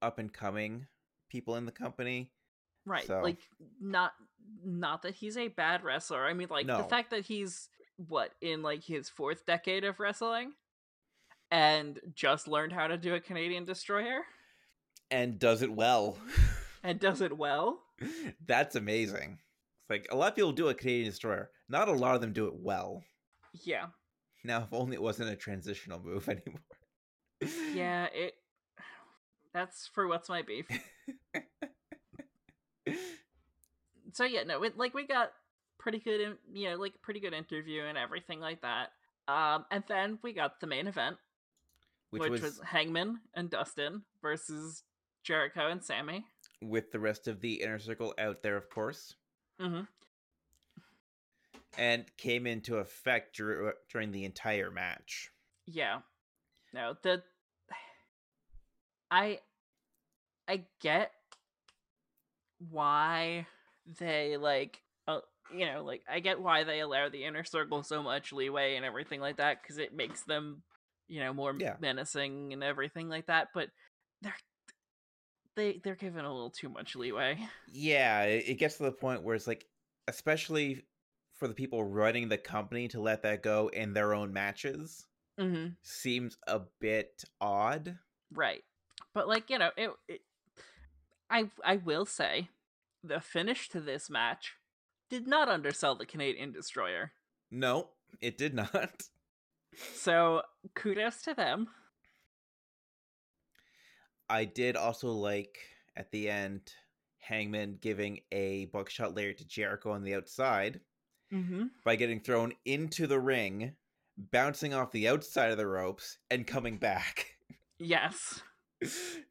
up 0.02 0.18
and 0.18 0.32
coming 0.32 0.86
people 1.30 1.56
in 1.56 1.66
the 1.66 1.72
company. 1.72 2.30
Right. 2.86 3.06
So- 3.06 3.20
Like 3.22 3.38
not 3.80 4.12
not 4.62 5.02
that 5.02 5.14
he's 5.14 5.36
a 5.38 5.48
bad 5.48 5.82
wrestler. 5.82 6.24
I 6.26 6.34
mean 6.34 6.48
like 6.50 6.66
the 6.82 6.84
fact 6.84 7.10
that 7.10 7.24
he's 7.24 7.68
what 7.96 8.32
in 8.42 8.62
like 8.62 8.84
his 8.84 9.08
fourth 9.08 9.46
decade 9.46 9.84
of 9.84 9.98
wrestling 9.98 10.52
and 11.50 11.98
just 12.14 12.46
learned 12.46 12.72
how 12.72 12.86
to 12.86 12.96
do 12.98 13.14
a 13.14 13.20
Canadian 13.20 13.64
destroyer 13.64 14.20
And 15.10 15.38
does 15.38 15.62
it 15.62 15.72
well. 15.72 16.18
and 16.82 17.00
does 17.00 17.20
it 17.22 17.36
well. 17.36 17.78
That's 18.46 18.76
amazing. 18.76 19.38
It's 19.82 19.90
like 19.90 20.06
a 20.10 20.16
lot 20.16 20.28
of 20.32 20.36
people 20.36 20.52
do 20.52 20.68
a 20.68 20.74
Canadian 20.74 21.10
destroyer. 21.10 21.50
Not 21.68 21.88
a 21.88 21.92
lot 21.92 22.14
of 22.14 22.20
them 22.20 22.32
do 22.32 22.46
it 22.46 22.54
well. 22.54 23.02
Yeah. 23.62 23.86
Now, 24.44 24.62
if 24.62 24.72
only 24.72 24.94
it 24.94 25.02
wasn't 25.02 25.30
a 25.30 25.36
transitional 25.36 26.00
move 26.04 26.28
anymore. 26.28 26.60
Yeah, 27.72 28.06
it 28.12 28.34
that's 29.52 29.88
for 29.92 30.08
what's 30.08 30.28
my 30.28 30.42
beef. 30.42 30.66
So 34.14 34.24
yeah, 34.24 34.44
no, 34.44 34.62
it, 34.62 34.78
like 34.78 34.94
we 34.94 35.06
got 35.06 35.32
pretty 35.76 35.98
good, 35.98 36.20
in, 36.20 36.36
you 36.52 36.70
know, 36.70 36.76
like 36.76 36.94
pretty 37.02 37.20
good 37.20 37.34
interview 37.34 37.82
and 37.82 37.98
everything 37.98 38.38
like 38.38 38.62
that. 38.62 38.92
Um, 39.26 39.66
and 39.70 39.82
then 39.88 40.18
we 40.22 40.32
got 40.32 40.60
the 40.60 40.68
main 40.68 40.86
event, 40.86 41.16
Which, 42.10 42.22
which, 42.22 42.30
was, 42.30 42.42
was... 42.42 42.60
Hangman 42.64 43.18
and 43.34 43.50
Dustin 43.50 44.02
versus 44.22 44.84
Jericho 45.24 45.68
and 45.68 45.82
Sammy. 45.82 46.24
with 46.62 46.92
the 46.92 47.00
rest 47.00 47.26
of 47.26 47.40
the 47.40 47.54
inner 47.54 47.80
circle 47.80 48.14
out 48.18 48.42
there, 48.42 48.56
of 48.56 48.70
course, 48.70 49.14
hmm 49.60 49.80
and 51.78 52.04
came 52.16 52.46
into 52.46 52.76
effect 52.78 53.36
dur- 53.36 53.74
during 53.90 54.12
the 54.12 54.24
entire 54.24 54.70
match. 54.70 55.30
Yeah, 55.66 56.00
no, 56.72 56.96
the 57.02 57.22
I 59.10 59.40
I 60.48 60.64
get 60.80 61.12
why 62.70 63.46
they 63.98 64.36
like 64.36 64.80
uh, 65.06 65.20
you 65.54 65.66
know 65.66 65.84
like 65.84 66.02
I 66.10 66.20
get 66.20 66.40
why 66.40 66.64
they 66.64 66.80
allow 66.80 67.08
the 67.08 67.24
inner 67.24 67.44
circle 67.44 67.82
so 67.82 68.02
much 68.02 68.32
leeway 68.32 68.76
and 68.76 68.84
everything 68.84 69.20
like 69.20 69.36
that 69.36 69.62
because 69.62 69.78
it 69.78 69.94
makes 69.94 70.22
them 70.22 70.62
you 71.08 71.20
know 71.20 71.32
more 71.32 71.54
Yeah. 71.58 71.76
menacing 71.80 72.52
and 72.52 72.62
everything 72.62 73.08
like 73.08 73.26
that. 73.26 73.48
But 73.54 73.68
they're 74.22 74.34
they 75.56 75.80
they're 75.82 75.94
given 75.94 76.24
a 76.24 76.32
little 76.32 76.50
too 76.50 76.68
much 76.68 76.96
leeway. 76.96 77.38
Yeah, 77.72 78.22
it, 78.22 78.44
it 78.48 78.54
gets 78.54 78.76
to 78.78 78.84
the 78.84 78.92
point 78.92 79.22
where 79.22 79.34
it's 79.34 79.46
like, 79.46 79.66
especially 80.08 80.84
for 81.44 81.48
the 81.48 81.54
people 81.54 81.84
running 81.84 82.30
the 82.30 82.38
company 82.38 82.88
to 82.88 82.98
let 82.98 83.22
that 83.22 83.42
go 83.42 83.68
in 83.68 83.92
their 83.92 84.14
own 84.14 84.32
matches 84.32 85.04
hmm 85.38 85.66
seems 85.82 86.38
a 86.46 86.62
bit 86.80 87.22
odd. 87.38 87.98
Right. 88.32 88.64
But 89.12 89.28
like, 89.28 89.50
you 89.50 89.58
know, 89.58 89.68
it, 89.76 89.90
it 90.08 90.20
I 91.28 91.50
I 91.62 91.76
will 91.76 92.06
say 92.06 92.48
the 93.02 93.20
finish 93.20 93.68
to 93.68 93.80
this 93.82 94.08
match 94.08 94.54
did 95.10 95.26
not 95.26 95.50
undersell 95.50 95.96
the 95.96 96.06
Canadian 96.06 96.50
Destroyer. 96.50 97.12
No, 97.50 97.90
it 98.22 98.38
did 98.38 98.54
not. 98.54 99.02
So, 99.92 100.42
kudos 100.76 101.20
to 101.22 101.34
them. 101.34 101.66
I 104.30 104.44
did 104.44 104.76
also 104.76 105.08
like 105.08 105.58
at 105.96 106.12
the 106.12 106.30
end 106.30 106.72
Hangman 107.18 107.78
giving 107.82 108.20
a 108.30 108.66
buckshot 108.66 109.16
lariat 109.16 109.38
to 109.38 109.44
Jericho 109.44 109.90
on 109.90 110.04
the 110.04 110.14
outside 110.14 110.80
Mhm. 111.32 111.70
by 111.84 111.96
getting 111.96 112.20
thrown 112.20 112.52
into 112.64 113.06
the 113.06 113.18
ring, 113.20 113.76
bouncing 114.16 114.72
off 114.74 114.92
the 114.92 115.08
outside 115.08 115.50
of 115.50 115.56
the 115.58 115.66
ropes, 115.66 116.18
and 116.30 116.46
coming 116.46 116.78
back. 116.78 117.36
Yes. 117.78 118.42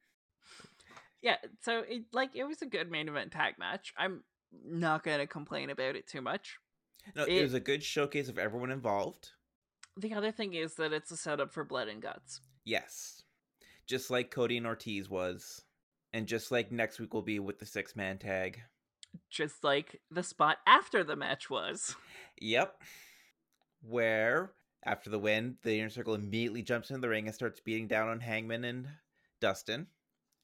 Yeah, 1.21 1.37
so 1.61 1.83
it 1.87 2.03
like 2.11 2.31
it 2.35 2.43
was 2.43 2.61
a 2.61 2.65
good 2.65 2.91
main 2.91 3.07
event 3.07 3.31
tag 3.31 3.57
match. 3.57 3.93
I'm 3.97 4.23
not 4.51 5.03
going 5.03 5.19
to 5.19 5.27
complain 5.27 5.69
about 5.69 5.95
it 5.95 6.05
too 6.05 6.21
much. 6.21 6.57
no, 7.15 7.23
it, 7.23 7.37
It- 7.37 7.41
was 7.43 7.53
a 7.53 7.61
good 7.61 7.81
showcase 7.81 8.27
of 8.27 8.37
everyone 8.37 8.71
involved. 8.71 9.31
The 9.95 10.13
other 10.13 10.31
thing 10.33 10.53
is 10.53 10.75
that 10.75 10.91
it's 10.91 11.11
a 11.11 11.15
setup 11.17 11.53
for 11.53 11.63
blood 11.63 11.87
and 11.87 12.01
guts. 12.01 12.41
Yes. 12.65 13.23
Just 13.87 14.09
like 14.11 14.31
Cody 14.31 14.57
and 14.57 14.65
Ortiz 14.67 15.07
was. 15.09 15.63
And 16.11 16.27
just 16.27 16.51
like 16.51 16.71
next 16.73 16.99
week 16.99 17.13
will 17.13 17.21
be 17.21 17.39
with 17.39 17.57
the 17.59 17.65
six 17.65 17.95
man 17.95 18.17
tag. 18.17 18.61
Just 19.29 19.63
like 19.63 19.99
the 20.11 20.23
spot 20.23 20.57
after 20.67 21.03
the 21.03 21.15
match 21.15 21.49
was. 21.49 21.95
Yep. 22.39 22.81
Where, 23.81 24.51
after 24.85 25.09
the 25.09 25.19
win, 25.19 25.57
the 25.63 25.79
inner 25.79 25.89
circle 25.89 26.13
immediately 26.13 26.61
jumps 26.61 26.89
into 26.89 27.01
the 27.01 27.09
ring 27.09 27.25
and 27.27 27.35
starts 27.35 27.59
beating 27.59 27.87
down 27.87 28.09
on 28.09 28.19
Hangman 28.19 28.63
and 28.63 28.87
Dustin. 29.41 29.87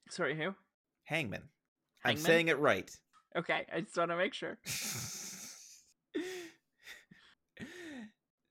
Sorry, 0.08 0.36
who? 0.36 0.54
Hangman. 1.04 1.48
I'm 2.04 2.16
saying 2.16 2.48
it 2.48 2.58
right. 2.58 2.90
Okay, 3.36 3.66
I 3.72 3.80
just 3.80 3.96
want 3.96 4.10
to 4.10 4.16
make 4.16 4.34
sure. 4.34 4.58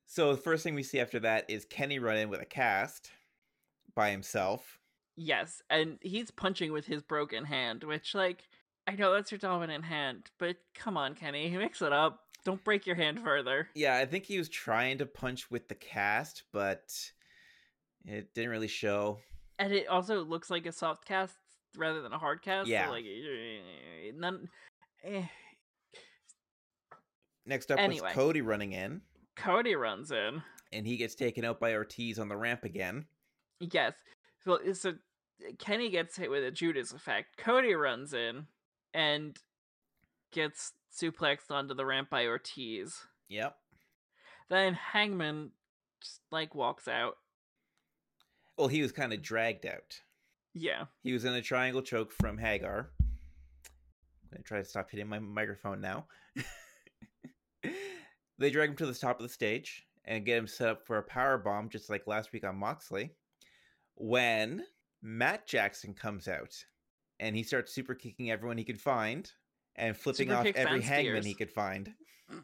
so 0.06 0.32
the 0.32 0.42
first 0.42 0.64
thing 0.64 0.76
we 0.76 0.84
see 0.84 1.00
after 1.00 1.20
that 1.20 1.50
is 1.50 1.66
Kenny 1.66 2.00
run 2.00 2.18
in 2.18 2.30
with 2.30 2.42
a 2.42 2.46
cast 2.46 3.12
by 3.96 4.12
himself. 4.12 4.80
Yes, 5.16 5.62
and 5.70 5.98
he's 6.02 6.32
punching 6.32 6.72
with 6.72 6.86
his 6.86 7.02
broken 7.02 7.44
hand, 7.46 7.84
which, 7.84 8.16
like, 8.16 8.48
I 8.88 8.96
know 8.96 9.14
that's 9.14 9.32
your 9.32 9.38
dominant 9.40 9.86
hand, 9.86 10.30
but 10.40 10.58
come 10.74 10.98
on, 10.98 11.14
Kenny, 11.16 11.50
mix 11.58 11.82
it 11.82 11.94
up. 11.94 12.22
Don't 12.46 12.64
break 12.64 12.88
your 12.88 12.96
hand 12.96 13.20
further. 13.20 13.68
Yeah, 13.76 13.96
I 13.98 14.06
think 14.06 14.26
he 14.26 14.38
was 14.38 14.50
trying 14.50 14.98
to 15.00 15.06
punch 15.06 15.52
with 15.52 15.68
the 15.68 15.76
cast, 15.76 16.44
but 16.54 16.82
it 18.06 18.34
didn't 18.34 18.50
really 18.50 18.68
show. 18.70 19.20
And 19.60 19.74
it 19.74 19.88
also 19.88 20.24
looks 20.24 20.50
like 20.50 20.66
a 20.66 20.72
soft 20.72 21.06
cast 21.06 21.36
rather 21.78 22.02
than 22.02 22.14
a 22.14 22.18
hard 22.18 22.42
cast. 22.42 22.68
so, 22.68 22.72
Yeah. 22.72 22.90
like, 22.90 23.04
eh, 23.06 24.12
none. 24.16 24.48
Eh. 25.04 25.24
Next 27.46 27.72
up 27.72 27.80
Anyway. 27.80 28.02
was 28.08 28.14
Cody 28.14 28.42
running 28.42 28.74
in, 28.74 29.02
Cody 29.36 29.76
runs 29.76 30.12
in. 30.12 30.42
and 30.72 30.86
he 30.86 30.98
gets 30.98 31.16
taken 31.16 31.44
out 31.46 31.60
by 31.60 31.74
Ortiz 31.74 32.20
on 32.20 32.30
the 32.30 32.38
ramp 32.38 32.64
again. 32.64 33.06
Yes. 33.60 33.94
So, 34.44 34.60
so 34.74 34.94
Kenny 35.58 35.90
gets 35.90 36.16
hit 36.16 36.30
with 36.30 36.44
a 36.44 36.52
Judas 36.52 36.94
effect. 36.94 37.38
Cody 37.38 37.74
runs 37.74 38.14
in 38.14 38.46
and 38.94 39.38
gets 40.32 40.74
suplexed 40.96 41.52
onto 41.52 41.74
the 41.74 41.86
ramp 41.86 42.10
by 42.10 42.26
Ortiz. 42.26 43.06
Yep. 43.30 43.56
Then 44.50 44.74
Hangman 44.74 45.52
just 46.02 46.22
like 46.32 46.56
walks 46.56 46.88
out. 46.88 47.18
Well, 48.58 48.68
he 48.68 48.82
was 48.82 48.92
kind 48.92 49.14
of 49.14 49.22
dragged 49.22 49.66
out. 49.66 50.00
Yeah. 50.54 50.86
He 51.04 51.14
was 51.14 51.26
in 51.26 51.34
a 51.34 51.42
triangle 51.42 51.82
choke 51.82 52.12
from 52.12 52.38
Hager. 52.38 52.90
I'm 53.00 54.32
gonna 54.32 54.44
try 54.44 54.60
to 54.60 54.66
stop 54.66 54.92
hitting 54.92 55.08
my 55.08 55.20
microphone 55.20 55.82
now. 55.82 56.08
they 58.38 58.50
drag 58.50 58.70
him 58.70 58.76
to 58.78 58.86
the 58.86 58.94
top 58.94 59.20
of 59.20 59.24
the 59.24 59.34
stage 59.34 59.86
and 60.06 60.26
get 60.26 60.38
him 60.38 60.48
set 60.48 60.70
up 60.70 60.86
for 60.86 60.98
a 60.98 61.04
power 61.04 61.38
bomb, 61.38 61.70
just 61.70 61.90
like 61.90 62.08
last 62.08 62.34
week 62.34 62.46
on 62.46 62.58
Moxley. 62.58 63.12
When 63.96 64.64
Matt 65.02 65.48
Jackson 65.48 65.94
comes 65.94 66.28
out 66.28 66.56
and 67.20 67.36
he 67.36 67.44
starts 67.44 67.74
super 67.74 67.96
kicking 67.96 68.32
everyone 68.32 68.58
he 68.58 68.64
could 68.64 68.80
find 68.80 69.32
and 69.76 69.96
flipping 69.96 70.30
Super 70.30 70.40
off 70.40 70.46
every 70.56 70.82
hangman 70.82 71.22
Steers. 71.22 71.26
he 71.26 71.34
could 71.34 71.52
find. 71.52 71.94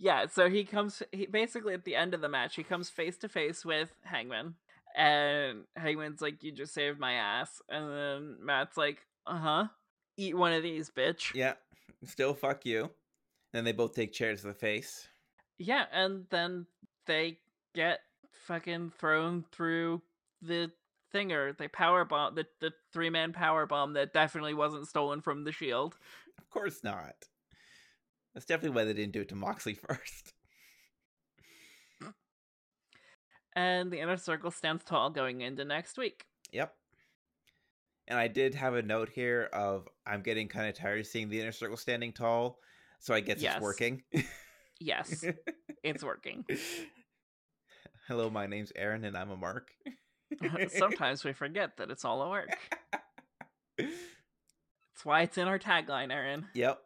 Yeah, 0.00 0.26
so 0.26 0.48
he 0.48 0.64
comes 0.64 1.02
he 1.10 1.26
basically 1.26 1.74
at 1.74 1.84
the 1.84 1.96
end 1.96 2.14
of 2.14 2.20
the 2.20 2.28
match, 2.28 2.54
he 2.54 2.62
comes 2.62 2.88
face 2.88 3.16
to 3.18 3.28
face 3.28 3.64
with 3.64 3.90
Hangman. 4.04 4.54
And 4.96 5.64
Hangman's 5.76 6.22
like, 6.22 6.42
You 6.44 6.52
just 6.52 6.72
saved 6.72 7.00
my 7.00 7.14
ass. 7.14 7.60
And 7.68 7.90
then 7.90 8.36
Matt's 8.40 8.76
like, 8.76 8.98
Uh-huh. 9.26 9.66
Eat 10.16 10.36
one 10.36 10.52
of 10.52 10.62
these, 10.62 10.90
bitch. 10.90 11.34
Yeah, 11.34 11.54
still 12.04 12.32
fuck 12.32 12.64
you. 12.64 12.90
Then 13.52 13.64
they 13.64 13.72
both 13.72 13.94
take 13.94 14.12
chairs 14.12 14.42
to 14.42 14.48
the 14.48 14.54
face. 14.54 15.08
Yeah, 15.58 15.86
and 15.92 16.26
then 16.30 16.66
they 17.06 17.38
get 17.74 18.00
fucking 18.46 18.92
thrown 18.98 19.44
through 19.50 20.02
the 20.42 20.70
thinger. 21.14 21.56
They 21.56 21.68
power 21.68 22.04
bomb 22.04 22.34
the, 22.34 22.46
the 22.60 22.72
three 22.92 23.10
man 23.10 23.32
power 23.32 23.66
bomb 23.66 23.94
that 23.94 24.12
definitely 24.12 24.54
wasn't 24.54 24.88
stolen 24.88 25.20
from 25.20 25.44
the 25.44 25.52
shield. 25.52 25.96
Of 26.38 26.48
course 26.50 26.82
not. 26.82 27.14
That's 28.34 28.46
definitely 28.46 28.76
why 28.76 28.84
they 28.84 28.92
didn't 28.94 29.12
do 29.12 29.20
it 29.22 29.28
to 29.30 29.34
Moxley 29.34 29.74
first. 29.88 30.32
And 33.56 33.90
the 33.90 33.98
inner 34.00 34.16
circle 34.16 34.50
stands 34.50 34.84
tall 34.84 35.10
going 35.10 35.40
into 35.40 35.64
next 35.64 35.98
week. 35.98 36.26
Yep. 36.52 36.72
And 38.06 38.18
I 38.18 38.28
did 38.28 38.54
have 38.54 38.74
a 38.74 38.82
note 38.82 39.08
here 39.08 39.48
of 39.52 39.88
I'm 40.06 40.22
getting 40.22 40.48
kind 40.48 40.68
of 40.68 40.74
tired 40.76 41.00
of 41.00 41.06
seeing 41.06 41.28
the 41.28 41.40
inner 41.40 41.52
circle 41.52 41.76
standing 41.76 42.12
tall, 42.12 42.58
so 43.00 43.12
I 43.14 43.20
guess 43.20 43.40
Yes. 43.42 43.56
it's 43.56 43.62
working. 43.62 44.02
Yes, 44.80 45.24
it's 45.82 46.04
working. 46.04 46.44
Hello, 48.06 48.30
my 48.30 48.46
name's 48.46 48.72
Erin 48.76 49.04
and 49.04 49.16
I'm 49.16 49.30
a 49.30 49.36
Mark. 49.36 49.72
Sometimes 50.68 51.24
we 51.24 51.32
forget 51.32 51.76
that 51.78 51.90
it's 51.90 52.04
all 52.04 52.22
a 52.22 52.30
work. 52.30 52.48
That's 53.78 53.90
why 55.04 55.22
it's 55.22 55.38
in 55.38 55.48
our 55.48 55.58
tagline, 55.58 56.12
Erin. 56.12 56.46
Yep. 56.54 56.78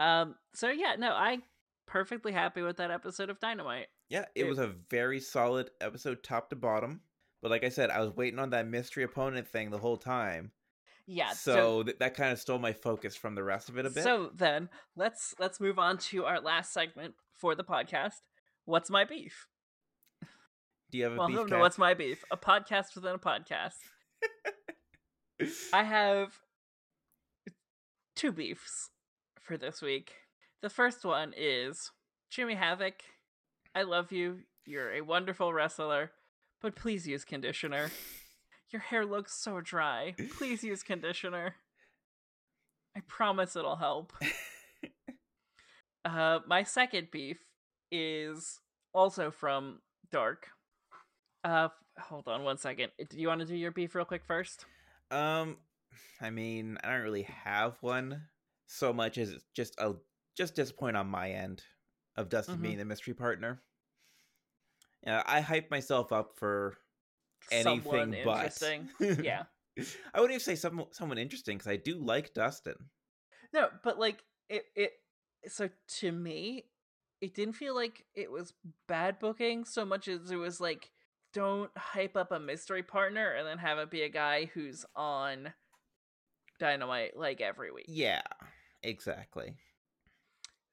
Um. 0.00 0.34
So 0.54 0.68
yeah, 0.70 0.96
no, 0.98 1.12
I 1.12 1.38
perfectly 1.86 2.32
happy 2.32 2.62
with 2.62 2.78
that 2.78 2.90
episode 2.90 3.30
of 3.30 3.38
Dynamite. 3.40 3.86
Yeah, 4.08 4.26
it 4.34 4.44
It- 4.44 4.48
was 4.48 4.58
a 4.58 4.74
very 4.90 5.20
solid 5.20 5.70
episode 5.80 6.22
top 6.22 6.50
to 6.50 6.56
bottom. 6.56 7.02
But 7.40 7.50
like 7.50 7.64
I 7.64 7.70
said, 7.70 7.90
I 7.90 8.00
was 8.00 8.14
waiting 8.14 8.38
on 8.38 8.50
that 8.50 8.68
mystery 8.68 9.02
opponent 9.02 9.48
thing 9.48 9.70
the 9.70 9.78
whole 9.78 9.96
time. 9.96 10.52
Yeah. 11.06 11.32
So, 11.32 11.82
th- 11.82 11.98
that 11.98 12.14
kind 12.14 12.30
of 12.32 12.38
stole 12.38 12.60
my 12.60 12.72
focus 12.72 13.16
from 13.16 13.34
the 13.34 13.42
rest 13.42 13.68
of 13.68 13.76
it 13.78 13.84
a 13.84 13.90
bit. 13.90 14.04
So 14.04 14.30
then 14.34 14.68
let's 14.94 15.34
let's 15.40 15.58
move 15.58 15.78
on 15.78 15.98
to 15.98 16.24
our 16.24 16.40
last 16.40 16.72
segment 16.72 17.14
for 17.34 17.56
the 17.56 17.64
podcast. 17.64 18.20
What's 18.64 18.88
my 18.90 19.04
beef? 19.04 19.48
Do 20.92 20.98
you 20.98 21.04
have 21.04 21.14
a 21.14 21.16
Well, 21.16 21.26
beef 21.26 21.36
no, 21.36 21.44
no, 21.44 21.58
what's 21.58 21.78
my 21.78 21.94
beef? 21.94 22.22
A 22.30 22.36
podcast 22.36 22.94
within 22.94 23.14
a 23.14 23.18
podcast. 23.18 23.78
I 25.72 25.82
have 25.84 26.38
two 28.14 28.30
beefs 28.30 28.90
for 29.40 29.56
this 29.56 29.80
week. 29.80 30.12
The 30.60 30.68
first 30.68 31.02
one 31.04 31.32
is 31.34 31.90
Jimmy 32.30 32.54
Havoc. 32.54 33.02
I 33.74 33.82
love 33.82 34.12
you. 34.12 34.40
You're 34.66 34.92
a 34.92 35.00
wonderful 35.00 35.52
wrestler, 35.54 36.12
but 36.60 36.76
please 36.76 37.06
use 37.08 37.24
conditioner. 37.24 37.90
Your 38.70 38.82
hair 38.82 39.06
looks 39.06 39.32
so 39.34 39.60
dry. 39.62 40.14
Please 40.36 40.62
use 40.62 40.82
conditioner. 40.82 41.54
I 42.94 43.00
promise 43.08 43.56
it'll 43.56 43.76
help. 43.76 44.12
Uh, 46.04 46.40
my 46.48 46.64
second 46.64 47.08
beef 47.12 47.38
is 47.92 48.58
also 48.92 49.30
from 49.30 49.78
Dark. 50.10 50.48
Uh, 51.44 51.68
hold 51.98 52.28
on 52.28 52.42
one 52.44 52.58
second. 52.58 52.92
Do 53.10 53.18
you 53.18 53.28
want 53.28 53.40
to 53.40 53.46
do 53.46 53.56
your 53.56 53.70
beef 53.72 53.94
real 53.94 54.04
quick 54.04 54.24
first? 54.24 54.64
Um, 55.10 55.56
I 56.20 56.30
mean, 56.30 56.78
I 56.82 56.90
don't 56.90 57.02
really 57.02 57.22
have 57.44 57.76
one 57.80 58.22
so 58.66 58.92
much 58.92 59.18
as 59.18 59.30
it's 59.30 59.44
just 59.54 59.74
a 59.78 59.94
just 60.36 60.54
disappoint 60.54 60.96
on 60.96 61.06
my 61.06 61.30
end 61.30 61.62
of 62.16 62.28
Dustin 62.30 62.58
Mhm. 62.58 62.62
being 62.62 62.78
the 62.78 62.84
mystery 62.84 63.12
partner. 63.14 63.62
Yeah, 65.02 65.22
I 65.26 65.40
hype 65.40 65.70
myself 65.70 66.12
up 66.12 66.38
for 66.38 66.78
anything 67.50 68.16
but. 68.24 68.44
interesting. 68.44 68.88
yeah. 69.24 69.44
I 70.14 70.20
wouldn't 70.20 70.34
even 70.34 70.40
say 70.40 70.54
some, 70.54 70.84
someone 70.92 71.18
interesting 71.18 71.58
because 71.58 71.70
I 71.70 71.76
do 71.76 71.98
like 71.98 72.34
Dustin. 72.34 72.76
No, 73.52 73.68
but 73.82 73.98
like 73.98 74.22
it 74.48 74.64
it 74.76 74.92
so 75.48 75.68
to 75.98 76.12
me, 76.12 76.66
it 77.20 77.34
didn't 77.34 77.54
feel 77.54 77.74
like 77.74 78.06
it 78.14 78.30
was 78.30 78.54
bad 78.86 79.18
booking 79.18 79.64
so 79.64 79.84
much 79.84 80.08
as 80.08 80.30
it 80.30 80.36
was 80.36 80.60
like 80.60 80.90
don't 81.32 81.70
hype 81.76 82.16
up 82.16 82.32
a 82.32 82.40
mystery 82.40 82.82
partner 82.82 83.30
and 83.32 83.46
then 83.46 83.58
have 83.58 83.78
it 83.78 83.90
be 83.90 84.02
a 84.02 84.08
guy 84.08 84.50
who's 84.54 84.84
on 84.94 85.52
Dynamite 86.58 87.16
like 87.16 87.40
every 87.40 87.72
week. 87.72 87.86
Yeah, 87.88 88.22
exactly. 88.82 89.54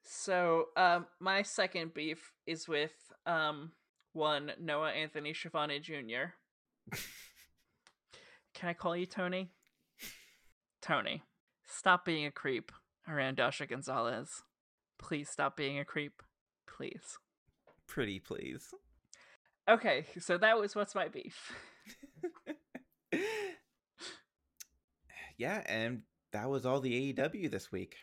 So, 0.04 0.70
um 0.76 1.06
my 1.20 1.44
second 1.44 1.94
beef 1.94 2.32
is 2.46 2.68
with 2.68 2.94
um 3.26 3.72
one 4.14 4.52
Noah 4.60 4.92
Anthony 4.92 5.34
Schiavone 5.34 5.80
Jr. 5.80 6.34
Can 8.54 8.70
I 8.70 8.74
call 8.74 8.96
you 8.96 9.06
Tony? 9.06 9.52
Tony, 10.82 11.24
stop 11.66 12.06
being 12.06 12.26
a 12.26 12.32
creep 12.32 12.72
around 13.08 13.38
Dasha 13.38 13.66
Gonzalez. 13.66 14.44
Please 14.98 15.30
stop 15.30 15.56
being 15.56 15.80
a 15.80 15.86
creep. 15.86 16.22
Please. 16.68 17.18
Pretty 17.88 18.20
please. 18.20 18.74
Okay, 19.70 20.06
so 20.20 20.38
that 20.40 20.58
was 20.58 20.76
what's 20.76 20.96
my 20.96 21.10
beef. 21.10 21.54
yeah, 25.38 25.62
and 25.68 26.02
that 26.34 26.50
was 26.50 26.66
all 26.66 26.82
the 26.82 27.14
AEW 27.14 27.52
this 27.52 27.72
week. 27.72 27.96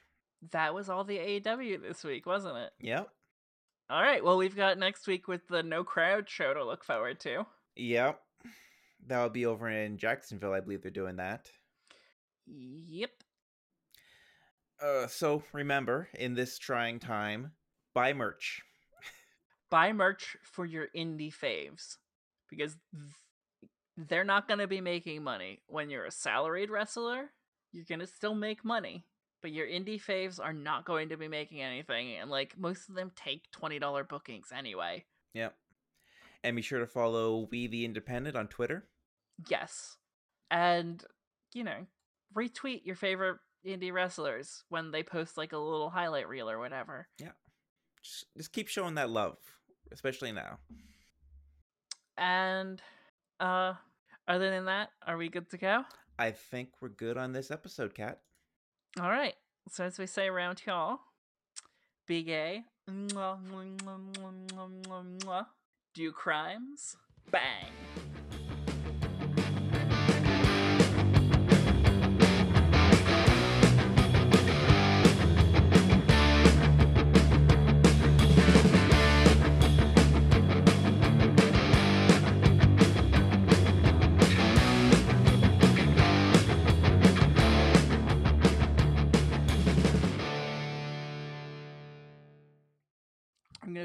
That 0.53 0.75
was 0.75 0.89
all 0.89 1.03
the 1.03 1.19
AEW 1.19 1.83
this 1.83 2.05
week, 2.05 2.25
wasn't 2.25 2.59
it? 2.59 2.71
Yep. 2.81 3.09
All 3.91 4.03
right, 4.03 4.23
well, 4.23 4.37
we've 4.37 4.57
got 4.57 4.79
next 4.79 5.09
week 5.09 5.27
with 5.27 5.49
the 5.49 5.63
No 5.63 5.83
Crowd 5.83 6.29
show 6.29 6.55
to 6.55 6.65
look 6.65 6.85
forward 6.85 7.19
to. 7.21 7.47
Yep. 7.75 8.21
That'll 9.05 9.31
be 9.31 9.47
over 9.47 9.69
in 9.69 9.99
Jacksonville. 9.99 10.53
I 10.53 10.61
believe 10.61 10.83
they're 10.83 10.91
doing 10.91 11.17
that. 11.17 11.49
Yep. 12.47 13.11
Uh, 14.81 15.07
so 15.09 15.43
remember, 15.53 16.09
in 16.19 16.35
this 16.35 16.59
trying 16.59 17.01
time, 17.01 17.53
buy 17.95 18.13
merch. 18.13 18.63
Buy 19.77 19.93
merch 19.93 20.37
for 20.43 20.65
your 20.65 20.87
indie 20.97 21.35
faves 21.35 21.97
because 22.49 22.77
th- 22.93 24.09
they're 24.09 24.25
not 24.25 24.47
going 24.49 24.61
to 24.61 24.67
be 24.67 24.81
making 24.81 25.23
money 25.23 25.61
when 25.67 25.91
you're 25.91 26.07
a 26.07 26.11
salaried 26.11 26.71
wrestler 26.71 27.31
you're 27.73 27.85
going 27.89 28.01
to 28.01 28.07
still 28.07 28.35
make 28.35 28.65
money 28.65 29.05
but 29.43 29.53
your 29.53 29.67
indie 29.67 30.03
faves 30.03 30.41
are 30.43 30.53
not 30.55 30.87
going 30.87 31.11
to 31.11 31.17
be 31.19 31.29
making 31.29 31.61
anything 31.61 32.17
and 32.17 32.31
like 32.31 32.57
most 32.59 32.89
of 32.89 32.95
them 32.95 33.11
take 33.17 33.43
$20 33.53 34.09
bookings 34.09 34.49
anyway 34.57 35.05
Yep. 35.35 35.55
And 36.43 36.57
be 36.57 36.63
sure 36.63 36.79
to 36.79 36.87
follow 36.87 37.47
We 37.51 37.67
the 37.67 37.85
Independent 37.85 38.35
on 38.37 38.49
Twitter. 38.49 38.87
yes 39.51 39.97
and 40.51 41.05
you 41.53 41.65
know 41.65 41.87
retweet 42.35 42.87
your 42.87 42.97
favorite 42.97 43.39
indie 43.67 43.93
wrestlers 43.93 44.63
when 44.71 44.91
they 44.91 45.03
post 45.03 45.37
like 45.37 45.53
a 45.53 45.59
little 45.59 45.91
highlight 45.91 46.29
reel 46.29 46.49
or 46.49 46.59
whatever 46.59 47.09
Yeah. 47.21 47.33
Just, 48.03 48.25
just 48.37 48.53
keep 48.53 48.69
showing 48.69 48.95
that 48.95 49.11
love, 49.11 49.37
especially 49.93 50.33
now. 50.33 50.59
and 52.19 52.81
uh 53.41 53.75
other 54.29 54.51
than 54.51 54.65
that 54.65 54.91
are 55.07 55.17
we 55.17 55.29
good 55.29 55.49
to 55.51 55.59
go 55.59 55.85
I 56.19 56.31
think 56.31 56.71
we're 56.81 56.89
good 56.89 57.19
on 57.19 57.33
this 57.33 57.51
episode, 57.51 57.95
Kat. 57.95 58.21
All 58.99 59.11
right. 59.11 59.35
So 59.69 59.85
as 59.85 59.99
we 59.99 60.07
say 60.07 60.29
around 60.29 60.63
y'all, 60.67 61.01
be 62.07 62.23
gay. 62.23 62.63
Mwah, 62.91 63.39
mwah, 63.53 65.19
mwah. 65.21 65.47
Do 65.95 66.13
crimes. 66.13 66.97
Bang. 67.31 67.73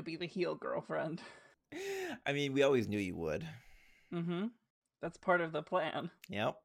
Gonna 0.02 0.18
be 0.18 0.26
the 0.26 0.26
heel 0.26 0.56
girlfriend. 0.56 1.22
I 2.26 2.34
mean, 2.34 2.54
we 2.54 2.64
always 2.64 2.88
knew 2.88 2.98
you 2.98 3.16
would. 3.18 3.48
Mm-hmm. 4.12 4.48
That's 5.00 5.20
part 5.20 5.42
of 5.42 5.52
the 5.52 5.62
plan. 5.62 6.10
Yep. 6.28 6.56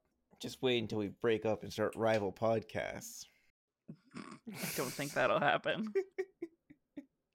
Just 0.41 0.63
wait 0.63 0.79
until 0.79 0.97
we 0.97 1.09
break 1.09 1.45
up 1.45 1.63
and 1.63 1.71
start 1.71 1.95
rival 1.97 2.33
podcasts. 2.33 3.27
I 4.17 4.69
don't 4.75 4.91
think 4.91 5.13
that'll 5.13 5.39
happen. 5.39 5.93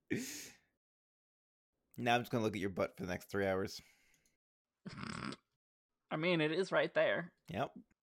now 1.99 2.15
I'm 2.15 2.21
just 2.21 2.31
gonna 2.31 2.43
look 2.43 2.55
at 2.55 2.61
your 2.61 2.71
butt 2.71 2.97
for 2.97 3.03
the 3.03 3.11
next 3.11 3.29
three 3.29 3.45
hours. 3.45 3.79
I 6.09 6.17
mean, 6.17 6.41
it 6.41 6.51
is 6.51 6.71
right 6.71 6.91
there. 6.95 7.31
Yep. 7.49 7.69